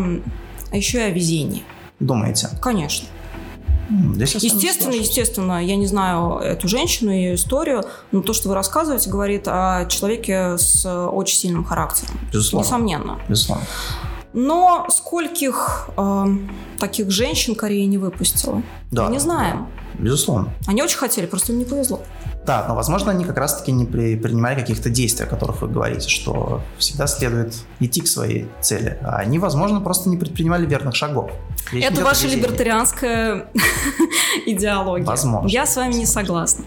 а 0.72 0.76
еще 0.76 1.00
и 1.00 1.04
о 1.04 1.10
везении. 1.10 1.64
Думаете? 2.00 2.50
Конечно. 2.62 3.08
Естественно, 3.90 4.94
естественно, 4.94 5.64
я 5.64 5.76
не 5.76 5.86
знаю 5.86 6.38
эту 6.40 6.68
женщину, 6.68 7.12
ее 7.12 7.36
историю, 7.36 7.84
но 8.12 8.22
то, 8.22 8.34
что 8.34 8.50
вы 8.50 8.56
рассказываете, 8.56 9.10
говорит 9.10 9.48
о 9.48 9.86
человеке 9.86 10.58
с 10.58 10.86
очень 10.86 11.38
сильным 11.38 11.64
характером. 11.64 12.20
Безусловно. 12.32 12.66
Несомненно. 12.66 13.20
Безусловно. 13.30 13.66
Но 14.34 14.86
скольких 14.90 15.90
э, 15.96 16.26
таких 16.78 17.10
женщин 17.10 17.56
Корея 17.56 17.86
не 17.86 17.98
выпустила? 17.98 18.62
Да. 18.92 19.06
Мы 19.06 19.14
не 19.14 19.20
знаем. 19.20 19.68
Безусловно. 19.98 20.54
Они 20.68 20.84
очень 20.84 20.98
хотели, 20.98 21.26
просто 21.26 21.54
им 21.54 21.60
не 21.60 21.66
повезло. 21.66 22.02
Да, 22.46 22.66
но, 22.68 22.76
возможно, 22.76 23.12
они 23.12 23.26
как 23.26 23.38
раз-таки 23.38 23.72
не 23.72 23.86
при, 23.86 24.16
принимали 24.16 24.60
каких-то 24.60 24.90
действий, 24.90 25.26
о 25.26 25.28
которых 25.28 25.62
вы 25.62 25.68
говорите, 25.68 26.10
что 26.10 26.62
всегда 26.78 27.08
следует 27.08 27.56
идти 27.80 28.02
к 28.02 28.08
своей 28.08 28.48
цели. 28.62 29.00
А 29.02 29.18
они, 29.18 29.40
возможно, 29.40 29.82
просто 29.82 30.10
не 30.10 30.18
предпринимали 30.18 30.66
верных 30.68 30.96
шагов. 30.96 31.32
Речь 31.72 31.84
Это 31.84 32.04
ваша 32.04 32.28
либертарианская 32.28 33.48
идеология. 34.46 35.06
Возможно. 35.06 35.48
Я 35.48 35.66
с 35.66 35.76
вами 35.76 35.94
не 35.94 36.06
согласна. 36.06 36.66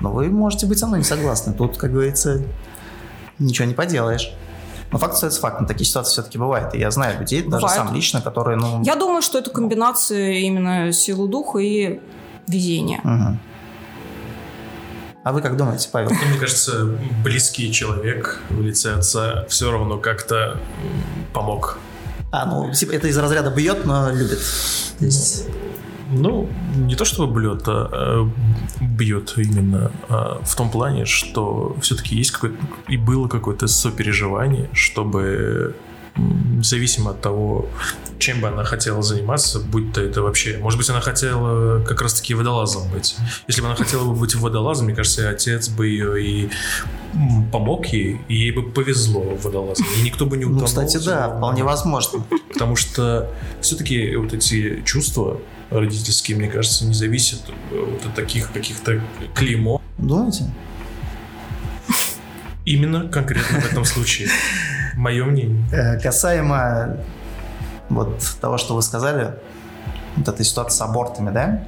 Но 0.00 0.10
вы 0.10 0.28
можете 0.28 0.66
быть 0.66 0.78
со 0.78 0.86
мной 0.86 1.00
не 1.00 1.04
согласны. 1.04 1.52
Тут, 1.52 1.76
как 1.76 1.92
говорится, 1.92 2.42
ничего 3.38 3.66
не 3.66 3.74
поделаешь. 3.74 4.32
Но 4.90 4.98
факт 4.98 5.14
остается 5.14 5.40
фактом. 5.40 5.66
Такие 5.66 5.86
ситуации 5.86 6.12
все-таки 6.12 6.38
бывают. 6.38 6.74
И 6.74 6.78
я 6.78 6.90
знаю 6.90 7.20
людей, 7.20 7.42
Бывает. 7.42 7.62
даже 7.62 7.74
сам 7.74 7.94
лично, 7.94 8.20
которые, 8.20 8.56
ну... 8.56 8.82
Я 8.82 8.96
думаю, 8.96 9.22
что 9.22 9.38
это 9.38 9.50
комбинация 9.50 10.32
именно 10.38 10.92
силы 10.92 11.28
духа 11.28 11.58
и 11.58 12.00
везения. 12.46 13.00
Угу. 13.04 13.38
А 15.24 15.32
вы 15.32 15.42
как 15.42 15.56
думаете, 15.56 15.88
Павел? 15.92 16.10
Ну, 16.10 16.28
мне 16.30 16.38
кажется, 16.38 16.96
близкий 17.22 17.72
человек 17.72 18.40
в 18.50 18.60
лице 18.60 18.94
отца 18.94 19.44
все 19.48 19.70
равно 19.70 19.98
как-то 19.98 20.58
помог. 21.32 21.78
А, 22.30 22.46
ну, 22.46 22.72
типа, 22.72 22.92
это 22.92 23.08
из 23.08 23.16
разряда 23.18 23.50
бьет, 23.50 23.84
но 23.84 24.10
любит. 24.10 24.38
То 24.98 25.04
есть... 25.04 25.46
Ну, 26.10 26.48
не 26.76 26.94
то 26.94 27.04
чтобы 27.04 27.34
блет, 27.34 27.64
а, 27.66 27.90
а 27.92 28.30
бьет 28.80 29.34
именно 29.36 29.92
а 30.08 30.40
в 30.42 30.56
том 30.56 30.70
плане, 30.70 31.04
что 31.04 31.76
все-таки 31.82 32.16
есть 32.16 32.30
какое-то 32.30 32.56
и 32.88 32.96
было 32.96 33.28
какое-то 33.28 33.66
сопереживание, 33.66 34.70
чтобы 34.72 35.76
независимо 36.18 37.12
от 37.12 37.20
того, 37.20 37.68
чем 38.18 38.40
бы 38.40 38.48
она 38.48 38.64
хотела 38.64 39.02
заниматься, 39.02 39.60
будь 39.60 39.92
то 39.92 40.00
это 40.00 40.22
вообще... 40.22 40.58
Может 40.58 40.78
быть, 40.78 40.90
она 40.90 41.00
хотела 41.00 41.82
как 41.84 42.02
раз-таки 42.02 42.34
водолазом 42.34 42.90
быть. 42.90 43.16
Если 43.46 43.60
бы 43.60 43.68
она 43.68 43.76
хотела 43.76 44.04
бы 44.04 44.14
быть 44.14 44.34
водолазом, 44.34 44.86
мне 44.86 44.94
кажется, 44.94 45.28
отец 45.28 45.68
бы 45.68 45.86
ее 45.86 46.22
и 46.22 46.50
помог 47.52 47.86
ей, 47.86 48.20
и 48.28 48.34
ей 48.34 48.50
бы 48.50 48.70
повезло 48.70 49.20
в 49.20 49.44
водолазом. 49.44 49.86
И 49.98 50.02
никто 50.02 50.26
бы 50.26 50.36
не 50.36 50.44
ну, 50.44 50.50
утонул. 50.50 50.62
Ну, 50.62 50.66
кстати, 50.66 51.04
да, 51.04 51.28
вполне 51.36 51.62
возможно. 51.62 52.24
Потому 52.52 52.76
что 52.76 53.30
все-таки 53.60 54.16
вот 54.16 54.32
эти 54.34 54.82
чувства 54.84 55.40
родительские, 55.70 56.36
мне 56.36 56.48
кажется, 56.48 56.84
не 56.86 56.94
зависят 56.94 57.40
вот 57.70 58.04
от 58.04 58.14
таких 58.14 58.52
каких-то 58.52 59.00
клеймо. 59.34 59.80
Думаете? 59.98 60.50
Именно 62.64 63.08
конкретно 63.08 63.60
в 63.60 63.70
этом 63.70 63.84
случае. 63.84 64.28
Мое 64.98 65.24
мнение. 65.24 65.64
Э, 65.70 65.96
касаемо 66.00 66.96
вот 67.88 68.20
того, 68.40 68.58
что 68.58 68.74
вы 68.74 68.82
сказали, 68.82 69.36
вот 70.16 70.26
этой 70.26 70.44
ситуации 70.44 70.76
с 70.76 70.80
абортами, 70.80 71.30
да? 71.30 71.62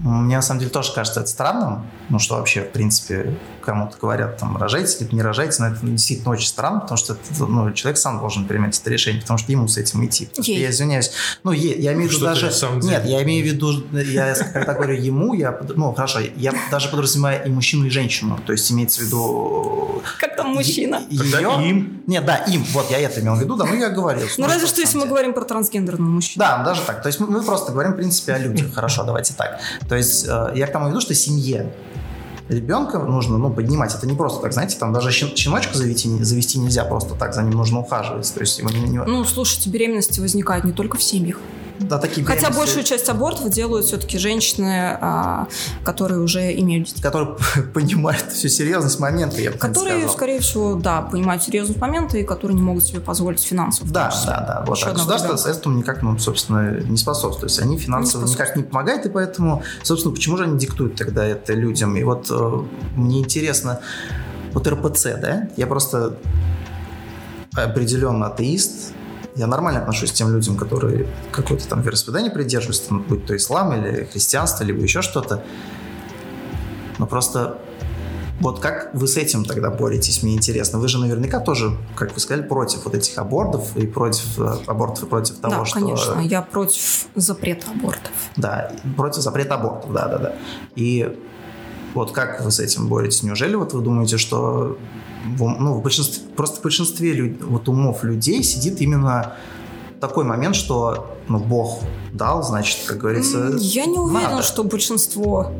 Мне 0.00 0.36
на 0.36 0.42
самом 0.42 0.60
деле 0.60 0.70
тоже 0.70 0.94
кажется 0.94 1.20
это 1.20 1.28
странным, 1.28 1.84
ну 2.10 2.18
что 2.18 2.36
вообще, 2.36 2.62
в 2.62 2.72
принципе, 2.72 3.34
кому-то 3.62 3.96
говорят, 3.98 4.36
там, 4.36 4.56
рожайте, 4.56 4.98
либо 5.00 5.14
не 5.14 5.22
рожайте, 5.22 5.62
но 5.62 5.68
это 5.68 5.78
действительно 5.82 6.32
очень 6.32 6.48
странно, 6.48 6.80
потому 6.80 6.98
что 6.98 7.14
это, 7.14 7.46
ну, 7.46 7.72
человек 7.72 7.98
сам 7.98 8.18
должен 8.18 8.46
принимать 8.46 8.78
это 8.78 8.90
решение, 8.90 9.22
потому 9.22 9.38
что 9.38 9.50
ему 9.52 9.68
с 9.68 9.78
этим 9.78 10.04
идти. 10.04 10.28
Я 10.38 10.70
извиняюсь. 10.70 11.12
Ну, 11.44 11.52
я 11.52 11.92
имею 11.92 12.10
в 12.10 12.12
виду 12.12 12.24
даже... 12.24 12.50
Нет, 12.82 13.04
я 13.06 13.22
имею 13.22 13.44
в 13.44 13.46
виду, 13.46 13.84
я 13.92 14.34
когда 14.52 14.74
говорю 14.74 14.94
ему, 14.94 15.34
я, 15.34 15.58
ну, 15.76 15.92
хорошо, 15.92 16.20
я 16.36 16.52
даже 16.70 16.88
подразумеваю 16.88 17.46
и 17.46 17.48
мужчину, 17.48 17.86
и 17.86 17.90
женщину, 17.90 18.38
то 18.44 18.52
есть 18.52 18.70
имеется 18.72 19.02
в 19.02 19.04
виду... 19.04 20.02
Как 20.18 20.36
там 20.36 20.48
мужчина? 20.48 21.02
Ее... 21.08 21.68
им. 21.68 22.02
Нет, 22.06 22.24
да, 22.24 22.36
им, 22.38 22.64
вот 22.72 22.90
я 22.90 22.98
это 22.98 23.20
имел 23.20 23.36
в 23.36 23.40
виду, 23.40 23.54
да, 23.54 23.64
ну 23.64 23.74
я 23.74 23.90
говорил. 23.90 24.26
Ну, 24.36 24.46
разве 24.46 24.66
что, 24.66 24.80
если 24.80 24.98
мы 24.98 25.06
говорим 25.06 25.32
про 25.32 25.44
трансгендерного 25.44 26.10
мужчину. 26.10 26.40
Да, 26.40 26.64
даже 26.64 26.82
так, 26.82 27.02
то 27.02 27.06
есть 27.06 27.20
мы 27.20 27.42
просто 27.42 27.70
говорим, 27.70 27.92
в 27.92 27.96
принципе, 27.96 28.32
о 28.32 28.38
людях, 28.38 28.74
хорошо, 28.74 29.04
давайте 29.04 29.34
так. 29.34 29.60
То 29.88 29.94
есть 29.94 30.26
э, 30.26 30.52
я 30.56 30.66
к 30.66 30.72
тому 30.72 30.88
веду, 30.88 31.00
что 31.00 31.14
семье 31.14 31.72
ребенка 32.50 32.98
нужно 32.98 33.38
ну, 33.38 33.50
поднимать. 33.50 33.94
Это 33.94 34.06
не 34.06 34.14
просто 34.14 34.42
так, 34.42 34.52
знаете, 34.52 34.76
там 34.78 34.92
даже 34.92 35.10
щеночка 35.10 35.76
завести, 35.76 36.22
завести 36.22 36.58
нельзя 36.58 36.84
просто 36.84 37.14
так, 37.14 37.34
за 37.34 37.42
ним 37.42 37.52
нужно 37.52 37.80
ухаживать. 37.80 38.32
То 38.34 38.40
есть 38.40 38.58
его 38.58 38.70
не, 38.70 38.80
не... 38.80 39.02
Ну, 39.02 39.24
слушайте, 39.24 39.70
беременности 39.70 40.20
возникают 40.20 40.64
не 40.64 40.72
только 40.72 40.98
в 40.98 41.02
семьях 41.02 41.38
да, 41.80 41.98
такие 41.98 42.26
Хотя 42.26 42.50
большую 42.50 42.84
часть 42.84 43.08
абортов 43.08 43.50
делают 43.50 43.86
все-таки 43.86 44.18
женщины, 44.18 44.98
а, 45.00 45.48
которые 45.84 46.20
уже 46.20 46.52
имеют 46.58 46.88
детей. 46.88 47.02
Которые 47.02 47.36
понимают 47.74 48.30
всю 48.32 48.48
серьезность 48.48 49.00
момента, 49.00 49.40
я 49.40 49.50
бы 49.50 49.58
Которые, 49.58 49.98
сказал. 50.00 50.14
скорее 50.14 50.40
всего, 50.40 50.74
да, 50.74 51.02
понимают 51.02 51.42
серьезность 51.42 51.80
момента 51.80 52.18
и 52.18 52.24
которые 52.24 52.56
не 52.56 52.62
могут 52.62 52.84
себе 52.84 53.00
позволить 53.00 53.42
финансово. 53.42 53.88
Да, 53.90 54.12
да, 54.26 54.44
да. 54.46 54.64
Вот. 54.66 54.78
А 54.84 54.92
государство 54.92 55.48
этому 55.48 55.78
никак, 55.78 56.02
ну, 56.02 56.18
собственно, 56.18 56.80
не 56.80 56.96
способствует. 56.96 57.40
То 57.40 57.46
есть 57.46 57.60
они 57.60 57.78
финансово 57.78 58.24
не 58.24 58.32
никак 58.32 58.56
не 58.56 58.62
помогают, 58.62 59.06
и 59.06 59.08
поэтому, 59.08 59.62
собственно, 59.82 60.14
почему 60.14 60.36
же 60.36 60.44
они 60.44 60.58
диктуют 60.58 60.96
тогда 60.96 61.24
это 61.24 61.52
людям? 61.54 61.96
И 61.96 62.04
вот 62.04 62.28
э, 62.30 62.62
мне 62.96 63.20
интересно, 63.20 63.80
вот 64.52 64.66
РПЦ, 64.66 65.18
да, 65.20 65.48
я 65.56 65.66
просто 65.66 66.16
определенно 67.54 68.26
атеист, 68.26 68.92
я 69.36 69.46
нормально 69.46 69.80
отношусь 69.80 70.12
к 70.12 70.14
тем 70.14 70.32
людям, 70.32 70.56
которые 70.56 71.06
какое-то 71.32 71.68
там 71.68 71.82
вероисповедание 71.82 72.30
придерживаются, 72.30 72.88
там, 72.88 73.02
будь 73.02 73.26
то 73.26 73.36
ислам 73.36 73.72
или 73.74 74.04
христианство, 74.04 74.64
либо 74.64 74.80
еще 74.80 75.02
что-то. 75.02 75.44
Но 76.98 77.06
просто 77.06 77.58
вот 78.40 78.58
как 78.58 78.90
вы 78.94 79.06
с 79.06 79.18
этим 79.18 79.44
тогда 79.44 79.70
боретесь, 79.70 80.22
мне 80.22 80.34
интересно. 80.34 80.78
Вы 80.78 80.88
же 80.88 80.98
наверняка 80.98 81.40
тоже, 81.40 81.76
как 81.94 82.14
вы 82.14 82.20
сказали, 82.20 82.42
против 82.46 82.86
вот 82.86 82.94
этих 82.94 83.18
абортов 83.18 83.76
и 83.76 83.86
против 83.86 84.38
э, 84.38 84.56
абортов 84.66 85.04
и 85.04 85.06
против 85.06 85.36
того, 85.36 85.56
да, 85.58 85.64
что... 85.66 85.78
конечно, 85.78 86.20
я 86.20 86.40
против 86.40 87.06
запрета 87.14 87.66
абортов. 87.70 88.12
Да, 88.36 88.72
против 88.96 89.20
запрета 89.20 89.56
абортов, 89.56 89.92
да-да-да. 89.92 90.36
И 90.74 91.18
вот 91.92 92.12
как 92.12 92.42
вы 92.42 92.50
с 92.50 92.60
этим 92.60 92.88
боретесь? 92.88 93.22
Неужели 93.22 93.56
вот 93.56 93.74
вы 93.74 93.82
думаете, 93.82 94.16
что 94.16 94.78
ну, 95.24 95.74
в 95.74 95.82
большинстве, 95.82 96.22
просто 96.36 96.60
в 96.60 96.62
большинстве 96.62 97.12
люд, 97.12 97.42
вот 97.42 97.68
умов 97.68 98.04
людей 98.04 98.42
сидит 98.42 98.80
именно 98.80 99.34
такой 100.00 100.24
момент, 100.24 100.56
что 100.56 101.16
ну, 101.28 101.38
Бог 101.38 101.80
дал, 102.12 102.42
значит, 102.42 102.78
как 102.86 102.98
говорится, 102.98 103.52
Я 103.58 103.86
не 103.86 103.98
уверена, 103.98 104.42
что 104.42 104.64
большинство 104.64 105.52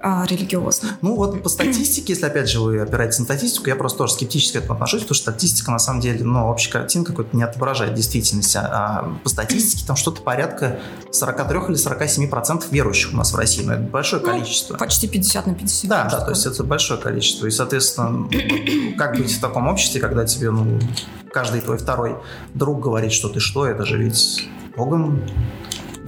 а, 0.00 0.24
религиозно. 0.26 0.90
Ну 1.02 1.16
вот 1.16 1.42
по 1.42 1.48
статистике, 1.48 2.12
если 2.12 2.26
опять 2.26 2.48
же 2.48 2.60
вы 2.60 2.80
опираетесь 2.80 3.18
на 3.18 3.24
статистику, 3.24 3.68
я 3.68 3.76
просто 3.76 3.98
тоже 3.98 4.14
скептически 4.14 4.58
к 4.58 4.60
этому 4.60 4.74
отношусь, 4.74 5.02
потому 5.02 5.14
что 5.14 5.30
статистика 5.30 5.70
на 5.70 5.78
самом 5.78 6.00
деле, 6.00 6.24
ну, 6.24 6.48
общая 6.48 6.70
картина 6.70 7.04
какой-то 7.04 7.36
не 7.36 7.42
отображает 7.42 7.94
действительность. 7.94 8.54
А, 8.56 8.60
а 8.62 9.18
по 9.22 9.28
статистике 9.28 9.84
там 9.86 9.96
что-то 9.96 10.22
порядка 10.22 10.78
43 11.10 11.58
или 11.68 11.74
47 11.74 12.28
процентов 12.28 12.70
верующих 12.70 13.12
у 13.12 13.16
нас 13.16 13.32
в 13.32 13.36
России, 13.36 13.64
но 13.64 13.74
это 13.74 13.82
большое 13.82 14.22
ну, 14.22 14.28
количество. 14.28 14.76
Почти 14.76 15.08
50 15.08 15.46
на 15.46 15.54
50. 15.54 15.90
Да, 15.90 16.08
да, 16.10 16.20
то 16.20 16.30
есть 16.30 16.46
это 16.46 16.64
большое 16.64 17.00
количество. 17.00 17.46
И, 17.46 17.50
соответственно, 17.50 18.28
как 18.96 19.16
быть 19.16 19.32
в 19.32 19.40
таком 19.40 19.68
обществе, 19.68 20.00
когда 20.00 20.24
тебе, 20.24 20.50
ну, 20.50 20.78
каждый 21.32 21.60
твой 21.60 21.78
второй 21.78 22.16
друг 22.54 22.80
говорит, 22.80 23.12
что 23.12 23.28
ты 23.28 23.40
что, 23.40 23.66
это 23.66 23.84
же 23.84 23.98
ведь 23.98 24.48
Богом 24.76 25.22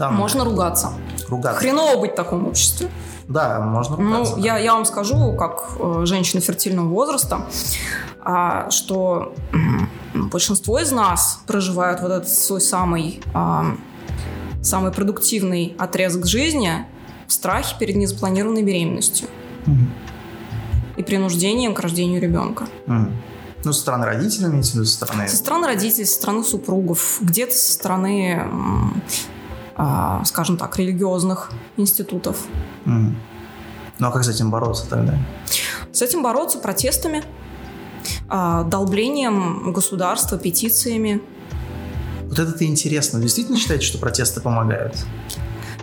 да, 0.00 0.10
Можно 0.10 0.44
ругаться. 0.46 0.94
Ругаться. 1.28 1.60
Хреново 1.60 2.00
быть 2.00 2.12
в 2.12 2.14
таком 2.14 2.46
обществе. 2.46 2.88
Да, 3.30 3.60
можно 3.60 3.96
Ну, 3.96 4.36
я, 4.38 4.58
я 4.58 4.74
вам 4.74 4.84
скажу, 4.84 5.34
как 5.34 5.62
э, 5.78 6.02
женщина 6.04 6.40
фертильного 6.40 6.88
возраста, 6.88 7.46
а, 8.20 8.68
что 8.70 9.32
большинство 10.12 10.80
из 10.80 10.90
нас 10.90 11.40
проживают 11.46 12.00
вот 12.00 12.10
этот 12.10 12.28
свой 12.28 12.60
самый, 12.60 13.22
а, 13.32 13.76
самый 14.62 14.90
продуктивный 14.90 15.76
отрезок 15.78 16.26
жизни 16.26 16.84
в 17.28 17.32
страхе 17.32 17.76
перед 17.78 17.94
незапланированной 17.94 18.64
беременностью 18.64 19.28
угу. 19.64 19.86
и 20.96 21.02
принуждением 21.04 21.72
к 21.72 21.78
рождению 21.78 22.20
ребенка. 22.20 22.64
Угу. 22.88 23.06
Ну, 23.62 23.72
со 23.72 23.80
стороны 23.80 24.06
родителей, 24.06 24.46
имеете 24.48 24.72
в 24.72 24.74
виду, 24.74 24.86
со 24.86 24.94
стороны... 24.94 25.28
Со 25.28 25.36
стороны 25.36 25.68
родителей, 25.68 26.04
со 26.04 26.14
стороны 26.14 26.42
супругов, 26.42 27.18
где-то 27.20 27.54
со 27.54 27.72
стороны 27.72 28.42
скажем 30.24 30.56
так, 30.56 30.76
религиозных 30.78 31.50
институтов. 31.76 32.38
Mm. 32.84 33.14
Ну 33.98 34.06
а 34.06 34.10
как 34.10 34.24
с 34.24 34.28
этим 34.28 34.50
бороться 34.50 34.88
тогда? 34.88 35.14
С 35.92 36.02
этим 36.02 36.22
бороться 36.22 36.58
протестами, 36.58 37.22
а, 38.28 38.64
долблением 38.64 39.72
государства, 39.72 40.38
петициями. 40.38 41.20
Вот 42.22 42.38
это 42.38 42.64
интересно. 42.64 43.20
Действительно 43.20 43.58
считаете, 43.58 43.84
что 43.84 43.98
протесты 43.98 44.40
помогают? 44.40 44.96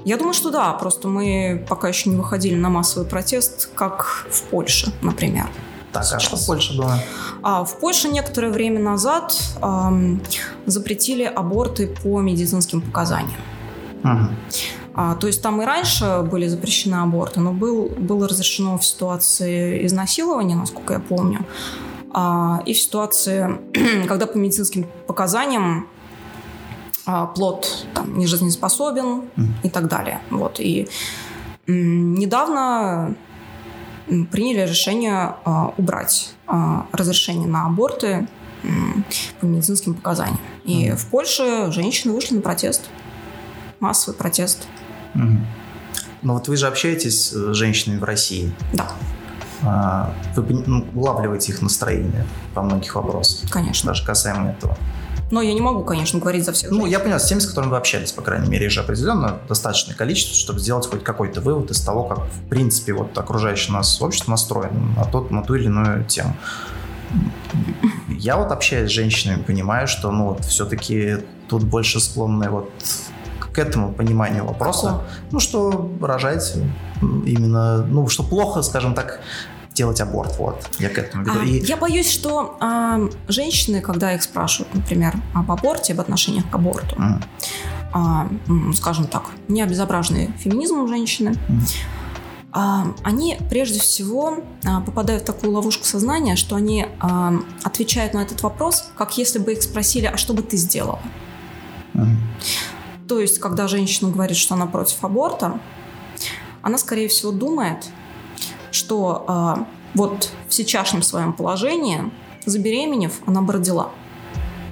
Я 0.05 0.17
думаю, 0.17 0.33
что 0.33 0.49
да, 0.49 0.71
просто 0.73 1.07
мы 1.07 1.65
пока 1.67 1.89
еще 1.89 2.09
не 2.09 2.15
выходили 2.15 2.55
на 2.55 2.69
массовый 2.69 3.07
протест, 3.07 3.69
как 3.75 4.25
в 4.31 4.43
Польше, 4.43 4.93
например. 5.01 5.47
Так, 5.91 6.05
сейчас. 6.05 6.13
а 6.13 6.19
что 6.19 6.37
в 6.37 6.45
Польше 6.45 6.77
было? 6.77 6.99
А, 7.43 7.65
в 7.65 7.77
Польше 7.79 8.07
некоторое 8.07 8.51
время 8.51 8.79
назад 8.79 9.35
эм, 9.61 10.21
запретили 10.65 11.23
аборты 11.23 11.87
по 11.87 12.21
медицинским 12.21 12.81
показаниям. 12.81 13.39
А, 14.99 15.13
то 15.15 15.27
есть 15.27 15.43
там 15.43 15.61
и 15.61 15.65
раньше 15.65 16.23
были 16.23 16.47
запрещены 16.47 16.95
аборты, 16.95 17.39
но 17.39 17.53
был, 17.53 17.89
было 17.89 18.27
разрешено 18.27 18.79
в 18.79 18.85
ситуации 18.85 19.85
изнасилования, 19.85 20.55
насколько 20.55 20.93
я 20.93 20.99
помню, 20.99 21.45
а, 22.11 22.63
и 22.65 22.73
в 22.73 22.79
ситуации, 22.79 23.59
когда 24.07 24.25
по 24.25 24.37
медицинским 24.37 24.87
показаниям 25.05 25.87
а, 27.05 27.27
плод 27.27 27.85
там, 27.93 28.17
не 28.17 28.25
жизнеспособен 28.25 29.21
mm. 29.35 29.47
и 29.63 29.69
так 29.69 29.87
далее. 29.87 30.19
Вот. 30.31 30.59
И 30.59 30.87
м, 31.67 32.15
недавно 32.15 33.15
приняли 34.31 34.67
решение 34.67 35.35
а, 35.45 35.73
убрать 35.77 36.33
а, 36.47 36.87
разрешение 36.91 37.47
на 37.47 37.67
аборты 37.67 38.27
м, 38.63 39.05
по 39.39 39.45
медицинским 39.45 39.93
показаниям. 39.93 40.39
И 40.65 40.87
mm. 40.87 40.95
в 40.95 41.05
Польше 41.07 41.71
женщины 41.71 42.13
вышли 42.13 42.35
на 42.35 42.41
протест 42.41 42.89
массовый 43.79 44.17
протест. 44.17 44.67
Угу. 45.15 45.37
Ну 46.23 46.33
вот 46.33 46.47
вы 46.47 46.57
же 46.57 46.67
общаетесь 46.67 47.29
с 47.29 47.53
женщинами 47.53 47.99
в 47.99 48.03
России. 48.03 48.53
Да. 48.73 48.89
А, 49.63 50.13
вы 50.35 50.63
ну, 50.65 50.85
улавливаете 50.93 51.51
их 51.51 51.61
настроение 51.61 52.25
по 52.53 52.61
многих 52.61 52.95
вопросах. 52.95 53.49
Конечно. 53.49 53.89
Даже 53.91 54.05
касаемо 54.05 54.51
этого. 54.51 54.77
Но 55.29 55.41
я 55.41 55.53
не 55.53 55.61
могу, 55.61 55.83
конечно, 55.83 56.19
говорить 56.19 56.45
за 56.45 56.53
всех. 56.53 56.71
Ну, 56.71 56.85
я 56.85 56.99
понял, 56.99 57.19
с 57.19 57.25
теми, 57.25 57.39
с 57.39 57.47
которыми 57.47 57.71
вы 57.71 57.77
общались, 57.77 58.13
по 58.13 58.21
крайней 58.21 58.47
мере, 58.47 58.69
же 58.69 58.79
определенно 58.79 59.39
достаточное 59.49 59.93
количество, 59.93 60.33
чтобы 60.33 60.59
сделать 60.59 60.87
хоть 60.87 61.03
какой-то 61.03 61.41
вывод 61.41 61.69
из 61.69 61.81
того, 61.81 62.05
как, 62.05 62.19
в 62.19 62.47
принципе, 62.47 62.93
вот 62.93 63.17
окружающее 63.17 63.73
нас 63.73 64.01
общество 64.01 64.31
настроено 64.31 64.79
на, 64.95 65.05
тот, 65.05 65.29
на 65.31 65.43
ту 65.43 65.55
или 65.55 65.65
иную 65.65 66.05
тему. 66.05 66.35
Я 68.07 68.37
вот 68.37 68.51
общаюсь 68.51 68.89
с 68.89 68.93
женщинами, 68.93 69.41
понимаю, 69.41 69.87
что, 69.87 70.11
ну, 70.11 70.29
вот 70.29 70.45
все-таки 70.45 71.17
тут 71.49 71.63
больше 71.63 71.99
склонны 71.99 72.49
вот 72.49 72.71
к 73.57 73.59
этому 73.59 73.91
пониманию 73.91 74.45
вопроса. 74.45 75.01
Ну, 75.31 75.39
что 75.39 75.91
рожать 75.99 76.53
именно, 77.01 77.77
ну, 77.87 78.07
что 78.07 78.21
плохо, 78.21 78.61
скажем 78.61 78.93
так, 78.93 79.19
делать 79.73 79.99
аборт, 79.99 80.37
вот. 80.37 80.69
Я 80.77 80.89
к 80.89 80.99
этому 80.99 81.23
веду. 81.23 81.39
А, 81.39 81.43
И 81.43 81.65
Я 81.65 81.75
боюсь, 81.77 82.07
что 82.11 82.55
а, 82.59 82.99
женщины, 83.27 83.81
когда 83.81 84.13
их 84.13 84.21
спрашивают, 84.21 84.75
например, 84.75 85.15
об 85.33 85.51
аборте, 85.51 85.93
об 85.93 86.01
отношениях 86.01 86.47
к 86.51 86.53
аборту, 86.55 86.95
а, 87.93 88.27
м, 88.47 88.73
скажем 88.75 89.07
так, 89.07 89.23
не 89.47 89.63
обезображенные 89.63 90.27
феминизмом 90.37 90.87
женщины, 90.87 91.31
Мгм. 91.47 91.65
а, 92.53 92.85
они 93.03 93.39
прежде 93.49 93.79
всего 93.79 94.37
а, 94.65 94.81
попадают 94.81 95.23
в 95.23 95.25
такую 95.25 95.51
ловушку 95.51 95.83
сознания, 95.85 96.35
что 96.35 96.55
они 96.55 96.85
а, 96.99 97.33
отвечают 97.63 98.13
на 98.13 98.19
этот 98.21 98.43
вопрос, 98.43 98.91
как 98.95 99.17
если 99.17 99.39
бы 99.39 99.53
их 99.53 99.63
спросили, 99.63 100.05
а 100.05 100.15
что 100.17 100.33
бы 100.35 100.43
ты 100.43 100.57
сделала? 100.57 100.99
М. 101.95 102.17
То 103.07 103.19
есть, 103.19 103.39
когда 103.39 103.67
женщина 103.67 104.11
говорит, 104.11 104.37
что 104.37 104.55
она 104.55 104.65
против 104.65 105.03
аборта, 105.03 105.59
она, 106.61 106.77
скорее 106.77 107.07
всего, 107.07 107.31
думает, 107.31 107.85
что 108.71 109.23
а, 109.27 109.65
вот 109.93 110.29
в 110.49 110.53
сейчасшнем 110.53 111.01
своем 111.01 111.33
положении, 111.33 112.11
забеременев, 112.45 113.21
она 113.25 113.41
бы 113.41 113.53
родила. 113.53 113.91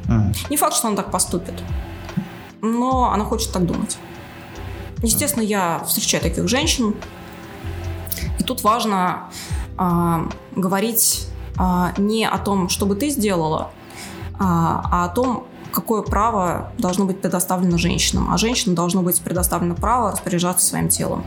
М. 0.08 0.34
Не 0.50 0.58
факт, 0.58 0.76
что 0.76 0.88
она 0.88 0.98
так 0.98 1.12
поступит, 1.12 1.56
но 2.62 3.12
она 3.12 3.24
хочет 3.24 3.52
так 3.52 3.66
думать. 3.66 3.98
Естественно, 5.02 5.44
я 5.44 5.84
встречаю 5.86 6.22
таких 6.24 6.48
женщин, 6.48 6.96
и 8.40 8.44
тут 8.44 8.64
важно 8.64 9.30
а, 9.78 10.28
говорить 10.56 11.28
а, 11.58 11.94
не 11.98 12.28
о 12.28 12.38
том, 12.38 12.70
что 12.70 12.86
бы 12.86 12.96
ты 12.96 13.10
сделала, 13.10 13.72
а, 14.40 14.82
а 14.92 15.06
о 15.06 15.10
том, 15.10 15.48
какое 15.76 16.02
право 16.02 16.72
должно 16.80 17.06
быть 17.06 17.22
предоставлено 17.22 17.78
женщинам. 17.78 18.32
А 18.32 18.38
женщинам 18.38 18.76
должно 18.76 19.04
быть 19.04 19.22
предоставлено 19.22 19.76
право 19.76 20.12
распоряжаться 20.12 20.66
своим 20.66 20.90
телом. 20.90 21.26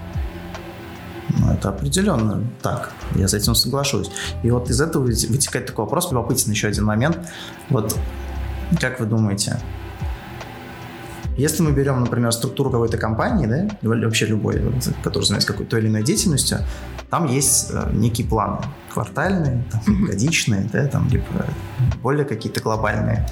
Ну, 1.39 1.53
это 1.53 1.69
определенно 1.69 2.43
так. 2.63 2.93
Я 3.15 3.29
с 3.29 3.35
этим 3.35 3.55
соглашусь. 3.55 4.11
И 4.43 4.51
вот 4.51 4.71
из 4.71 4.81
этого 4.81 5.05
вытекает 5.05 5.67
такой 5.67 5.85
вопрос, 5.85 6.11
любопытный 6.11 6.55
еще 6.55 6.69
один 6.69 6.85
момент. 6.85 7.19
Вот 7.69 7.97
как 8.81 8.99
вы 9.01 9.07
думаете, 9.07 9.61
если 11.37 11.63
мы 11.63 11.71
берем, 11.71 12.01
например, 12.01 12.33
структуру 12.33 12.71
какой-то 12.71 12.99
компании, 12.99 13.47
да, 13.47 13.69
или 13.83 14.05
вообще 14.05 14.27
любой, 14.27 14.61
который 15.05 15.23
занимается 15.23 15.47
какой-то 15.47 15.79
или 15.79 15.87
иной 15.87 16.03
деятельностью, 16.03 16.59
там 17.11 17.27
есть 17.27 17.71
э, 17.71 17.91
некие 17.93 18.27
планы. 18.27 18.59
Квартальные, 18.93 19.65
там, 19.71 20.05
годичные, 20.05 20.69
да, 20.73 20.87
там, 20.87 21.09
либо 21.09 21.25
более 22.03 22.25
какие-то 22.25 22.61
глобальные. 22.61 23.29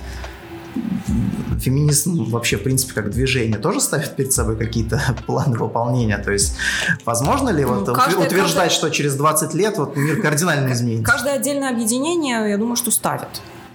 Феминизм 1.60 2.24
вообще, 2.30 2.56
в 2.56 2.62
принципе, 2.62 2.92
как 2.94 3.10
движение 3.10 3.58
тоже 3.58 3.80
ставит 3.80 4.14
перед 4.16 4.32
собой 4.32 4.56
какие-то 4.56 5.00
планы 5.26 5.56
выполнения. 5.58 6.18
То 6.18 6.32
есть, 6.32 6.56
возможно 7.04 7.48
ли 7.50 7.64
вот 7.64 7.86
Ну, 7.86 7.94
каждое- 7.94 8.26
утверждать, 8.26 8.64
каждое- 8.64 8.70
что 8.70 8.90
через 8.90 9.14
20 9.16 9.54
лет 9.54 9.78
вот 9.78 9.96
мир 9.96 10.20
кардинально 10.20 10.72
изменится? 10.72 11.10
Каждое 11.12 11.34
отдельное 11.34 11.70
объединение, 11.70 12.48
я 12.50 12.58
думаю, 12.58 12.76
что 12.76 12.90
ставит. 12.90 13.28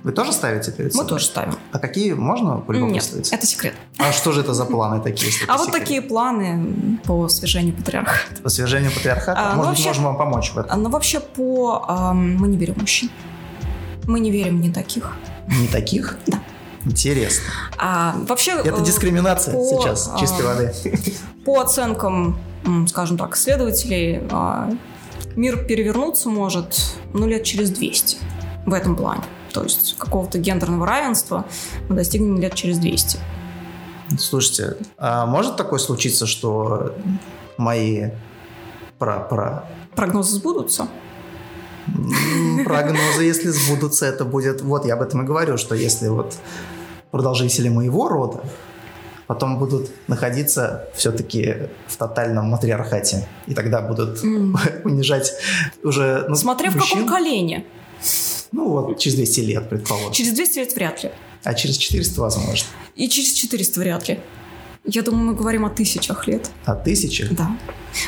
Вы 0.04 0.14
тоже 0.14 0.32
ставите 0.34 0.72
перед 0.72 0.91
Мы 0.93 0.97
собой? 0.97 1.10
тоже 1.10 1.26
ставим. 1.26 1.56
А 1.72 1.78
какие 1.78 2.14
можно 2.14 2.56
Нет, 2.56 2.66
полюбопытствовать? 2.66 3.30
это 3.32 3.45
секрет. 3.45 3.76
А 3.99 4.12
что 4.12 4.32
же 4.32 4.41
это 4.41 4.54
за 4.56 4.66
планы 4.66 4.99
такие? 4.99 5.32
А 5.47 5.58
вот 5.58 5.72
такие 5.72 6.02
планы 6.02 6.99
по 7.06 7.30
свержению 7.30 7.76
патриархата. 7.76 8.41
По 8.41 8.49
свержению 8.49 8.91
патриархата? 8.91 9.39
А, 9.39 9.52
ну, 9.52 9.58
Может 9.58 9.76
быть, 9.76 9.86
можем 9.86 10.04
вам 10.06 10.18
помочь 10.18 10.52
в 10.54 10.58
А, 10.58 10.62
этом? 10.62 10.82
Но 10.82 10.89
вообще 10.89 11.20
по... 11.20 11.86
мы 12.16 12.47
не 12.47 12.58
берем 12.58 12.76
мужчин. 12.80 13.12
Мы 14.08 14.20
не 14.20 14.32
верим 14.32 14.60
ни 14.60 14.72
таких. 14.72 15.12
Не 15.47 15.68
таких? 15.68 16.18
Да. 16.26 16.39
Интересно. 16.86 17.43
А 17.77 18.15
вообще... 18.27 18.51
Это 18.51 18.82
э, 18.82 18.84
дискриминация 18.84 19.53
по, 19.53 19.63
сейчас, 19.63 20.09
а, 20.13 20.19
чистой 20.19 20.45
воды. 20.45 20.73
По 21.45 21.61
оценкам, 21.61 22.38
скажем 22.88 23.17
так, 23.17 23.36
исследователей, 23.36 24.21
а, 24.32 24.69
мир 25.36 25.65
перевернуться 25.65 26.29
может, 26.29 26.95
ну, 27.13 27.27
лет 27.27 27.43
через 27.43 27.69
200 27.71 28.17
в 28.65 28.73
этом 28.73 28.95
плане. 28.95 29.23
То 29.53 29.63
есть 29.63 29.95
какого-то 29.97 30.38
гендерного 30.38 30.86
равенства 30.86 31.45
мы 31.89 31.95
достигнем 31.95 32.39
лет 32.39 32.55
через 32.55 32.77
200. 32.77 33.19
Слушайте, 34.17 34.77
а 34.97 35.25
может 35.25 35.55
такое 35.55 35.79
случиться, 35.79 36.25
что 36.25 36.95
мои 37.57 38.09
про, 38.97 39.19
про 39.19 39.65
Прогнозы 39.95 40.36
сбудутся? 40.36 40.88
Прогнозы, 42.65 43.23
если 43.23 43.49
сбудутся, 43.49 44.05
это 44.05 44.25
будет... 44.25 44.61
Вот 44.61 44.86
я 44.86 44.93
об 44.93 45.01
этом 45.01 45.21
и 45.23 45.25
говорю, 45.25 45.57
что 45.57 45.75
если 45.75 46.07
вот 46.07 46.36
продолжители 47.11 47.69
моего 47.69 48.07
рода 48.07 48.43
потом 49.27 49.57
будут 49.59 49.89
находиться 50.07 50.89
все-таки 50.93 51.55
в 51.88 51.95
тотальном 51.95 52.47
матриархате, 52.47 53.27
и 53.47 53.53
тогда 53.53 53.82
будут 53.82 54.21
М. 54.23 54.57
унижать 54.84 55.32
уже... 55.84 56.25
ну, 56.27 56.36
Смотря 56.36 56.69
в 56.69 56.75
мужчин. 56.75 57.05
каком 57.05 57.09
колене. 57.09 57.65
Ну 58.51 58.67
вот, 58.69 58.99
через 58.99 59.15
200 59.15 59.39
лет, 59.41 59.69
предположим. 59.69 60.11
Через 60.11 60.34
200 60.34 60.59
лет 60.59 60.75
вряд 60.75 61.03
ли. 61.03 61.11
А 61.43 61.53
через 61.53 61.77
400 61.77 62.19
возможно. 62.21 62.67
И 62.95 63.07
через 63.07 63.32
400 63.34 63.79
вряд 63.79 64.07
ли. 64.09 64.19
Я 64.86 65.03
думаю, 65.03 65.23
мы 65.25 65.34
говорим 65.36 65.65
о 65.65 65.69
тысячах 65.69 66.27
лет. 66.27 66.49
А 66.65 66.75
тысячи? 66.75 67.27
Да. 67.34 67.51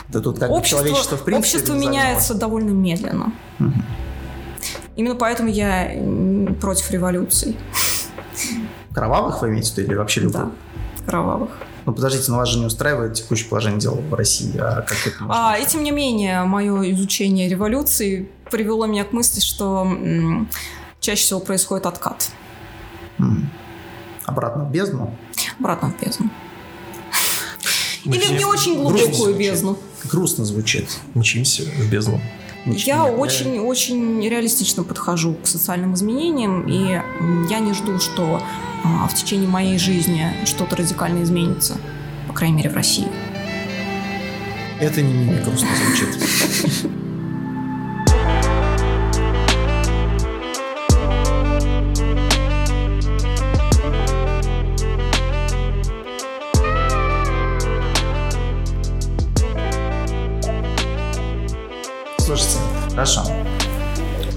Да 0.08 0.20
тут 0.22 0.40
как 0.40 0.50
общество 0.50 0.80
человечество 0.84 1.18
в 1.18 1.24
принципе... 1.24 1.58
общество 1.58 1.74
меняется 1.78 2.34
довольно 2.34 2.72
медленно. 2.72 3.32
Мгм. 3.60 3.86
Именно 4.96 5.16
поэтому 5.16 5.50
я 5.50 5.92
против 6.62 6.90
революций. 6.92 7.58
Кровавых 8.94 9.42
вы 9.42 9.50
имеете 9.50 9.74
в 9.74 9.78
виду 9.78 9.92
или 9.92 9.98
вообще 9.98 10.22
любых? 10.22 10.36
Да, 10.36 10.52
кровавых. 11.06 11.50
Ну 11.86 11.94
подождите, 11.94 12.32
но 12.32 12.38
вас 12.38 12.50
же 12.50 12.60
не 12.60 12.66
устраивает 12.66 13.14
текущее 13.16 13.50
положение 13.50 13.80
дел 13.80 13.96
в 13.96 14.14
России, 14.14 14.58
а 14.58 14.82
как 14.82 14.98
это 15.06 15.24
можно? 15.24 15.52
А, 15.54 15.58
и 15.58 15.66
тем 15.66 15.84
не 15.84 15.92
менее, 15.92 16.44
мое 16.44 16.92
изучение 16.92 17.50
революции 17.50 18.30
привело 18.50 18.86
меня 18.86 19.04
к 19.04 19.12
мысли, 19.12 19.42
что 19.42 19.82
м, 19.82 20.50
чаще 21.02 21.22
всего 21.24 21.40
происходит 21.40 21.86
откат. 21.86 22.32
М. 23.20 23.50
Обратно 24.26 24.64
в 24.64 24.72
бездну? 24.72 25.14
Обратно 25.60 25.92
в 25.92 26.02
бездну. 26.02 26.30
Или 28.06 28.26
в 28.26 28.32
не 28.32 28.46
очень 28.46 28.76
глубокую 28.76 29.36
бездну. 29.36 29.78
Грустно 30.06 30.46
звучит. 30.46 30.88
Мчимся 31.14 31.64
в 31.64 31.90
бездну. 31.90 32.20
Я 32.66 33.10
Нет, 33.10 33.20
очень-очень 33.20 34.22
реалистично 34.28 34.84
подхожу 34.84 35.36
к 35.36 35.48
социальным 35.48 35.96
изменениям, 35.96 36.66
и 36.68 37.02
я 37.50 37.60
не 37.60 37.74
жду, 37.74 38.00
что 38.00 38.42
а, 38.84 39.08
в 39.08 39.14
течение 39.14 39.50
моей 39.50 39.78
жизни 39.78 40.32
что-то 40.46 40.78
радикально 40.78 41.24
изменится, 41.24 41.78
по 42.28 42.34
крайней 42.34 42.58
мере, 42.58 42.70
в 42.70 42.76
России. 42.76 43.08
Это 44.80 45.02
не 45.02 45.14
менее 45.14 45.42
грустно 45.42 45.68
звучит. 45.76 46.94
Хорошо. 63.04 63.24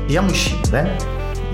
Я 0.09 0.23
мужчина, 0.23 0.61
да? 0.73 0.89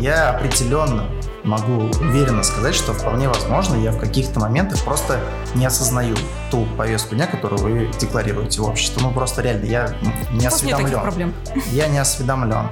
Я 0.00 0.30
определенно 0.30 1.04
могу 1.44 1.90
уверенно 2.00 2.42
сказать, 2.42 2.74
что 2.74 2.94
вполне 2.94 3.28
возможно, 3.28 3.76
я 3.76 3.92
в 3.92 3.98
каких-то 3.98 4.40
моментах 4.40 4.82
просто 4.84 5.20
не 5.54 5.66
осознаю 5.66 6.16
ту 6.50 6.66
повестку 6.78 7.14
дня, 7.14 7.26
которую 7.26 7.60
вы 7.60 7.90
декларируете 7.98 8.62
в 8.62 8.64
обществе. 8.64 9.02
Ну, 9.02 9.12
просто 9.12 9.42
реально, 9.42 9.64
я 9.66 9.94
не 10.32 10.46
осведомлен. 10.46 11.34
Я 11.72 11.88
не 11.88 11.98
осведомлен. 11.98 12.68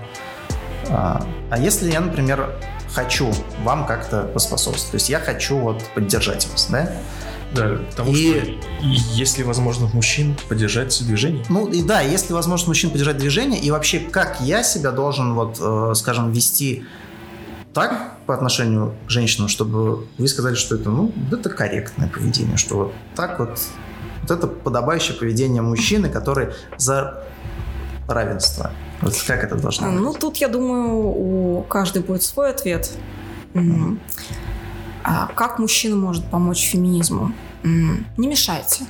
А 0.88 1.22
а 1.50 1.58
если 1.58 1.90
я, 1.90 2.00
например, 2.00 2.54
хочу 2.94 3.30
вам 3.62 3.86
как-то 3.86 4.22
поспособствовать, 4.22 4.90
то 4.90 4.94
есть 4.94 5.10
я 5.10 5.20
хочу 5.20 5.58
вот 5.58 5.82
поддержать 5.94 6.48
вас, 6.50 6.66
да? 6.70 6.90
Да, 7.54 7.78
потому 7.90 8.12
И- 8.12 8.40
что 8.40 8.52
если 9.14 9.42
возможно 9.42 9.88
мужчин 9.92 10.36
поддержать 10.48 10.96
движение. 11.04 11.44
Ну 11.48 11.66
и 11.66 11.82
да, 11.82 12.00
если 12.00 12.32
возможность 12.32 12.68
мужчин 12.68 12.90
поддержать 12.90 13.18
движение, 13.18 13.60
и 13.60 13.70
вообще 13.70 13.98
как 13.98 14.40
я 14.40 14.62
себя 14.62 14.92
должен, 14.92 15.34
вот, 15.34 15.58
э, 15.60 15.92
скажем, 15.96 16.32
вести 16.32 16.84
так 17.74 18.18
по 18.26 18.34
отношению 18.34 18.94
к 19.06 19.10
женщинам, 19.10 19.48
чтобы 19.48 20.06
вы 20.18 20.28
сказали, 20.28 20.54
что 20.54 20.74
это, 20.76 20.90
ну, 20.90 21.12
это 21.30 21.50
корректное 21.50 22.08
поведение, 22.08 22.56
что 22.56 22.76
вот 22.76 22.92
так 23.14 23.38
вот, 23.38 23.58
вот 24.22 24.30
это 24.30 24.46
подобающее 24.46 25.16
поведение 25.16 25.62
мужчины, 25.62 26.08
который 26.08 26.50
за 26.78 27.24
равенство. 28.08 28.72
Вот 29.00 29.14
как 29.26 29.44
это 29.44 29.56
должно 29.56 29.90
быть? 29.90 30.00
Ну, 30.00 30.12
тут, 30.14 30.36
я 30.38 30.48
думаю, 30.48 30.94
у 31.58 31.62
каждой 31.62 32.02
будет 32.02 32.22
свой 32.22 32.50
ответ. 32.50 32.90
М. 33.54 34.00
А 35.02 35.26
как 35.34 35.58
мужчина 35.58 35.96
может 35.96 36.24
помочь 36.24 36.62
феминизму? 36.68 37.32
Не 37.64 38.26
мешайте. 38.26 38.84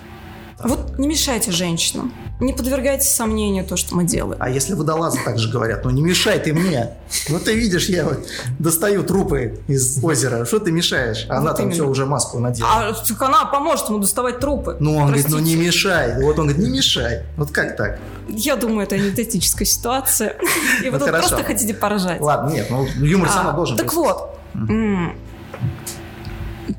Вот 0.63 0.99
не 0.99 1.09
мешайте 1.09 1.51
женщинам. 1.53 2.13
Не 2.39 2.53
подвергайте 2.55 3.07
сомнению 3.07 3.65
то, 3.67 3.77
что 3.77 3.95
мы 3.95 4.05
делаем. 4.05 4.37
А 4.41 4.49
если 4.51 4.73
водолазы 4.75 5.19
так 5.25 5.39
же 5.39 5.51
говорят, 5.51 5.85
ну 5.85 5.91
не 5.91 6.01
мешай 6.03 6.39
ты 6.39 6.53
мне. 6.55 6.91
Вот 7.29 7.45
ты 7.45 7.55
видишь, 7.55 7.89
я 7.89 8.05
вот 8.05 8.27
достаю 8.59 9.03
трупы 9.03 9.61
из 9.69 10.03
озера, 10.03 10.45
что 10.47 10.59
ты 10.59 10.71
мешаешь? 10.73 11.27
А 11.29 11.37
она 11.39 11.51
Вот 11.51 11.57
там 11.59 11.67
именно. 11.67 11.75
все 11.75 11.89
уже 11.89 12.07
маску 12.07 12.39
надела. 12.39 12.69
А 12.71 12.93
так 12.95 13.23
она 13.23 13.45
поможет 13.47 13.89
ему 13.89 13.99
доставать 13.99 14.39
трупы. 14.41 14.77
Ну, 14.81 14.97
он 14.97 15.07
говорит, 15.09 15.29
ну 15.29 15.37
Простите. 15.37 15.57
не 15.59 15.65
мешай. 15.67 16.15
Вот 16.23 16.39
он 16.39 16.47
говорит, 16.49 16.59
не 16.59 16.71
мешай. 16.71 17.23
Вот 17.37 17.51
как 17.51 17.77
так? 17.77 17.99
Я 18.29 18.57
думаю, 18.57 18.83
это 18.87 18.95
анекдотическая 18.97 19.67
ситуация. 19.67 20.37
И 20.83 20.87
Ну, 20.87 20.93
вы 20.93 20.99
тут 20.99 21.09
просто 21.11 21.43
хотите 21.45 21.73
поражать. 21.75 22.21
Ладно, 22.21 22.51
нет, 22.53 22.69
ну 22.71 22.87
юмор 23.03 23.29
все 23.29 23.37
равно 23.39 23.51
А, 23.51 23.55
должен 23.55 23.77
Так 23.77 23.87
быть. 23.87 23.95
вот, 23.97 24.39
м, 24.55 25.15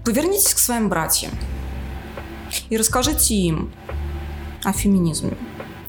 повернитесь 0.04 0.54
к 0.54 0.58
своим 0.60 0.90
братьям 0.90 1.32
и 2.70 2.78
расскажите 2.78 3.36
им 3.36 3.72
о 4.64 4.74
феминизме. 4.74 5.38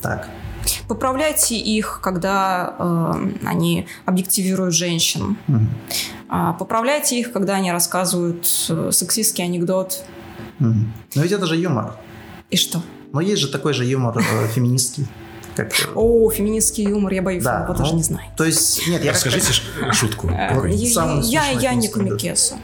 Так. 0.00 0.28
Поправляйте 0.88 1.56
их, 1.56 2.00
когда 2.02 2.74
э, 2.78 3.30
они 3.44 3.86
объективируют 4.06 4.74
женщин. 4.74 5.36
Мгм. 5.48 5.68
А, 6.28 6.52
Поправляйте 6.52 7.18
их, 7.18 7.32
когда 7.32 7.54
они 7.56 7.72
рассказывают 7.72 8.46
э, 8.68 8.90
сексистский 8.92 9.44
анекдот. 9.44 10.04
Мгм. 10.60 10.92
Но 11.14 11.22
ведь 11.22 11.32
это 11.32 11.46
же 11.46 11.56
юмор. 11.56 11.96
И 12.50 12.56
что? 12.56 12.80
Но 13.12 13.20
есть 13.20 13.40
же 13.42 13.48
такой 13.48 13.72
же 13.74 13.84
юмор 13.84 14.18
э, 14.18 14.48
феминистский. 14.48 15.06
Как, 15.56 15.72
э, 15.72 15.88
О, 15.94 16.30
феминистский 16.30 16.84
юмор, 16.84 17.12
я 17.12 17.22
боюсь, 17.22 17.42
Да, 17.44 17.64
его 17.64 17.74
даже 17.74 17.90
ну, 17.90 17.96
не 17.98 18.02
знаю. 18.04 18.30
То 18.36 18.44
есть, 18.44 18.86
нет, 18.86 19.02
я 19.04 19.12
как- 19.12 19.24
Расскажите 19.24 19.52
ш- 19.52 19.92
шутку. 19.92 20.28
Э. 20.28 20.68
Я, 20.70 21.48
я- 21.50 21.60
я 21.60 21.74
не 21.74 21.88
комикеса. 21.88 22.56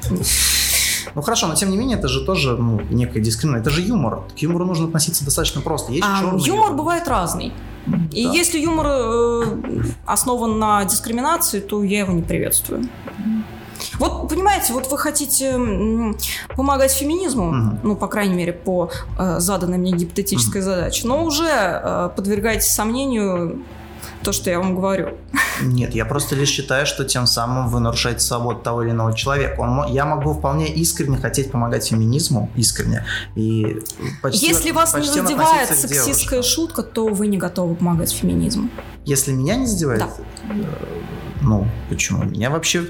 Ну 1.18 1.22
хорошо, 1.22 1.48
но 1.48 1.56
тем 1.56 1.70
не 1.70 1.76
менее, 1.76 1.98
это 1.98 2.06
же 2.06 2.24
тоже 2.24 2.56
ну, 2.56 2.80
некая 2.90 3.18
дискриминация. 3.18 3.62
Это 3.62 3.70
же 3.70 3.82
юмор. 3.82 4.20
К 4.36 4.38
юмору 4.38 4.64
нужно 4.64 4.86
относиться 4.86 5.24
достаточно 5.24 5.60
просто. 5.60 5.90
Есть 5.90 6.06
А, 6.08 6.20
черный 6.20 6.40
юмор 6.44 6.74
бывает 6.74 7.08
разный. 7.08 7.52
И 8.12 8.24
Да. 8.24 8.32
если 8.32 8.60
юмор 8.60 8.86
э, 8.88 9.82
основан 10.06 10.60
на 10.60 10.84
дискриминации, 10.84 11.58
то 11.58 11.82
я 11.82 12.00
его 12.00 12.12
не 12.12 12.22
приветствую. 12.22 12.84
Вот, 13.98 14.28
понимаете, 14.28 14.72
вот 14.74 14.88
вы 14.92 14.96
хотите 14.96 15.58
помогать 16.56 16.92
феминизму, 16.92 17.50
Мгм. 17.50 17.78
ну, 17.82 17.96
по 17.96 18.06
крайней 18.06 18.34
мере, 18.36 18.52
по 18.52 18.90
э, 19.18 19.40
заданной 19.40 19.78
мне 19.78 19.90
гипотетической 19.90 20.60
задаче, 20.60 21.04
но 21.08 21.24
уже 21.24 21.48
э, 21.50 22.10
подвергаете 22.14 22.62
сомнению 22.70 23.64
то, 24.22 24.32
что 24.32 24.50
я 24.50 24.58
вам 24.58 24.74
говорю. 24.74 25.16
Нет, 25.60 25.94
я 25.94 26.04
просто 26.04 26.34
лишь 26.34 26.48
считаю, 26.48 26.86
что 26.86 27.04
тем 27.04 27.26
самым 27.26 27.68
вы 27.68 27.80
нарушаете 27.80 28.20
свободу 28.20 28.60
того 28.60 28.82
или 28.82 28.90
иного 28.90 29.14
человека. 29.14 29.60
Он 29.60 29.86
я 29.92 30.04
могу 30.04 30.34
вполне 30.34 30.72
искренне 30.72 31.16
хотеть 31.16 31.50
помогать 31.50 31.86
феминизму, 31.86 32.50
искренне, 32.56 33.04
и 33.34 33.80
почти, 34.22 34.46
Если 34.46 34.70
вас 34.70 34.94
не 34.94 35.00
почти 35.00 35.20
задевает 35.20 35.70
относиться 35.70 35.88
к 35.88 35.90
сексистская 35.90 36.42
шутка, 36.42 36.82
то 36.82 37.08
вы 37.08 37.26
не 37.26 37.38
готовы 37.38 37.74
помогать 37.74 38.12
феминизму. 38.12 38.68
Если 39.04 39.32
меня 39.32 39.56
не 39.56 39.66
задевает, 39.66 40.00
Да. 40.00 40.08
э, 40.50 40.64
ну, 41.40 41.66
почему? 41.88 42.24
Меня 42.24 42.50
вообще, 42.50 42.86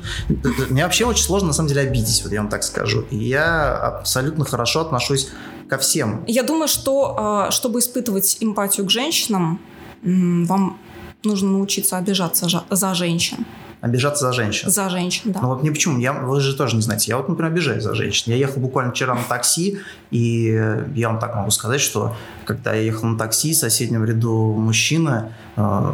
меня 0.68 0.84
вообще 0.84 1.04
очень 1.04 1.22
сложно, 1.22 1.48
на 1.48 1.54
самом 1.54 1.68
деле, 1.68 1.82
обидеть, 1.82 2.22
вот 2.24 2.32
я 2.32 2.40
вам 2.40 2.48
так 2.50 2.64
скажу. 2.64 3.04
И 3.10 3.16
я 3.16 3.76
абсолютно 3.76 4.44
хорошо 4.44 4.80
отношусь 4.80 5.28
ко 5.68 5.78
всем. 5.78 6.24
Я 6.26 6.42
думаю, 6.42 6.68
что 6.68 7.46
э, 7.48 7.50
чтобы 7.52 7.78
испытывать 7.80 8.38
эмпатию 8.40 8.86
к 8.86 8.90
женщинам, 8.90 9.60
вам 10.02 10.78
нужно 11.24 11.50
научиться 11.50 11.96
обижаться 11.96 12.48
жа- 12.48 12.64
за 12.70 12.94
женщин. 12.94 13.44
Обижаться 13.80 14.26
за 14.26 14.32
женщин. 14.32 14.70
За 14.70 14.88
женщин, 14.88 15.32
да. 15.32 15.40
Ну 15.40 15.48
вот 15.48 15.62
мне 15.62 15.70
почему? 15.70 15.98
Я, 15.98 16.12
вы 16.12 16.40
же 16.40 16.56
тоже 16.56 16.74
не 16.74 16.82
знаете. 16.82 17.10
Я 17.10 17.16
вот, 17.16 17.28
например, 17.28 17.52
обижаюсь 17.52 17.84
за 17.84 17.94
женщин. 17.94 18.32
Я 18.32 18.36
ехал 18.36 18.60
буквально 18.60 18.92
вчера 18.92 19.14
на 19.14 19.22
такси, 19.22 19.78
и 20.10 20.50
э, 20.52 20.84
я 20.96 21.10
вам 21.10 21.20
так 21.20 21.36
могу 21.36 21.50
сказать, 21.52 21.80
что 21.80 22.16
когда 22.44 22.74
я 22.74 22.82
ехал 22.82 23.08
на 23.08 23.16
такси, 23.16 23.52
в 23.52 23.56
соседнем 23.56 24.04
ряду 24.04 24.52
мужчина, 24.52 25.32
э, 25.56 25.92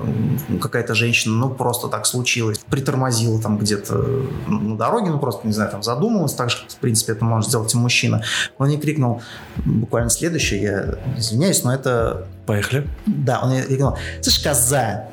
какая-то 0.63 0.95
женщина, 0.95 1.35
ну 1.35 1.51
просто 1.51 1.89
так 1.89 2.07
случилось, 2.07 2.59
притормозила 2.71 3.39
там 3.41 3.59
где-то 3.59 3.95
на 4.49 4.79
дороге, 4.79 5.11
ну 5.11 5.19
просто, 5.19 5.47
не 5.47 5.53
знаю, 5.53 5.71
там 5.71 5.83
задумалась, 5.83 6.33
так 6.33 6.49
же, 6.49 6.63
как, 6.63 6.71
в 6.71 6.77
принципе, 6.77 7.13
это 7.13 7.25
может 7.25 7.51
сделать 7.51 7.75
и 7.75 7.77
мужчина. 7.77 8.23
Он 8.57 8.69
не 8.69 8.79
крикнул 8.79 9.21
буквально 9.57 10.09
следующее, 10.09 10.63
я 10.63 11.19
извиняюсь, 11.19 11.63
но 11.65 11.75
это... 11.75 12.27
Поехали. 12.47 12.89
Да, 13.07 13.41
он 13.43 13.53
ей 13.53 13.63
крикнул, 13.63 13.99
слышь, 14.23 14.39
коза, 14.39 15.05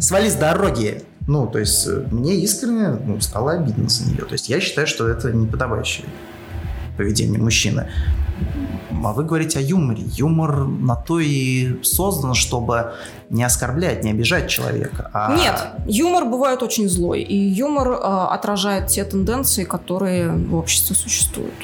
свали 0.00 0.28
с 0.28 0.34
дороги. 0.34 1.04
Ну, 1.30 1.46
то 1.46 1.60
есть, 1.60 1.86
э, 1.86 2.02
мне 2.10 2.34
искренне 2.34 2.88
ну, 3.06 3.20
стало 3.20 3.52
обидно 3.52 3.88
за 3.88 4.04
нее. 4.04 4.24
То 4.24 4.32
есть, 4.32 4.48
я 4.48 4.58
считаю, 4.60 4.88
что 4.88 5.06
это 5.06 5.30
неподобающее 5.32 6.04
поведение 6.96 7.38
мужчины. 7.40 7.86
А 9.04 9.12
вы 9.12 9.22
говорите 9.22 9.60
о 9.60 9.62
юморе. 9.62 10.02
Юмор 10.18 10.64
на 10.66 10.96
то 10.96 11.20
и 11.20 11.80
создан, 11.84 12.34
чтобы 12.34 12.94
не 13.28 13.44
оскорблять, 13.44 14.02
не 14.02 14.10
обижать 14.10 14.48
человека. 14.50 15.08
а- 15.14 15.36
Нет, 15.36 15.68
юмор 15.86 16.24
бывает 16.24 16.64
очень 16.64 16.88
злой, 16.88 17.22
и 17.22 17.36
юмор 17.36 17.90
э, 17.92 18.34
отражает 18.34 18.88
те 18.88 19.04
тенденции, 19.04 19.62
которые 19.62 20.32
в 20.32 20.56
обществе 20.56 20.96
существуют. 20.96 21.54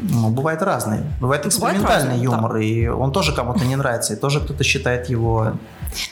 Ну, 0.00 0.30
бывает 0.30 0.62
разный. 0.62 1.00
Бывает 1.20 1.44
экспериментальный 1.44 2.12
разный, 2.12 2.24
юмор, 2.24 2.56
и 2.56 2.86
он 2.86 3.12
тоже 3.12 3.34
кому-то 3.34 3.66
не 3.66 3.76
нравится, 3.76 4.14
и 4.14 4.16
тоже 4.16 4.40
кто-то 4.40 4.64
считает 4.64 5.10
его 5.10 5.52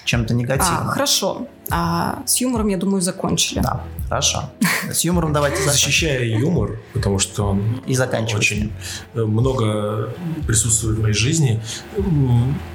чем-то 0.04 0.34
А, 0.34 0.36
негативным. 0.36 0.86
хорошо. 0.88 1.46
А, 1.70 2.22
с 2.26 2.40
юмором, 2.40 2.68
я 2.68 2.76
думаю, 2.76 3.00
закончили. 3.00 3.60
Да, 3.60 3.82
хорошо. 4.08 4.50
С 4.90 5.04
юмором 5.04 5.32
давайте 5.32 5.56
закончим. 5.56 5.72
Защищая 5.80 6.24
юмор, 6.24 6.78
потому 6.92 7.18
что 7.18 7.50
он 7.50 7.82
И 7.86 7.96
очень 8.34 8.72
э, 9.14 9.22
много 9.22 10.14
присутствует 10.46 10.98
в 10.98 11.02
моей 11.02 11.14
жизни. 11.14 11.60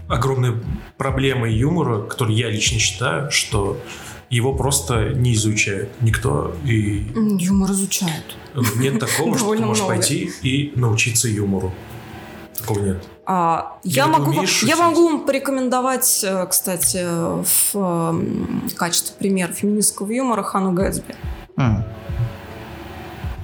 Огромная 0.07 0.55
проблема 0.97 1.49
юмора, 1.49 2.01
которую 2.01 2.35
я 2.37 2.49
лично 2.49 2.79
считаю, 2.79 3.31
что 3.31 3.77
его 4.29 4.53
просто 4.53 5.09
не 5.09 5.33
изучает 5.33 5.89
никто. 6.01 6.55
И 6.65 7.05
Юмор 7.39 7.71
изучают. 7.71 8.37
нет 8.75 8.99
такого, 8.99 9.37
что 9.37 9.55
ты 9.55 9.61
можешь 9.61 9.83
много. 9.83 9.95
пойти 9.95 10.31
и 10.41 10.71
научиться 10.75 11.27
юмору. 11.27 11.73
Такого 12.57 12.79
нет. 12.79 13.03
А, 13.33 13.77
я, 13.85 14.07
могу, 14.07 14.33
я 14.33 14.45
шутить? 14.45 14.77
могу 14.77 15.07
вам 15.07 15.21
порекомендовать, 15.21 16.21
э, 16.21 16.45
кстати, 16.47 17.01
в 17.63 18.75
качестве 18.75 19.15
примера 19.17 19.53
феминистского 19.53 20.11
юмора 20.11 20.43
Хану 20.43 20.73
Гэтсби. 20.73 21.15
М. 21.55 21.81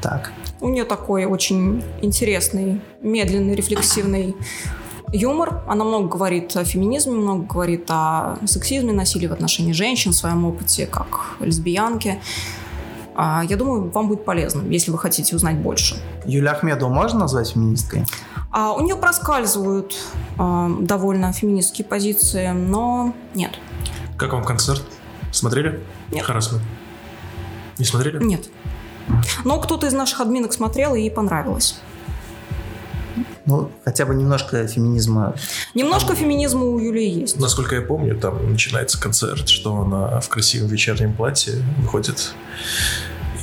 Так. 0.01 0.33
У 0.59 0.67
нее 0.67 0.83
такой 0.83 1.23
очень 1.23 1.81
интересный, 2.01 2.81
медленный, 3.01 3.55
рефлексивный 3.55 4.35
юмор. 5.13 5.63
Она 5.69 5.85
много 5.85 6.09
говорит 6.09 6.57
о 6.57 6.65
феминизме, 6.65 7.13
много 7.13 7.45
говорит 7.45 7.85
о 7.87 8.39
сексизме, 8.45 8.91
насилии 8.91 9.27
в 9.27 9.31
отношении 9.31 9.71
женщин, 9.71 10.11
в 10.11 10.15
своем 10.15 10.43
опыте 10.43 10.85
как 10.85 11.37
лесбиянки. 11.39 12.19
А, 13.15 13.41
Я 13.47 13.55
думаю, 13.55 13.89
вам 13.89 14.09
будет 14.09 14.25
полезно, 14.25 14.63
если 14.69 14.91
вы 14.91 14.97
хотите 14.97 15.33
узнать 15.33 15.55
больше. 15.55 15.95
Юлия 16.25 16.49
Ахмедову 16.49 16.93
можно 16.93 17.19
назвать 17.19 17.47
феминисткой? 17.51 18.03
А 18.51 18.73
у 18.73 18.81
нее 18.81 18.95
проскальзывают 18.95 19.95
а, 20.37 20.69
довольно 20.79 21.31
феминистские 21.33 21.85
позиции, 21.85 22.49
но 22.49 23.13
нет. 23.33 23.59
Как 24.17 24.33
вам 24.33 24.43
концерт? 24.43 24.83
Смотрели? 25.31 25.83
Нет. 26.11 26.25
Харасмент. 26.25 26.63
Не 27.77 27.85
смотрели? 27.85 28.23
Нет. 28.23 28.49
Но 29.43 29.59
кто-то 29.59 29.87
из 29.87 29.93
наших 29.93 30.21
админок 30.21 30.53
смотрел 30.53 30.95
и 30.95 31.01
ей 31.01 31.11
понравилось. 31.11 31.79
Ну, 33.45 33.71
хотя 33.85 34.05
бы 34.05 34.13
немножко 34.13 34.67
феминизма. 34.67 35.33
Немножко 35.73 36.15
феминизма 36.15 36.65
у 36.65 36.79
Юлии 36.79 37.21
есть. 37.21 37.39
Насколько 37.39 37.75
я 37.75 37.81
помню, 37.81 38.17
там 38.17 38.51
начинается 38.51 38.99
концерт, 38.99 39.47
что 39.47 39.81
она 39.81 40.19
в 40.19 40.27
красивом 40.27 40.67
вечернем 40.67 41.13
платье 41.13 41.53
выходит 41.77 42.33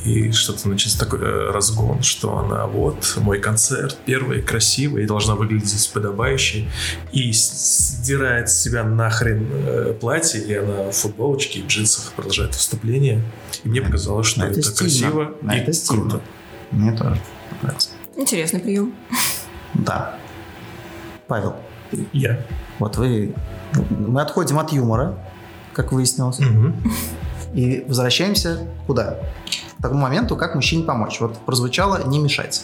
и 0.04 0.30
что-то 0.32 0.68
начинается 0.68 0.98
такой 0.98 1.20
э, 1.20 1.50
разгон, 1.50 2.02
что 2.02 2.38
она 2.38 2.66
вот 2.66 3.14
мой 3.20 3.40
концерт 3.40 3.96
первый 4.04 4.42
красивый 4.42 5.04
и 5.04 5.06
должна 5.06 5.34
выглядеть 5.34 5.90
подобающей 5.92 6.68
и 7.12 7.32
сдирает 7.32 8.50
с 8.50 8.60
себя 8.62 8.84
нахрен 8.84 9.48
э, 9.50 9.94
платье 9.98 10.40
и 10.42 10.54
она 10.54 10.90
в 10.90 10.92
футболочке 10.92 11.60
и 11.60 11.66
джинсах 11.66 12.12
продолжает 12.12 12.54
выступление 12.54 13.22
и 13.64 13.68
мне 13.68 13.80
показалось, 13.82 14.26
что 14.26 14.40
Ну, 14.40 14.46
это, 14.46 14.60
это 14.60 14.68
стильно. 14.70 14.78
красиво 14.90 15.34
Ну, 15.40 15.52
и 15.52 15.56
это 15.56 15.72
стильно. 15.72 16.02
круто. 16.10 16.20
Мне 16.70 16.92
тоже 16.96 17.20
нравится. 17.62 17.88
Интересный 18.16 18.60
прием. 18.60 18.94
Да. 19.74 20.18
Павел, 21.26 21.56
Я. 22.12 22.44
вот 22.78 22.96
вы... 22.96 23.34
Мы 23.90 24.20
отходим 24.20 24.58
от 24.58 24.72
юмора, 24.72 25.18
как 25.72 25.90
выяснилось, 25.92 26.38
Мгм. 26.38 26.76
и 27.54 27.84
возвращаемся 27.88 28.68
куда? 28.86 29.18
Тому 29.84 30.00
моменту, 30.00 30.34
как 30.34 30.54
мужчине 30.54 30.82
помочь. 30.82 31.20
Вот 31.20 31.36
прозвучало 31.44 32.06
«не 32.06 32.18
мешать». 32.18 32.62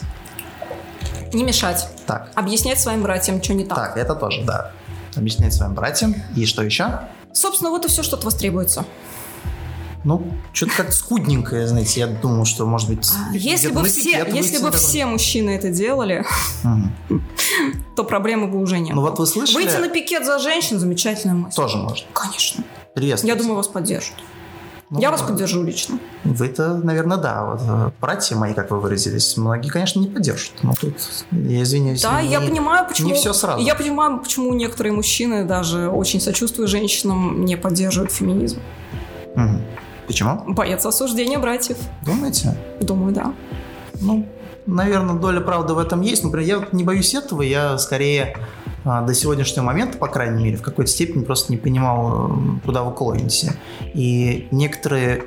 Не 1.31 1.43
мешать. 1.43 1.87
Так, 2.07 2.31
Объяснять 2.33 2.79
своим 2.81 3.03
братьям, 3.03 3.43
что 3.43 3.53
не 3.53 3.63
так. 3.63 3.77
так, 3.77 3.95
это 3.95 4.15
тоже, 4.15 4.43
да. 4.43 4.71
Объяснять 5.15 5.53
своим 5.53 5.75
братьям. 5.75 6.15
И 6.35 6.47
что 6.47 6.63
еще? 6.63 7.01
Собственно, 7.31 7.69
вот 7.69 7.85
и 7.85 7.89
все, 7.89 8.01
что 8.01 8.17
от 8.17 8.23
вас 8.23 8.33
требуется. 8.33 8.85
Ну, 10.03 10.33
что-то 10.51 10.71
как 10.77 10.93
скудненькое, 10.93 11.67
знаете, 11.67 11.99
я 11.99 12.07
думал, 12.07 12.45
что, 12.45 12.65
может 12.65 12.89
быть... 12.89 13.07
А, 13.15 13.35
если 13.35 13.69
бы, 13.69 13.83
все, 13.83 14.25
если 14.33 14.57
бы 14.57 14.71
все 14.71 15.05
мужчины 15.05 15.51
это 15.51 15.69
делали, 15.69 16.25
угу. 16.63 17.21
то 17.95 18.03
проблемы 18.03 18.47
бы 18.47 18.59
уже 18.59 18.79
не 18.79 18.93
было. 18.93 18.95
Ну 18.95 19.07
вот 19.07 19.19
вы 19.19 19.27
слышали... 19.27 19.63
Выйти 19.63 19.77
на 19.77 19.89
пикет 19.89 20.25
за 20.25 20.39
женщин– 20.39 20.79
замечательная 20.79 21.35
мысль. 21.35 21.55
Тоже 21.55 21.77
можно. 21.77 22.07
Конечно. 22.13 22.63
Приветствую. 22.95 23.31
Я 23.31 23.39
думаю, 23.39 23.57
вас 23.57 23.67
поддержат. 23.67 24.15
Ну, 24.91 24.99
Я 24.99 25.09
вас 25.09 25.21
поддержу 25.21 25.63
лично. 25.63 25.99
Вы-то, 26.25 26.75
наверное, 26.75 27.15
да. 27.15 27.45
Вот, 27.45 27.61
э, 27.65 27.91
братья 28.01 28.35
мои, 28.35 28.53
как 28.53 28.71
вы 28.71 28.81
выразились, 28.81 29.37
многие, 29.37 29.69
конечно, 29.69 30.01
не 30.01 30.07
поддержат. 30.07 30.51
Но 30.63 30.73
тут, 30.73 30.95
я 31.31 31.63
извиняюсь, 31.63 32.01
Да, 32.01 32.21
не, 32.21 32.27
я 32.27 32.41
понимаю, 32.41 32.85
почему... 32.85 33.07
Не 33.07 33.15
все 33.15 33.31
сразу. 33.31 33.63
Я 33.63 33.75
понимаю, 33.75 34.19
почему 34.19 34.53
некоторые 34.53 34.91
мужчины, 34.91 35.45
даже 35.45 35.87
очень 35.87 36.19
сочувствуя 36.19 36.67
женщинам, 36.67 37.45
не 37.45 37.55
поддерживают 37.55 38.11
феминизм. 38.11 38.59
Угу. 39.35 39.61
Почему? 40.07 40.43
Боятся 40.47 40.89
осуждения 40.89 41.39
братьев. 41.39 41.77
Думаете? 42.05 42.57
Думаю, 42.81 43.13
да. 43.13 43.33
Ну, 44.01 44.27
наверное, 44.65 45.15
доля 45.15 45.39
правды 45.39 45.73
в 45.73 45.79
этом 45.79 46.01
есть. 46.01 46.25
Например, 46.25 46.59
я 46.59 46.67
не 46.73 46.83
боюсь 46.83 47.13
этого, 47.13 47.43
я 47.43 47.77
скорее 47.77 48.35
до 48.83 49.13
сегодняшнего 49.13 49.65
момента, 49.65 49.97
по 49.97 50.07
крайней 50.07 50.43
мере, 50.43 50.57
в 50.57 50.61
какой-то 50.61 50.89
степени 50.89 51.23
просто 51.23 51.51
не 51.51 51.57
понимал, 51.57 52.31
куда 52.65 52.83
вы 52.83 52.93
клоните. 52.93 53.53
И 53.93 54.47
некоторые, 54.51 55.25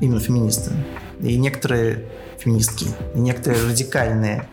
именно 0.00 0.20
феминисты, 0.20 0.72
и 1.20 1.36
некоторые 1.36 2.04
феминистки, 2.38 2.86
и 3.14 3.18
некоторые 3.18 3.64
радикальные 3.64 4.48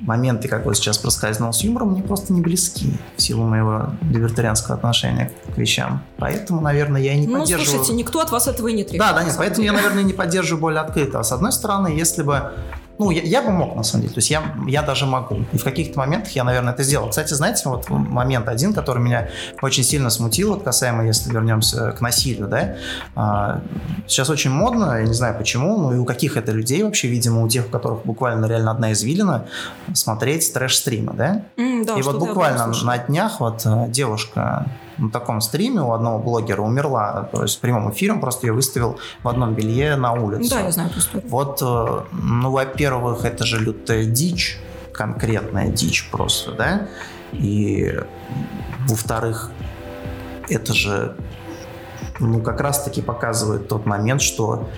моменты, 0.00 0.48
как 0.48 0.64
вот 0.64 0.76
сейчас 0.76 0.98
проскользнул 0.98 1.52
с 1.52 1.62
юмором, 1.62 1.92
мне 1.92 2.02
просто 2.02 2.32
не 2.32 2.40
близки 2.40 2.92
в 3.16 3.22
силу 3.22 3.44
моего 3.44 3.90
либертарианского 4.02 4.76
отношения 4.76 5.32
к 5.54 5.58
вещам. 5.58 6.02
Поэтому, 6.18 6.60
наверное, 6.60 7.00
я 7.00 7.14
и 7.14 7.20
не 7.20 7.26
ну, 7.26 7.40
поддерживаю... 7.40 7.66
Ну, 7.66 7.84
слушайте, 7.84 7.94
никто 7.94 8.20
от 8.20 8.30
вас 8.30 8.48
этого 8.48 8.68
и 8.68 8.72
не 8.72 8.84
требует. 8.84 9.00
Да, 9.00 9.12
да, 9.12 9.24
нет, 9.24 9.34
поэтому 9.36 9.64
я, 9.64 9.72
наверное, 9.72 10.02
не 10.02 10.12
поддерживаю 10.12 10.60
более 10.60 10.80
открыто. 10.80 11.20
А 11.20 11.24
с 11.24 11.32
одной 11.32 11.52
стороны, 11.52 11.88
если 11.88 12.22
бы 12.22 12.52
ну, 12.98 13.10
я, 13.10 13.22
я 13.22 13.42
бы 13.42 13.50
мог, 13.50 13.76
на 13.76 13.82
самом 13.82 14.02
деле. 14.02 14.14
То 14.14 14.18
есть 14.18 14.30
я, 14.30 14.42
я 14.66 14.82
даже 14.82 15.06
могу. 15.06 15.44
И 15.52 15.58
в 15.58 15.64
каких-то 15.64 15.98
моментах 15.98 16.32
я, 16.32 16.44
наверное, 16.44 16.72
это 16.72 16.82
сделал. 16.82 17.08
Кстати, 17.08 17.32
знаете, 17.34 17.68
вот 17.68 17.88
момент 17.88 18.48
один, 18.48 18.74
который 18.74 19.02
меня 19.02 19.28
очень 19.62 19.84
сильно 19.84 20.10
смутил, 20.10 20.54
вот 20.54 20.64
касаемо, 20.64 21.06
если 21.06 21.32
вернемся 21.32 21.92
к 21.92 22.00
насилию, 22.00 22.48
да. 22.48 22.76
А, 23.14 23.60
сейчас 24.06 24.30
очень 24.30 24.50
модно, 24.50 24.98
я 24.98 25.06
не 25.06 25.14
знаю 25.14 25.36
почему, 25.38 25.78
ну 25.78 25.94
и 25.94 25.98
у 25.98 26.04
каких 26.04 26.36
это 26.36 26.52
людей 26.52 26.82
вообще, 26.82 27.08
видимо, 27.08 27.42
у 27.42 27.48
тех, 27.48 27.66
у 27.66 27.70
которых 27.70 28.04
буквально 28.04 28.46
реально 28.46 28.72
одна 28.72 28.92
извилина, 28.92 29.46
смотреть 29.94 30.52
трэш-стримы, 30.52 31.12
да? 31.14 31.42
Mm, 31.56 31.84
да 31.84 31.98
и 31.98 32.02
вот 32.02 32.18
буквально 32.18 32.72
на 32.82 32.98
днях 32.98 33.40
вот 33.40 33.62
э, 33.64 33.86
девушка 33.88 34.66
на 34.98 35.10
таком 35.10 35.40
стриме 35.40 35.80
у 35.80 35.92
одного 35.92 36.18
блогера 36.18 36.62
умерла, 36.62 37.28
то 37.32 37.42
есть 37.42 37.60
прямым 37.60 37.90
эфиром 37.90 38.20
просто 38.20 38.46
ее 38.46 38.52
выставил 38.52 38.98
в 39.22 39.28
одном 39.28 39.54
белье 39.54 39.96
на 39.96 40.12
улицу. 40.12 40.50
Да, 40.50 40.60
я 40.60 40.70
знаю 40.70 40.90
эту 40.90 40.98
историю. 40.98 41.28
Вот, 41.28 41.62
э, 41.62 42.00
ну, 42.12 42.50
во-первых, 42.50 43.24
это 43.24 43.44
же 43.44 43.58
лютая 43.58 44.04
дичь, 44.04 44.58
конкретная 44.92 45.68
дичь 45.68 46.08
просто, 46.10 46.52
да, 46.52 46.88
и 47.32 48.00
во-вторых, 48.88 49.50
это 50.48 50.72
же, 50.72 51.16
ну, 52.18 52.40
как 52.40 52.60
раз-таки 52.60 53.02
показывает 53.02 53.68
тот 53.68 53.86
момент, 53.86 54.22
что 54.22 54.68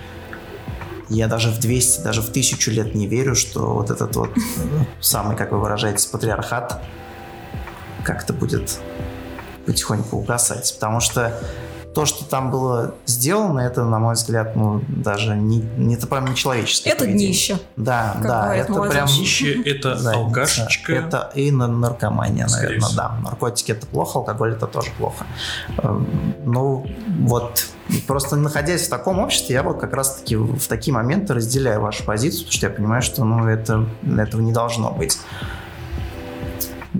я 1.09 1.27
даже 1.27 1.49
в 1.49 1.59
200, 1.59 2.01
даже 2.03 2.21
в 2.21 2.29
тысячу 2.29 2.71
лет 2.71 2.95
не 2.95 3.07
верю, 3.07 3.35
что 3.35 3.73
вот 3.73 3.89
этот 3.89 4.15
вот 4.15 4.31
самый, 5.01 5.35
как 5.35 5.51
вы 5.51 5.59
выражаетесь, 5.59 6.05
патриархат 6.05 6.81
как-то 8.03 8.33
будет 8.33 8.79
потихоньку 9.65 10.17
угасать, 10.17 10.73
потому 10.75 10.99
что 10.99 11.33
то, 11.93 12.05
что 12.05 12.23
там 12.23 12.51
было 12.51 12.95
сделано, 13.05 13.59
это, 13.59 13.83
на 13.83 13.99
мой 13.99 14.13
взгляд, 14.13 14.55
ну, 14.55 14.81
даже 14.87 15.35
не, 15.35 15.59
не 15.77 15.95
это 15.95 16.07
прям 16.07 16.25
нечеловеческое 16.25 16.93
Это 16.93 17.03
поведение. 17.03 17.27
днище. 17.27 17.59
Да, 17.75 18.15
да, 18.23 18.55
это 18.55 18.71
молодежь. 18.71 18.93
прям... 18.93 19.07
Днище— 19.07 19.61
это 19.65 19.95
да, 20.03 20.13
алкашечка. 20.13 20.93
Это 20.93 21.31
и 21.35 21.51
наркомания, 21.51 22.47
наверное, 22.47 22.89
да. 22.95 23.17
Наркотики— 23.21 23.71
это 23.73 23.85
плохо, 23.87 24.19
алкоголь— 24.19 24.53
это 24.53 24.67
тоже 24.67 24.89
плохо. 24.97 25.25
Эм, 25.79 26.33
ну, 26.45 26.85
вот 27.19 27.65
Просто 28.07 28.37
находясь 28.37 28.87
в 28.87 28.89
таком 28.89 29.19
обществе, 29.19 29.55
я 29.55 29.63
вот 29.63 29.79
как 29.79 29.93
раз-таки 29.93 30.37
в 30.37 30.65
такие 30.67 30.93
моменты 30.93 31.33
разделяю 31.33 31.81
вашу 31.81 32.05
позицию, 32.05 32.45
потому 32.45 32.53
что 32.53 32.67
я 32.67 32.73
понимаю, 32.73 33.01
что 33.01 33.25
ну, 33.25 33.47
это, 33.47 33.85
этого 34.17 34.41
не 34.41 34.53
должно 34.53 34.91
быть. 34.91 35.19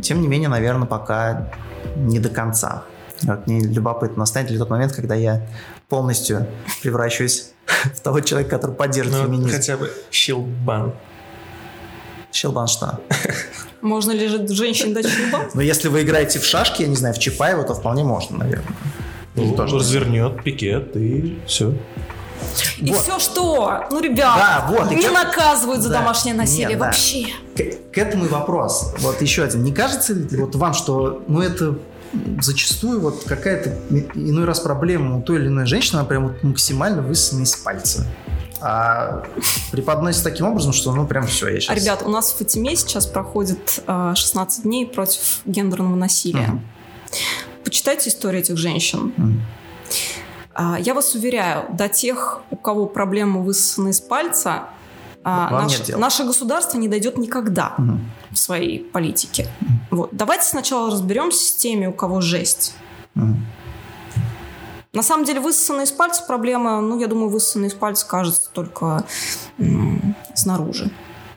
Тем 0.01 0.21
не 0.21 0.27
менее, 0.27 0.49
наверное, 0.49 0.87
пока 0.87 1.49
не 1.95 2.19
до 2.19 2.29
конца. 2.29 2.83
Вот 3.23 3.47
мне 3.47 3.61
любопытно, 3.61 4.19
настанет 4.19 4.49
ли 4.51 4.57
тот 4.57 4.69
момент, 4.69 4.93
когда 4.93 5.15
я 5.15 5.45
полностью 5.89 6.47
превращусь 6.81 7.51
в 7.95 7.99
того 7.99 8.21
человека, 8.21 8.57
который 8.57 8.75
поддерживает 8.75 9.27
ну, 9.27 9.33
феминизм. 9.33 9.55
Хотя 9.55 9.77
бы 9.77 9.91
щелбан. 10.11 10.93
Щелбан 12.31 12.67
что? 12.67 12.99
Можно 13.81 14.11
ли 14.11 14.27
же 14.27 14.47
женщин 14.47 14.93
дать 14.93 15.07
щелбан? 15.07 15.49
Ну, 15.53 15.61
если 15.61 15.89
вы 15.89 16.01
играете 16.03 16.39
в 16.39 16.45
шашки, 16.45 16.83
я 16.83 16.87
не 16.87 16.95
знаю, 16.95 17.13
в 17.13 17.19
Чапаева, 17.19 17.63
то 17.63 17.73
вполне 17.73 18.03
можно, 18.03 18.37
наверное. 18.37 18.75
Ну, 19.35 19.55
развернет 19.55 20.43
пикет 20.43 20.95
и 20.95 21.39
все. 21.45 21.73
И 22.77 22.91
вот. 22.91 23.01
все 23.01 23.19
что? 23.19 23.85
Ну, 23.91 23.99
ребят, 23.99 24.35
да, 24.35 24.65
вот, 24.69 24.91
не 24.91 25.03
к... 25.03 25.11
наказывают 25.11 25.81
за 25.81 25.89
да, 25.89 25.99
домашнее 25.99 26.35
насилие 26.35 26.69
нет, 26.69 26.79
вообще. 26.79 27.27
Да. 27.55 27.63
К, 27.63 27.93
к 27.93 27.97
этому 27.97 28.25
и 28.25 28.27
вопрос. 28.27 28.93
Вот 28.99 29.21
еще 29.21 29.43
один. 29.43 29.63
Не 29.63 29.73
кажется 29.73 30.13
ли 30.13 30.37
вот 30.37 30.55
вам, 30.55 30.73
что 30.73 31.23
ну 31.27 31.41
это 31.41 31.77
зачастую 32.41 32.99
вот 32.99 33.23
какая-то 33.25 33.77
иной 34.15 34.45
раз 34.45 34.59
проблема 34.59 35.17
у 35.17 35.21
той 35.21 35.39
или 35.39 35.47
иной 35.47 35.65
женщины, 35.65 35.99
она 35.99 36.07
прям 36.07 36.27
вот 36.27 36.43
максимально 36.43 37.01
высосана 37.01 37.43
из 37.43 37.55
пальца? 37.55 38.05
а 38.63 39.23
преподносится 39.71 40.23
таким 40.23 40.45
образом, 40.45 40.71
что 40.71 40.93
ну 40.93 41.07
прям 41.07 41.25
все, 41.25 41.47
я 41.47 41.59
сейчас... 41.59 41.75
Ребят, 41.75 42.03
у 42.05 42.09
нас 42.09 42.31
в 42.31 42.37
Фатиме 42.37 42.75
сейчас 42.75 43.07
проходит 43.07 43.81
16 43.87 44.37
а, 44.37 44.61
дней 44.61 44.85
против 44.85 45.41
гендерного 45.45 45.95
насилия. 45.95 46.47
Угу. 46.47 46.61
Почитайте 47.63 48.09
историю 48.09 48.41
этих 48.41 48.57
женщин. 48.57 49.13
Угу. 49.17 49.33
А, 50.53 50.77
я 50.79 50.93
вас 50.93 51.15
уверяю, 51.15 51.65
до 51.73 51.87
тех, 51.87 52.41
у 52.51 52.55
кого 52.55 52.85
проблемы 52.85 53.43
высосаны 53.43 53.89
из 53.89 54.01
пальца, 54.01 54.69
а, 55.23 55.61
наш, 55.61 55.87
наше 55.89 56.23
государство 56.23 56.77
не 56.77 56.87
дойдет 56.87 57.17
никогда 57.17 57.75
угу. 57.77 57.99
в 58.31 58.37
своей 58.37 58.79
политике. 58.79 59.47
Угу. 59.61 59.97
Вот. 59.97 60.09
Давайте 60.11 60.45
сначала 60.45 60.91
разберемся 60.91 61.45
с 61.45 61.55
теми, 61.55 61.85
у 61.85 61.93
кого 61.93 62.21
жесть. 62.21 62.75
Угу. 63.15 63.35
На 64.93 65.03
самом 65.03 65.23
деле 65.23 65.39
высосанные 65.39 65.85
из 65.85 65.91
пальца 65.91 66.23
проблема, 66.27 66.81
ну, 66.81 66.99
я 66.99 67.07
думаю, 67.07 67.29
высосанные 67.29 67.69
из 67.69 67.73
пальца 67.73 68.05
кажется 68.05 68.49
только 68.51 69.05
м- 69.57 70.15
снаружи. 70.35 70.91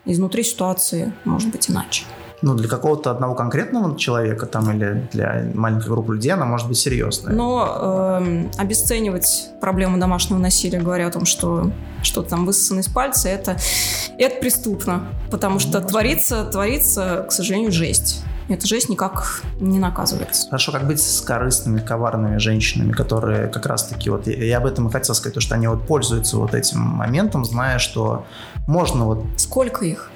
Изнутри 0.05 0.43
ситуации 0.43 1.12
может 1.25 1.51
быть 1.51 1.71
иначе 1.71 2.05
ну, 2.45 2.55
для 2.55 2.69
какого-то 2.69 3.11
одного 3.11 3.35
конкретного 3.35 3.97
человека 3.99 4.45
там 4.45 4.71
или 4.71 5.09
для 5.13 5.47
маленькой 5.55 5.89
группы 5.89 6.15
людей 6.15 6.31
она 6.31 6.45
может 6.45 6.69
быть 6.69 6.77
серьезная. 6.77 7.35
Но 7.35 8.21
э, 8.21 8.49
обесценивать 8.59 9.49
проблему 9.63 9.99
домашнего 9.99 10.39
насилия, 10.39 10.79
говоря 10.79 11.07
о 11.07 11.11
том, 11.11 11.25
что 11.25 11.71
что-то 12.03 12.29
там 12.31 12.45
высосано 12.45 12.81
из 12.81 12.89
пальца, 12.89 13.31
это, 13.31 13.57
это 14.19 14.41
преступно, 14.41 15.07
потому 15.31 15.59
что 15.59 15.81
ну, 15.81 15.89
творится, 15.89 16.45
творится, 16.45 17.25
к 17.27 17.33
сожалению, 17.33 17.73
жесть. 17.73 18.23
Эта 18.49 18.67
жесть 18.67 18.91
никак 18.91 19.41
не 19.59 19.79
наказывается. 19.79 20.47
Хорошо, 20.49 20.71
как 20.71 20.87
быть 20.87 21.01
с 21.01 21.23
корыстными, 21.23 21.81
коварными 21.81 22.37
женщинами, 22.37 22.93
которые 22.93 23.49
как 23.49 23.65
раз-таки, 23.65 24.11
вот 24.11 24.27
я 24.27 24.59
об 24.59 24.67
этом 24.67 24.89
и 24.89 24.93
хотел 24.93 25.15
сказать, 25.15 25.33
то, 25.33 25.41
что 25.41 25.55
они 25.55 25.67
вот 25.67 25.87
пользуются 25.87 26.37
вот 26.37 26.55
этим 26.55 26.81
моментом, 26.81 27.47
зная, 27.47 27.79
что 27.79 28.27
можно 28.67 29.07
вот... 29.07 29.25
Сколько 29.39 29.87
их? 29.87 30.11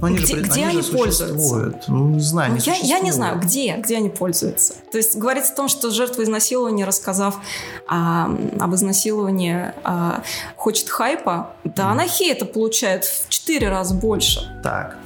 Но 0.00 0.06
они 0.06 0.16
где, 0.16 0.36
же, 0.36 0.42
где 0.42 0.64
они, 0.64 0.78
они 0.78 0.82
пользуются? 0.82 1.74
Ну, 1.88 2.08
не 2.10 2.20
знаю, 2.20 2.52
ну, 2.52 2.58
я, 2.58 2.74
я 2.76 3.00
не 3.00 3.12
знаю, 3.12 3.38
где, 3.38 3.76
где 3.76 3.96
они 3.96 4.08
пользуются. 4.08 4.74
То 4.90 4.98
есть 4.98 5.16
говорится 5.16 5.52
о 5.52 5.56
том, 5.56 5.68
что 5.68 5.90
жертва 5.90 6.22
изнасилования, 6.22 6.84
рассказав 6.84 7.38
а, 7.86 8.30
об 8.58 8.74
изнасиловании, 8.74 9.72
а, 9.84 10.22
хочет 10.56 10.88
хайпа. 10.88 11.50
Да, 11.64 11.84
mm. 11.84 11.90
она 11.90 12.06
хейта 12.06 12.46
получает 12.46 13.04
в 13.04 13.28
4 13.28 13.68
раза 13.68 13.94
больше. 13.94 14.40
Так. 14.62 14.96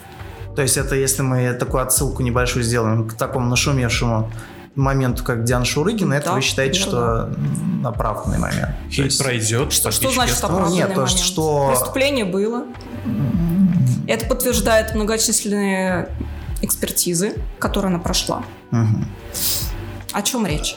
То 0.55 0.63
есть 0.63 0.77
это 0.77 0.95
если 0.95 1.23
мы 1.23 1.53
такую 1.55 1.83
отсылку 1.83 2.23
небольшую 2.23 2.63
сделаем 2.63 3.09
к 3.09 3.15
такому 3.15 3.49
нашумевшему 3.49 4.31
моменту, 4.77 5.25
как 5.25 5.45
Диана 5.45 5.65
Шурыгина, 5.65 6.15
это 6.15 6.27
да, 6.27 6.33
вы 6.35 6.41
считаете, 6.41 6.79
что 6.79 7.31
да. 7.83 7.89
оправданный 7.89 8.39
момент? 8.39 8.71
Хейт 8.91 9.07
есть... 9.07 9.23
пройдет. 9.23 9.73
Что, 9.73 9.91
что 9.91 10.11
значит 10.11 10.37
оправданный 10.39 10.71
ну, 10.71 10.77
нет, 10.77 10.89
момент? 10.91 11.11
То, 11.11 11.17
что... 11.17 11.69
Преступление 11.71 12.25
было. 12.25 12.65
Это 14.07 14.27
подтверждает 14.27 14.95
многочисленные 14.95 16.09
экспертизы, 16.63 17.35
которые 17.59 17.91
она 17.91 17.99
прошла. 17.99 18.45
Угу. 18.73 19.05
О 20.13 20.23
чем 20.23 20.47
речь? 20.47 20.77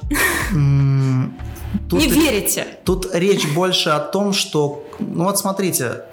Тут, 1.90 2.00
Не 2.00 2.08
верите? 2.08 2.66
Тут 2.84 3.14
речь 3.14 3.48
больше 3.54 3.90
о 3.90 4.00
том, 4.00 4.34
что... 4.34 4.84
Ну 5.00 5.26
вот 5.26 5.38
смотрите, 5.38 6.04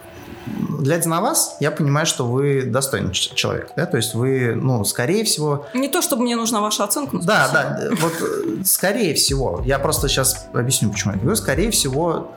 глядя 0.46 1.08
на 1.08 1.20
вас, 1.20 1.56
я 1.60 1.70
понимаю, 1.70 2.06
что 2.06 2.26
вы 2.26 2.62
достойный 2.62 3.12
человек, 3.12 3.72
да, 3.76 3.86
то 3.86 3.96
есть 3.96 4.14
вы, 4.14 4.54
ну, 4.54 4.84
скорее 4.84 5.24
всего... 5.24 5.66
Не 5.74 5.88
то, 5.88 6.02
чтобы 6.02 6.22
мне 6.22 6.36
нужна 6.36 6.60
ваша 6.60 6.84
оценка. 6.84 7.16
Но 7.16 7.22
да, 7.22 7.48
да, 7.48 7.90
вот 8.00 8.12
скорее 8.66 9.14
всего, 9.14 9.62
я 9.64 9.78
просто 9.78 10.08
сейчас 10.08 10.46
объясню, 10.52 10.90
почему 10.90 11.14
я 11.14 11.18
говорю, 11.18 11.36
скорее 11.36 11.70
всего, 11.70 12.32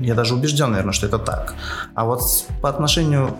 я 0.00 0.14
даже 0.14 0.34
убежден, 0.34 0.70
наверное, 0.70 0.92
что 0.92 1.06
это 1.06 1.18
так. 1.18 1.54
А 1.94 2.04
вот 2.04 2.20
по 2.60 2.68
отношению 2.68 3.36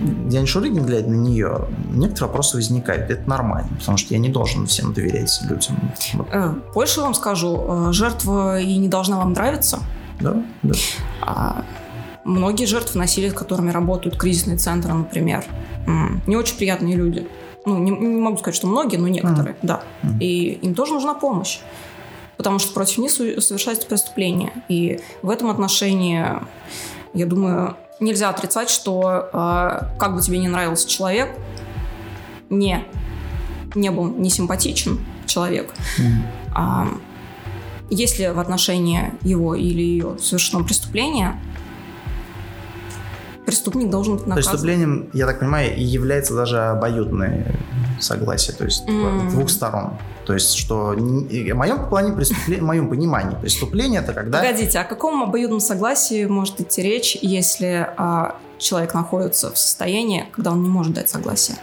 Диане 0.00 0.46
Шурыгин, 0.46 0.84
глядя 0.84 1.08
на 1.08 1.14
нее, 1.14 1.68
некоторые 1.90 2.28
вопросы 2.28 2.56
возникают. 2.56 3.10
Это 3.10 3.28
нормально, 3.28 3.70
потому 3.78 3.98
что 3.98 4.14
я 4.14 4.20
не 4.20 4.28
должен 4.28 4.66
всем 4.66 4.92
доверять 4.92 5.40
людям. 5.48 5.76
Э, 6.30 6.54
Больше 6.74 7.00
вам 7.00 7.14
скажу, 7.14 7.64
э, 7.68 7.92
жертва 7.92 8.60
и 8.60 8.76
не 8.76 8.88
должна 8.88 9.18
вам 9.18 9.32
нравиться. 9.32 9.80
Да, 10.20 10.42
да. 10.62 10.74
А 11.20 11.64
многие 12.24 12.66
жертвы 12.66 13.00
насилия, 13.00 13.30
с 13.30 13.34
которыми 13.34 13.70
работают 13.70 14.16
кризисные 14.16 14.56
центры, 14.56 14.92
например, 14.92 15.44
не 16.26 16.36
очень 16.36 16.56
приятные 16.56 16.96
люди. 16.96 17.26
Ну, 17.64 17.78
не, 17.78 17.90
не 17.90 18.20
могу 18.20 18.38
сказать, 18.38 18.56
что 18.56 18.66
многие, 18.66 18.96
но 18.96 19.08
некоторые, 19.08 19.56
да. 19.62 19.82
Мгм. 20.02 20.18
И 20.20 20.58
им 20.62 20.74
тоже 20.74 20.94
нужна 20.94 21.14
помощь. 21.14 21.60
Потому 22.36 22.58
что 22.58 22.72
против 22.72 22.98
них 22.98 23.10
совершается 23.10 23.86
преступление. 23.86 24.52
И 24.68 25.00
в 25.22 25.30
этом 25.30 25.50
отношении, 25.50 26.24
я 27.14 27.26
думаю, 27.26 27.76
нельзя 28.02 28.28
отрицать, 28.28 28.68
что 28.70 29.30
э, 29.32 29.98
как 29.98 30.14
бы 30.14 30.20
тебе 30.20 30.38
не 30.38 30.48
нравился 30.48 30.88
человек, 30.88 31.30
не, 32.50 32.84
не 33.74 33.90
был 33.90 34.06
не 34.08 34.28
симпатичен 34.30 35.00
человек, 35.26 35.72
Мгм. 35.98 36.26
а, 36.54 36.88
если 37.88 38.26
в 38.28 38.38
отношении 38.38 39.14
его 39.22 39.54
или 39.54 39.80
ее 39.80 40.16
совершено 40.18 40.64
преступление, 40.64 41.40
преступник 43.46 43.90
должен 43.90 44.16
быть 44.16 44.26
наказан. 44.26 44.50
Преступлением, 44.52 45.08
я 45.12 45.26
так 45.26 45.40
понимаю, 45.40 45.76
и 45.76 45.82
является 45.82 46.34
даже 46.34 46.58
обоюдное 46.58 47.54
согласие, 48.02 48.56
то 48.56 48.64
есть 48.64 48.88
М. 48.88 49.28
двух 49.30 49.50
сторон. 49.50 49.98
То 50.26 50.34
есть, 50.34 50.54
что 50.54 50.94
в 50.96 51.54
моем 51.54 51.88
плане 51.88 52.12
преступление, 52.12 52.62
в 52.62 52.66
моем 52.66 52.88
понимании 52.88 53.36
преступление 53.40 54.00
это 54.00 54.12
когда 54.12 54.38
Погодите, 54.40 54.78
о 54.78 54.84
каком 54.84 55.22
обоюдном 55.22 55.60
согласии 55.60 56.26
может 56.26 56.60
идти 56.60 56.82
речь, 56.82 57.18
если 57.20 57.88
а, 57.96 58.36
человек 58.58 58.94
находится 58.94 59.50
в 59.52 59.58
состоянии, 59.58 60.26
когда 60.32 60.52
он 60.52 60.62
не 60.62 60.68
может 60.68 60.94
дать 60.94 61.10
согласие? 61.10 61.56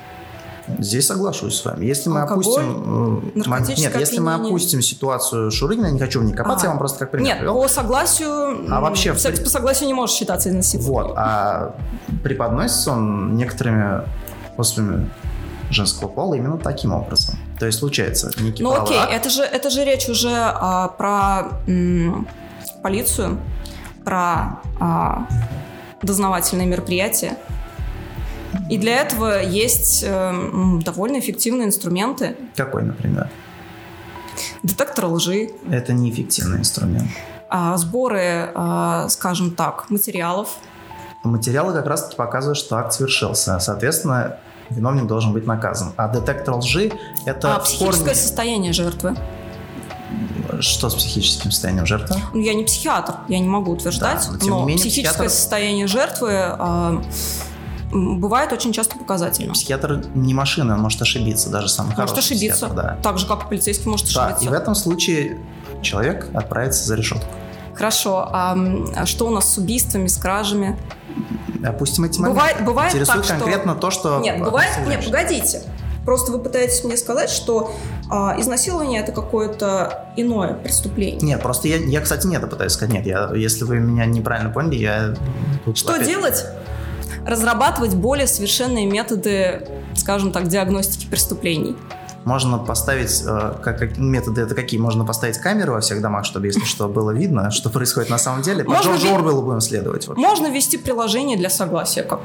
Здесь 0.77 1.07
соглашусь 1.07 1.55
с 1.55 1.65
вами. 1.65 1.85
Если 1.85 2.09
мы 2.09 2.21
Алкоголь, 2.21 2.43
опустим... 2.43 3.31
Нет, 3.75 3.97
если 3.97 4.19
мы 4.19 4.35
опустим 4.35 4.81
ситуацию 4.81 5.49
Шурыгина, 5.49 5.87
я 5.87 5.91
не 5.91 5.99
хочу 5.99 6.19
в 6.19 6.23
ней 6.23 6.33
копаться, 6.33 6.57
Ага. 6.57 6.65
я 6.65 6.69
вам 6.69 6.79
просто 6.79 6.99
как 6.99 7.11
пример 7.11 7.27
Нет, 7.27 7.37
привел. 7.39 7.61
по 7.61 7.67
согласию... 7.67 8.71
А 8.71 8.79
вообще, 8.79 9.15
Секс 9.15 9.39
по 9.39 9.49
согласию 9.49 9.87
не 9.87 9.93
может 9.93 10.15
считаться 10.15 10.49
изнасилованием. 10.49 11.07
Вот, 11.07 11.13
а 11.17 11.75
преподносится 12.23 12.91
он 12.91 13.35
некоторыми 13.35 14.03
особями 14.57 15.09
женского 15.69 16.07
пола 16.07 16.35
именно 16.35 16.57
таким 16.57 16.93
образом. 16.93 17.35
То 17.59 17.65
есть 17.65 17.79
случается 17.79 18.31
некий 18.39 18.63
Ну 18.63 18.71
окей, 18.73 18.97
акт. 18.97 19.11
это 19.13 19.29
же, 19.29 19.43
это 19.43 19.69
же 19.69 19.83
речь 19.85 20.09
уже 20.09 20.31
а, 20.33 20.87
про 20.89 21.59
м, 21.67 22.27
полицию, 22.81 23.39
про 24.03 24.59
а, 24.79 25.27
дознавательные 26.01 26.67
мероприятия. 26.67 27.37
И 28.69 28.77
для 28.79 29.01
этого 29.01 29.41
есть 29.43 30.03
э, 30.05 30.79
довольно 30.83 31.19
эффективные 31.19 31.67
инструменты. 31.67 32.35
Какой, 32.55 32.81
например? 32.83 33.29
Детектор 34.63 35.05
лжи, 35.05 35.49
Это 35.69 35.93
неэффективный 35.93 36.59
инструмент. 36.59 37.07
а, 37.49 37.77
сборы, 37.77 38.51
а, 38.55 39.07
скажем 39.09 39.51
так, 39.51 39.89
материалов. 39.89 40.49
Материалы 41.23 41.73
как 41.73 41.85
раз-таки 41.85 42.15
показывают, 42.15 42.57
что 42.57 42.77
акт 42.77 42.93
совершился. 42.93 43.59
Соответственно, 43.59 44.37
виновник 44.69 45.07
должен 45.07 45.33
быть 45.33 45.45
наказан. 45.45 45.93
А 45.97 46.07
детектор 46.07 46.55
лжи– 46.55 46.91
это 47.25 47.55
а 47.55 47.59
психическое 47.59 48.03
форме- 48.11 48.15
состояние 48.15 48.73
жертвы. 48.73 49.15
Что 50.61 50.89
с 50.89 50.95
психическим 50.95 51.51
состоянием 51.51 51.85
жертвы? 51.85 52.15
Ну, 52.33 52.39
я 52.41 52.53
не 52.53 52.63
психиатр, 52.63 53.15
я 53.27 53.39
не 53.39 53.47
могу 53.47 53.71
утверждать, 53.71 54.25
Да, 54.25 54.31
но 54.33 54.37
тем 54.39 54.53
не 54.55 54.59
менее 54.61 54.77
психическое 54.77 55.23
психиатр- 55.25 55.29
состояние 55.29 55.87
жертвы 55.87 56.31
м, 56.31 58.19
бывает 58.19 58.51
очень 58.51 58.73
часто 58.73 58.97
показательным. 58.97 59.53
Психиатр 59.53 60.03
не 60.15 60.33
машина, 60.33 60.73
он 60.75 60.81
может 60.81 61.01
ошибиться, 61.01 61.49
даже 61.49 61.69
самый 61.69 61.89
Может 61.95 62.09
хороший 62.09 62.19
ошибиться. 62.19 62.67
да. 62.69 62.97
Так 63.03 63.19
же, 63.19 63.27
как 63.27 63.45
и 63.45 63.47
полицейский 63.49 63.89
может 63.89 64.11
Да, 64.13 64.25
ошибиться. 64.25 64.45
и 64.45 64.49
в 64.49 64.53
этом 64.53 64.75
случае 64.75 65.37
человек 65.81 66.27
отправится 66.33 66.83
за 66.85 66.95
решетку. 66.95 67.27
Хорошо, 67.75 68.27
а 68.31 68.57
а 68.95 69.05
что 69.05 69.27
у 69.27 69.29
нас 69.29 69.53
с 69.53 69.57
убийствами, 69.57 70.07
с 70.07 70.17
кражами? 70.17 70.77
Опустим 71.63 72.05
эти 72.05 72.19
Бывает- 72.19 72.37
моменты. 72.55 72.63
бывает 72.63 72.91
Интересует 72.93 73.17
так, 73.17 73.25
что- 73.25 73.33
конкретно 73.35 73.75
то, 73.75 73.91
что... 73.91 74.19
Нет, 74.19 74.39
бывает... 74.39 74.69
Нет, 74.87 75.05
погодите. 75.05 75.61
Просто 76.05 76.31
вы 76.31 76.39
пытаетесь 76.39 76.83
мне 76.83 76.97
сказать, 76.97 77.29
что 77.29 77.71
а, 78.09 78.35
изнасилование 78.39 79.01
это 79.01 79.11
какое-то 79.11 80.07
иное 80.15 80.53
преступление. 80.53 81.19
Нет, 81.21 81.41
просто 81.41 81.67
я, 81.67 81.75
я, 81.77 82.01
кстати, 82.01 82.25
не 82.25 82.35
это 82.37 82.47
пытаюсь 82.47 82.71
сказать. 82.71 82.93
Нет, 82.93 83.05
я, 83.05 83.29
если 83.35 83.63
вы 83.65 83.79
меня 83.79 84.05
неправильно 84.05 84.49
поняли, 84.49 84.75
я... 84.75 85.13
тут 85.65 85.77
Что 85.77 85.93
опять- 85.93 86.07
делать? 86.07 86.45
Разрабатывать 87.27 87.95
более 87.95 88.27
совершенные 88.27 88.85
методы, 88.87 89.67
скажем 89.95 90.31
так, 90.31 90.47
диагностики 90.47 91.05
преступлений. 91.05 91.75
Можно 92.25 92.57
поставить, 92.57 93.23
э, 93.25 93.53
как, 93.63 93.79
как- 93.79 93.97
методы 93.97 94.41
это 94.41 94.55
какие? 94.55 94.79
Можно 94.79 95.05
поставить 95.05 95.37
камеры 95.37 95.71
во 95.71 95.79
всех 95.79 96.01
домах, 96.01 96.25
чтобы, 96.25 96.47
если 96.47 96.63
что, 96.65 96.87
было 96.87 97.11
видно, 97.11 97.49
что 97.51 97.69
происходит 97.69 98.09
на 98.09 98.17
самом 98.17 98.41
деле. 98.41 98.63
По 98.63 98.71
Можно 98.71 98.91
Джорджу 98.91 99.07
ви- 99.07 99.13
Орвеллу 99.15 99.41
будем 99.41 99.61
следовать. 99.61 100.07
вообще. 100.07 100.21
Можно 100.21 100.47
ввести 100.47 100.77
приложение 100.77 101.37
для 101.37 101.49
согласия, 101.49 102.03
как 102.03 102.21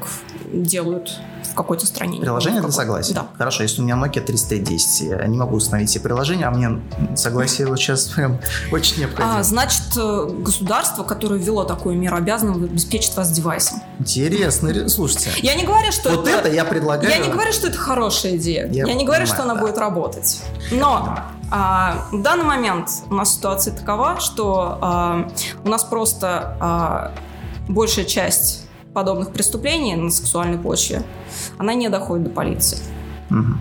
делают 0.53 1.17
в 1.51 1.55
какой-то 1.55 1.85
стране. 1.85 2.17
не 2.17 2.23
Приложение 2.23 2.61
помню, 2.61 2.73
для 2.73 2.81
согласия? 2.81 3.13
Да. 3.13 3.27
Хорошо, 3.37 3.63
если 3.63 3.81
у 3.81 3.85
меня 3.85 3.95
Nokia 3.95 4.21
310, 4.21 5.01
я 5.09 5.25
не 5.27 5.37
могу 5.37 5.55
установить 5.55 5.89
все 5.89 5.99
приложения, 5.99 6.45
а 6.45 6.51
мне 6.51 6.81
согласие 7.15 7.67
вот 7.67 7.79
сейчас 7.79 8.05
прям 8.07 8.39
очень 8.71 8.99
необходимо. 8.99 9.39
А, 9.39 9.43
значит, 9.43 9.83
э, 9.97 10.27
государство, 10.39 11.03
которое 11.03 11.39
ввело 11.39 11.63
такую 11.63 11.97
меру, 11.97 12.15
обязано 12.17 12.53
обеспечить 12.53 13.15
вас 13.15 13.31
девайсом. 13.31 13.81
Интересно. 13.99 14.73
ре- 14.73 14.89
Слушайте, 14.89 15.29
Я 15.41 15.55
не 15.55 15.63
говорю, 15.63 15.91
что 15.91 16.09
вот 16.11 16.27
это 16.27 16.49
я 16.49 16.65
предлагаю... 16.65 17.09
Я 17.09 17.17
не 17.19 17.31
говорю, 17.31 17.51
что 17.53 17.67
это 17.67 17.77
хорошая 17.77 18.35
идея. 18.37 18.67
Я 18.67 18.85
Я, 18.85 18.93
не 18.93 19.05
говорю, 19.05 19.23
понимаю, 19.23 19.27
что 19.27 19.43
она 19.43 19.55
да. 19.55 19.61
будет 19.61 19.77
работать. 19.77 19.94
Но 20.71 21.17
а, 21.51 22.07
в 22.11 22.21
данный 22.21 22.45
момент 22.45 22.89
у 23.09 23.13
нас 23.13 23.35
ситуация 23.35 23.75
такова, 23.75 24.19
что 24.19 24.77
а, 24.81 25.27
у 25.63 25.69
нас 25.69 25.83
просто 25.83 26.57
а, 26.59 27.11
большая 27.67 28.05
часть 28.05 28.67
подобных 28.93 29.31
преступлений 29.31 29.95
на 29.95 30.09
сексуальной 30.09 30.57
почве, 30.57 31.03
она 31.57 31.73
не 31.73 31.89
доходит 31.89 32.25
до 32.25 32.29
полиции. 32.29 32.79
Мгм. 33.29 33.59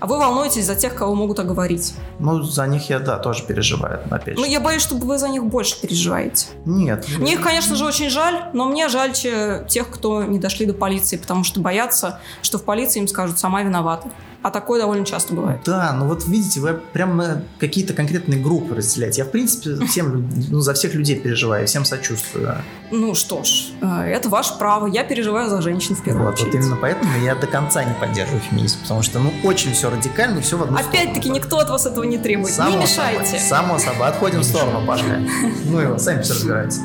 А 0.00 0.06
вы 0.06 0.18
волнуетесь 0.18 0.64
за 0.64 0.74
тех, 0.74 0.94
кого 0.94 1.14
могут 1.14 1.38
оговорить. 1.38 1.94
Ну, 2.18 2.42
за 2.42 2.66
них 2.66 2.88
я, 2.88 2.98
да, 2.98 3.18
тоже 3.18 3.44
переживаю, 3.44 4.00
опять 4.10 4.36
же. 4.36 4.40
Ну, 4.40 4.46
я 4.46 4.58
боюсь, 4.60 4.82
что 4.82 4.94
вы 4.94 5.18
за 5.18 5.28
них 5.28 5.44
больше 5.44 5.78
переживаете. 5.80 6.46
Нет. 6.64 7.06
Мне 7.18 7.34
их, 7.34 7.42
конечно 7.42 7.76
же, 7.76 7.84
очень 7.84 8.08
жаль, 8.08 8.50
но 8.54 8.64
мне 8.64 8.88
жальче 8.88 9.64
тех, 9.68 9.90
кто 9.90 10.22
не 10.22 10.38
дошли 10.38 10.64
до 10.64 10.72
полиции, 10.72 11.18
потому 11.18 11.44
что 11.44 11.60
боятся, 11.60 12.20
что 12.40 12.58
в 12.58 12.64
полиции 12.64 13.00
им 13.00 13.08
скажут 13.08 13.38
«сама 13.38 13.62
виновата». 13.62 14.08
А 14.42 14.50
такое 14.50 14.80
довольно 14.80 15.04
часто 15.04 15.34
бывает. 15.34 15.60
Да, 15.66 15.92
ну 15.92 16.06
вот 16.06 16.26
видите, 16.26 16.60
вы 16.60 16.72
прям 16.92 17.16
на 17.16 17.42
какие-то 17.58 17.92
конкретные 17.92 18.40
группы 18.40 18.74
разделяете. 18.74 19.20
Я, 19.20 19.24
в 19.26 19.30
принципе, 19.30 19.84
всем, 19.86 20.30
ну, 20.48 20.60
за 20.60 20.72
всех 20.74 20.94
людей 20.94 21.16
переживаю, 21.16 21.66
всем 21.66 21.84
сочувствую. 21.84 22.54
Ну 22.90 23.14
что 23.14 23.44
ж, 23.44 23.66
э, 23.82 23.86
это 24.10 24.28
ваше 24.30 24.54
право. 24.58 24.86
Я 24.86 25.04
переживаю 25.04 25.50
за 25.50 25.60
женщин 25.60 25.94
в 25.94 26.02
первую 26.02 26.26
Вот, 26.26 26.38
вот 26.38 26.48
очередь. 26.48 26.54
именно 26.64 26.76
поэтому 26.80 27.10
я 27.22 27.34
до 27.34 27.46
конца 27.46 27.84
не 27.84 27.92
поддерживаю 27.94 28.40
феминизм, 28.40 28.78
потому 28.82 29.02
что, 29.02 29.18
ну, 29.18 29.30
очень 29.44 29.72
все 29.72 29.90
радикально, 29.90 30.40
все 30.40 30.56
в 30.56 30.62
одну 30.62 30.78
Опять-таки 30.78 31.28
никто 31.28 31.58
от 31.58 31.68
вас 31.68 31.84
этого 31.86 32.04
не 32.04 32.16
требует. 32.18 32.54
Само 32.54 32.78
не 32.78 32.86
собой, 32.86 33.12
мешайте. 33.18 33.38
само 33.40 33.78
собой. 33.78 34.08
Отходим 34.08 34.40
в 34.40 34.44
сторону, 34.44 34.86
Пашка. 34.86 35.20
Ну 35.66 35.78
его, 35.80 35.98
сами 35.98 36.22
все 36.22 36.32
разбираются. 36.34 36.80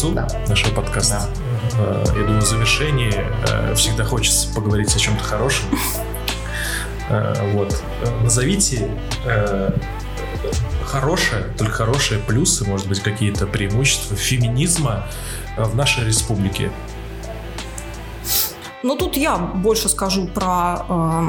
Концу 0.00 0.12
Да. 0.14 0.28
нашего 0.48 0.74
подкаста. 0.74 1.28
Э, 1.78 2.04
Я 2.08 2.22
думаю, 2.24 2.40
в 2.40 2.46
завершении 2.46 3.12
э, 3.14 3.74
всегда 3.74 4.04
хочется 4.04 4.52
поговорить 4.54 4.94
о 4.94 4.98
чем-то 4.98 5.24
хорошем. 5.24 5.66
Э, 7.08 7.52
Вот. 7.54 7.82
Назовите 8.22 8.88
хорошее, 10.84 11.44
только 11.58 11.72
хорошие 11.74 12.20
плюсы, 12.20 12.64
может 12.64 12.88
быть, 12.88 13.00
какие-то 13.00 13.46
преимущества 13.46 14.16
феминизма 14.16 15.04
в 15.56 15.74
нашей 15.76 16.04
республике. 16.04 16.70
Но 18.82 18.94
тут 18.94 19.16
я 19.16 19.36
больше 19.36 19.88
скажу 19.88 20.28
про 20.28 20.84
э, 20.88 21.28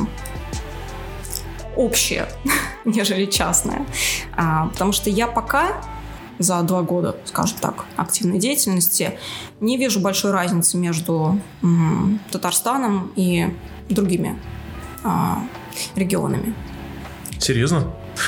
общее, 1.76 2.28
нежели 2.86 3.26
частное. 3.26 3.86
А, 4.38 4.68
потому 4.68 4.92
что 4.92 5.10
я 5.10 5.28
пока 5.28 5.82
за 6.40 6.62
два 6.64 6.82
года, 6.82 7.16
скажем 7.26 7.58
так, 7.60 7.86
активной 7.98 8.40
деятельности 8.40 9.20
не 9.60 9.78
вижу 9.78 10.00
большой 10.00 10.32
разницы 10.32 10.78
между 10.78 11.40
м, 11.62 12.20
Татарстаном 12.32 13.12
и 13.16 13.54
другими 13.90 14.40
а, 15.04 15.44
регионами. 15.96 16.56
Серьезно? 17.40 17.88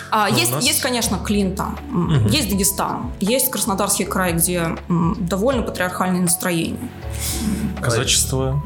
А, 0.09 0.29
есть, 0.29 0.51
нас... 0.51 0.63
есть, 0.63 0.81
конечно, 0.81 1.17
Клинта, 1.17 1.75
угу. 1.91 2.29
есть 2.29 2.49
Дагестан, 2.49 3.11
есть 3.19 3.51
Краснодарский 3.51 4.05
край, 4.05 4.33
где 4.33 4.77
м, 4.87 5.17
довольно 5.19 5.63
патриархальное 5.63 6.21
настроение. 6.21 6.89
Казачество. 7.81 8.61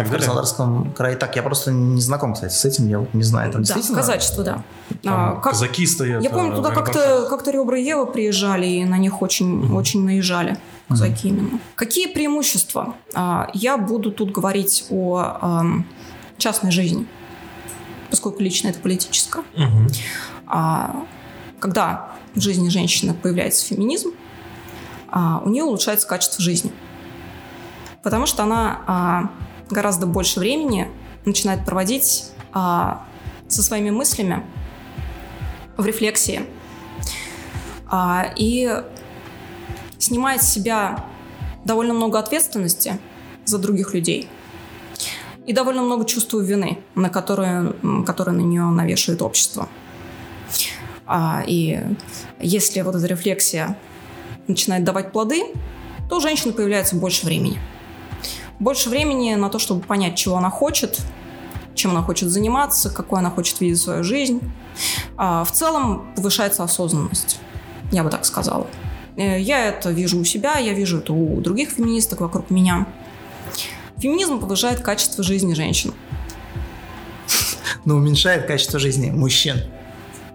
А, 0.00 0.04
в 0.04 0.10
Краснодарском 0.10 0.92
крае. 0.92 1.16
Так, 1.16 1.36
я 1.36 1.42
просто 1.42 1.72
не 1.72 2.00
знаком, 2.00 2.34
кстати, 2.34 2.52
с 2.52 2.64
этим, 2.64 2.88
я 2.88 3.06
не 3.12 3.22
знаю. 3.22 3.52
Там 3.52 3.62
да, 3.62 3.74
казачество, 3.74 4.44
да. 4.44 4.64
а, 5.06 5.34
как... 5.36 5.52
Казаки 5.52 5.86
стоят. 5.86 6.22
Я 6.22 6.30
помню, 6.30 6.54
туда 6.54 6.70
как-то 6.70 7.26
как 7.28 7.46
Ребра 7.46 7.78
и 7.78 7.84
Ева 7.84 8.04
приезжали, 8.04 8.66
и 8.66 8.84
на 8.84 8.98
них 8.98 9.22
очень, 9.22 9.64
угу. 9.64 9.76
очень 9.76 10.04
наезжали. 10.04 10.58
Казаки 10.88 11.28
угу. 11.28 11.36
именно. 11.36 11.60
Какие 11.74 12.12
преимущества? 12.12 12.94
А, 13.14 13.48
я 13.54 13.78
буду 13.78 14.10
тут 14.10 14.32
говорить 14.32 14.86
о 14.90 15.18
а, 15.18 15.64
частной 16.38 16.70
жизни, 16.70 17.06
поскольку 18.10 18.42
лично 18.42 18.68
это 18.68 18.80
политическое. 18.80 19.44
Угу. 19.56 19.88
А, 20.46 21.04
когда 21.60 22.10
в 22.34 22.40
жизни 22.40 22.68
женщины 22.68 23.14
появляется 23.14 23.64
феминизм, 23.64 24.10
а, 25.08 25.40
у 25.44 25.48
нее 25.48 25.64
улучшается 25.64 26.06
качество 26.08 26.42
жизни. 26.42 26.72
Потому 28.02 28.26
что 28.26 28.42
она 28.42 28.80
а, 28.86 29.30
гораздо 29.70 30.06
больше 30.06 30.40
времени 30.40 30.88
начинает 31.24 31.64
проводить 31.64 32.30
а, 32.52 33.06
со 33.48 33.62
своими 33.62 33.90
мыслями 33.90 34.44
в 35.76 35.84
рефлексии 35.84 36.42
а, 37.90 38.32
и 38.36 38.82
снимает 39.98 40.42
с 40.42 40.52
себя 40.52 41.06
довольно 41.64 41.94
много 41.94 42.18
ответственности 42.18 42.98
за 43.44 43.58
других 43.58 43.94
людей 43.94 44.28
и 45.46 45.52
довольно 45.52 45.82
много 45.82 46.04
чувства 46.04 46.40
вины, 46.40 46.78
на 46.94 47.10
которые, 47.10 47.74
которые 48.06 48.34
на 48.34 48.40
нее 48.40 48.64
навешивает 48.64 49.20
общество. 49.22 49.68
А, 51.06 51.42
и 51.46 51.80
если 52.40 52.80
вот 52.80 52.94
эта 52.94 53.06
рефлексия 53.06 53.76
начинает 54.46 54.84
давать 54.84 55.12
плоды, 55.12 55.42
то 56.08 56.16
у 56.16 56.20
женщины 56.20 56.52
появляется 56.52 56.96
больше 56.96 57.26
времени– 57.26 57.58
больше 58.58 58.88
времени 58.88 59.34
на 59.34 59.48
то, 59.48 59.58
чтобы 59.58 59.82
понять, 59.82 60.16
чего 60.16 60.36
она 60.36 60.50
хочет, 60.50 61.00
чем 61.74 61.90
она 61.90 62.02
хочет 62.02 62.28
заниматься, 62.30 62.90
какой 62.90 63.18
она 63.18 63.30
хочет 63.30 63.60
видеть 63.60 63.80
свою 63.80 64.04
жизнь. 64.04 64.40
А 65.16 65.44
в 65.44 65.52
целом 65.52 66.06
повышается 66.16 66.64
осознанность, 66.64 67.38
я 67.92 68.02
бы 68.02 68.10
так 68.10 68.24
сказала. 68.24 68.66
Э, 69.16 69.40
я 69.40 69.68
это 69.68 69.90
вижу 69.90 70.18
у 70.18 70.24
себя, 70.24 70.58
я 70.58 70.72
вижу 70.72 70.98
это 70.98 71.12
у 71.12 71.40
других 71.40 71.70
феминисток 71.70 72.20
вокруг 72.20 72.50
меня. 72.50 72.86
Феминизм 73.98 74.40
повышает 74.40 74.80
качество 74.80 75.22
жизни 75.22 75.54
женщин. 75.54 75.94
Но 77.84 77.96
уменьшает 77.96 78.46
качество 78.46 78.78
жизни 78.78 79.10
мужчин. 79.10 79.62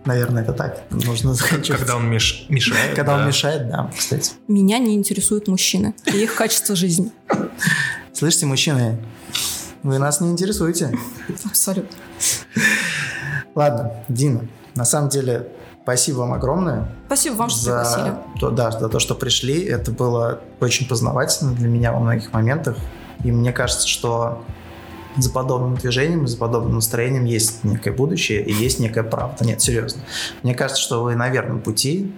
Наверное, 0.05 0.43
это 0.43 0.53
так 0.53 0.83
нужно 0.91 1.33
заканчивать. 1.33 1.79
Когда 1.79 1.97
он 1.97 2.09
меш... 2.09 2.45
мешает. 2.47 2.95
Когда 2.95 3.15
да. 3.15 3.21
он 3.21 3.27
мешает, 3.27 3.69
да, 3.69 3.91
кстати. 3.95 4.31
Меня 4.47 4.77
не 4.79 4.95
интересуют 4.95 5.47
мужчины 5.47 5.93
и 6.05 6.17
их 6.23 6.35
качество 6.35 6.75
жизни. 6.75 7.11
Слышите, 8.19 8.47
мужчины, 8.47 8.97
вы 9.81 9.97
нас 9.97 10.19
не 10.19 10.29
интересуете. 10.29 10.91
Абсолютно. 11.45 11.97
Ладно, 13.55 13.93
Дина, 14.09 14.45
на 14.75 14.83
самом 14.83 15.07
деле, 15.07 15.47
спасибо 15.83 16.17
вам 16.17 16.33
огромное. 16.33 16.93
Спасибо 17.05 17.35
вам, 17.35 17.49
что 17.49 17.59
за 17.61 17.79
пригласили. 17.79 18.15
То, 18.41 18.49
да, 18.51 18.71
за 18.71 18.89
то, 18.89 18.99
что 18.99 19.15
пришли. 19.15 19.63
Это 19.63 19.91
было 19.91 20.41
очень 20.59 20.85
познавательно 20.85 21.53
для 21.53 21.69
меня 21.69 21.93
во 21.93 21.99
многих 22.01 22.33
моментах. 22.33 22.75
И 23.23 23.31
мне 23.31 23.53
кажется, 23.53 23.87
что 23.87 24.43
за 25.15 25.29
подобным 25.29 25.75
движением, 25.75 26.27
за 26.27 26.35
подобным 26.35 26.75
настроением 26.75 27.23
есть 27.23 27.63
некое 27.63 27.93
будущее 27.93 28.43
и 28.43 28.51
есть 28.51 28.79
некая 28.79 29.03
правда. 29.03 29.45
Нет, 29.45 29.61
серьезно. 29.61 30.01
Мне 30.43 30.53
кажется, 30.53 30.81
что 30.81 31.03
вы 31.03 31.15
на 31.15 31.29
верном 31.29 31.61
пути 31.61 32.13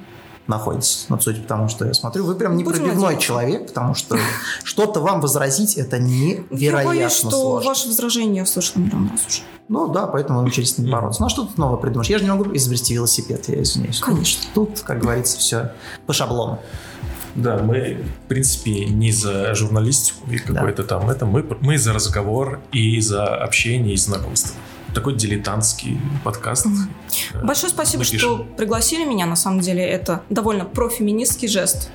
находитесь. 0.48 1.06
Ну, 1.10 1.20
судя 1.20 1.42
по 1.42 1.48
тому, 1.48 1.70
что 1.70 1.86
я 1.86 1.94
смотрю, 1.94 2.26
вы 2.26 2.36
прям 2.36 2.58
непробивной 2.58 3.18
человек, 3.18 3.68
потому 3.68 3.96
что 3.96 4.18
что-то 4.64 5.00
вам 5.00 5.22
возразить 5.22 5.78
это 5.78 6.00
невероятно 6.00 6.90
боюсь, 6.90 7.14
что 7.14 7.30
сложно. 7.30 7.70
ваше 7.70 7.88
возражение 7.88 8.38
я 8.38 8.44
услышала 8.44 8.84
миллион 8.84 9.10
раз 9.10 9.26
уже. 9.28 9.42
Ну 9.70 9.88
да, 9.88 10.06
поэтому 10.08 10.40
мы 10.40 10.44
научились 10.44 10.78
ним 10.78 10.92
бороться. 10.92 11.22
Ну 11.22 11.28
а 11.28 11.30
что 11.30 11.44
тут 11.44 11.58
новое 11.58 11.78
придумаешь? 11.78 12.10
Я 12.10 12.18
же 12.18 12.26
не 12.26 12.30
могу 12.30 12.54
изобрести 12.56 12.94
велосипед, 12.94 13.48
я 13.48 13.62
извиняюсь. 13.62 14.00
Конечно. 14.00 14.44
Тут, 14.54 14.82
как 14.82 15.00
говорится, 15.00 15.38
все 15.38 15.72
по 16.06 16.14
шаблону. 16.14 16.60
Да, 17.36 17.60
мы, 17.60 18.04
в 18.26 18.28
принципе, 18.28 18.86
не 18.86 19.12
за 19.12 19.56
журналистику 19.56 20.30
и 20.30 20.38
какой-то 20.38 20.84
да. 20.84 21.00
там 21.00 21.10
это, 21.10 21.26
мы, 21.26 21.46
мы 21.62 21.78
за 21.78 21.94
разговор 21.94 22.60
и 22.74 23.00
за 23.00 23.26
общение 23.26 23.94
и 23.94 23.98
знакомство 23.98 24.58
такой 24.94 25.16
дилетантский 25.16 26.00
подкаст. 26.24 26.66
Угу. 26.66 27.46
Большое 27.46 27.72
спасибо, 27.72 28.04
что 28.04 28.46
пригласили 28.58 29.06
меня. 29.06 29.26
На 29.26 29.36
самом 29.36 29.60
деле 29.62 29.84
это 29.84 30.24
довольно 30.30 30.66
профеминистский 30.66 31.48
жест. 31.48 31.90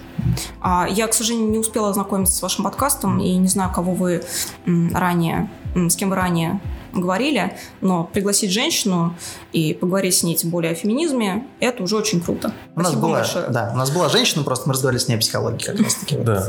А, 0.61 0.87
я, 0.89 1.07
к 1.07 1.15
сожалению, 1.15 1.51
не 1.51 1.59
успела 1.59 1.91
ознакомиться 1.91 2.35
с 2.35 2.43
вашим 2.43 2.65
подкастом 2.65 3.21
и 3.21 3.37
не 3.37 3.49
знаю, 3.49 3.73
кого 3.73 3.95
вы 3.95 4.25
ранее, 4.67 5.51
с 5.75 5.97
кем 5.97 6.11
вы 6.11 6.17
ранее 6.17 6.61
говорили, 7.01 7.57
но 7.81 8.05
пригласить 8.05 8.51
женщину 8.51 9.17
и 9.53 9.75
поговорить 9.75 10.15
с 10.15 10.23
ней 10.23 10.35
тем 10.35 10.51
более 10.51 10.73
о 10.73 10.75
феминизме, 10.75 11.47
это 11.61 11.83
уже 11.83 11.97
очень 11.97 12.21
круто. 12.21 12.53
У 12.75 12.81
нас, 12.81 12.95
была, 12.95 13.19
большое. 13.19 13.49
да, 13.49 13.71
у 13.73 13.77
нас 13.77 13.91
была 13.91 14.09
женщина, 14.09 14.43
просто 14.43 14.69
мы 14.69 14.75
разговаривали 14.75 15.03
с 15.03 15.09
ней 15.09 15.17
о 15.17 15.19
психологии 15.19 15.65
как 15.65 15.81
раз 15.81 15.95
таки. 15.95 16.17
Да. 16.17 16.47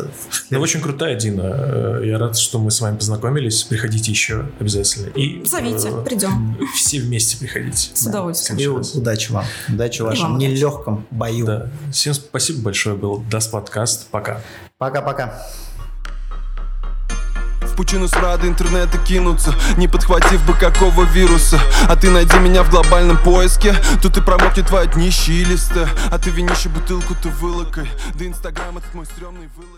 Ну, 0.50 0.60
очень 0.60 0.82
крутая, 0.82 1.16
Дина. 1.16 1.42
Э, 1.44 2.02
я 2.06 2.18
рад, 2.18 2.38
что 2.38 2.60
мы 2.60 2.72
с 2.72 2.82
вами 2.82 2.98
познакомились. 2.98 3.64
Приходите 3.64 4.12
еще 4.12 4.46
обязательно. 4.60 5.08
И, 5.10 5.44
Зовите, 5.46 5.90
э, 5.90 6.04
придем. 6.04 6.58
Все 6.76 7.00
вместе 7.00 7.38
приходите. 7.38 7.92
С 7.94 8.06
удовольствием. 8.06 8.60
И 8.60 8.68
удачи 8.68 9.32
вам. 9.32 9.46
Удачи 9.70 10.02
в 10.02 10.06
вашем 10.06 10.38
нелегком 10.38 11.06
бою. 11.12 11.46
Да. 11.46 11.70
Всем 11.92 12.14
спасибо 12.14 12.62
большое. 12.62 12.96
Был 12.96 13.24
Dast 13.30 13.52
подкаст. 13.52 14.08
Пока. 14.10 14.42
Пока-пока 14.78 15.46
пучину 17.78 18.08
смрада 18.08 18.48
интернета 18.48 18.98
кинуться 18.98 19.54
Не 19.78 19.88
подхватив 19.88 20.46
бы 20.46 20.54
какого 20.54 21.04
вируса. 21.04 21.60
А 21.88 21.96
ты 21.96 22.10
найди 22.10 22.38
меня 22.40 22.64
в 22.64 22.70
глобальном 22.70 23.18
поиске. 23.18 23.76
Тут 24.02 24.18
и 24.18 24.22
промокнет 24.22 24.68
твоя 24.68 24.88
днище 24.88 25.32
и 25.34 25.46
листы. 25.46 25.88
А 26.12 26.18
ты 26.18 26.32
винишь 26.32 26.66
бутылку 26.66 27.16
ты 27.16 27.30
вылокай 27.30 27.90
Да 28.16 28.26
инстаграм 28.26 28.78
этот 28.78 28.94
мой 28.94 29.06
стрёмный 29.06 29.48
вылок 29.56 29.77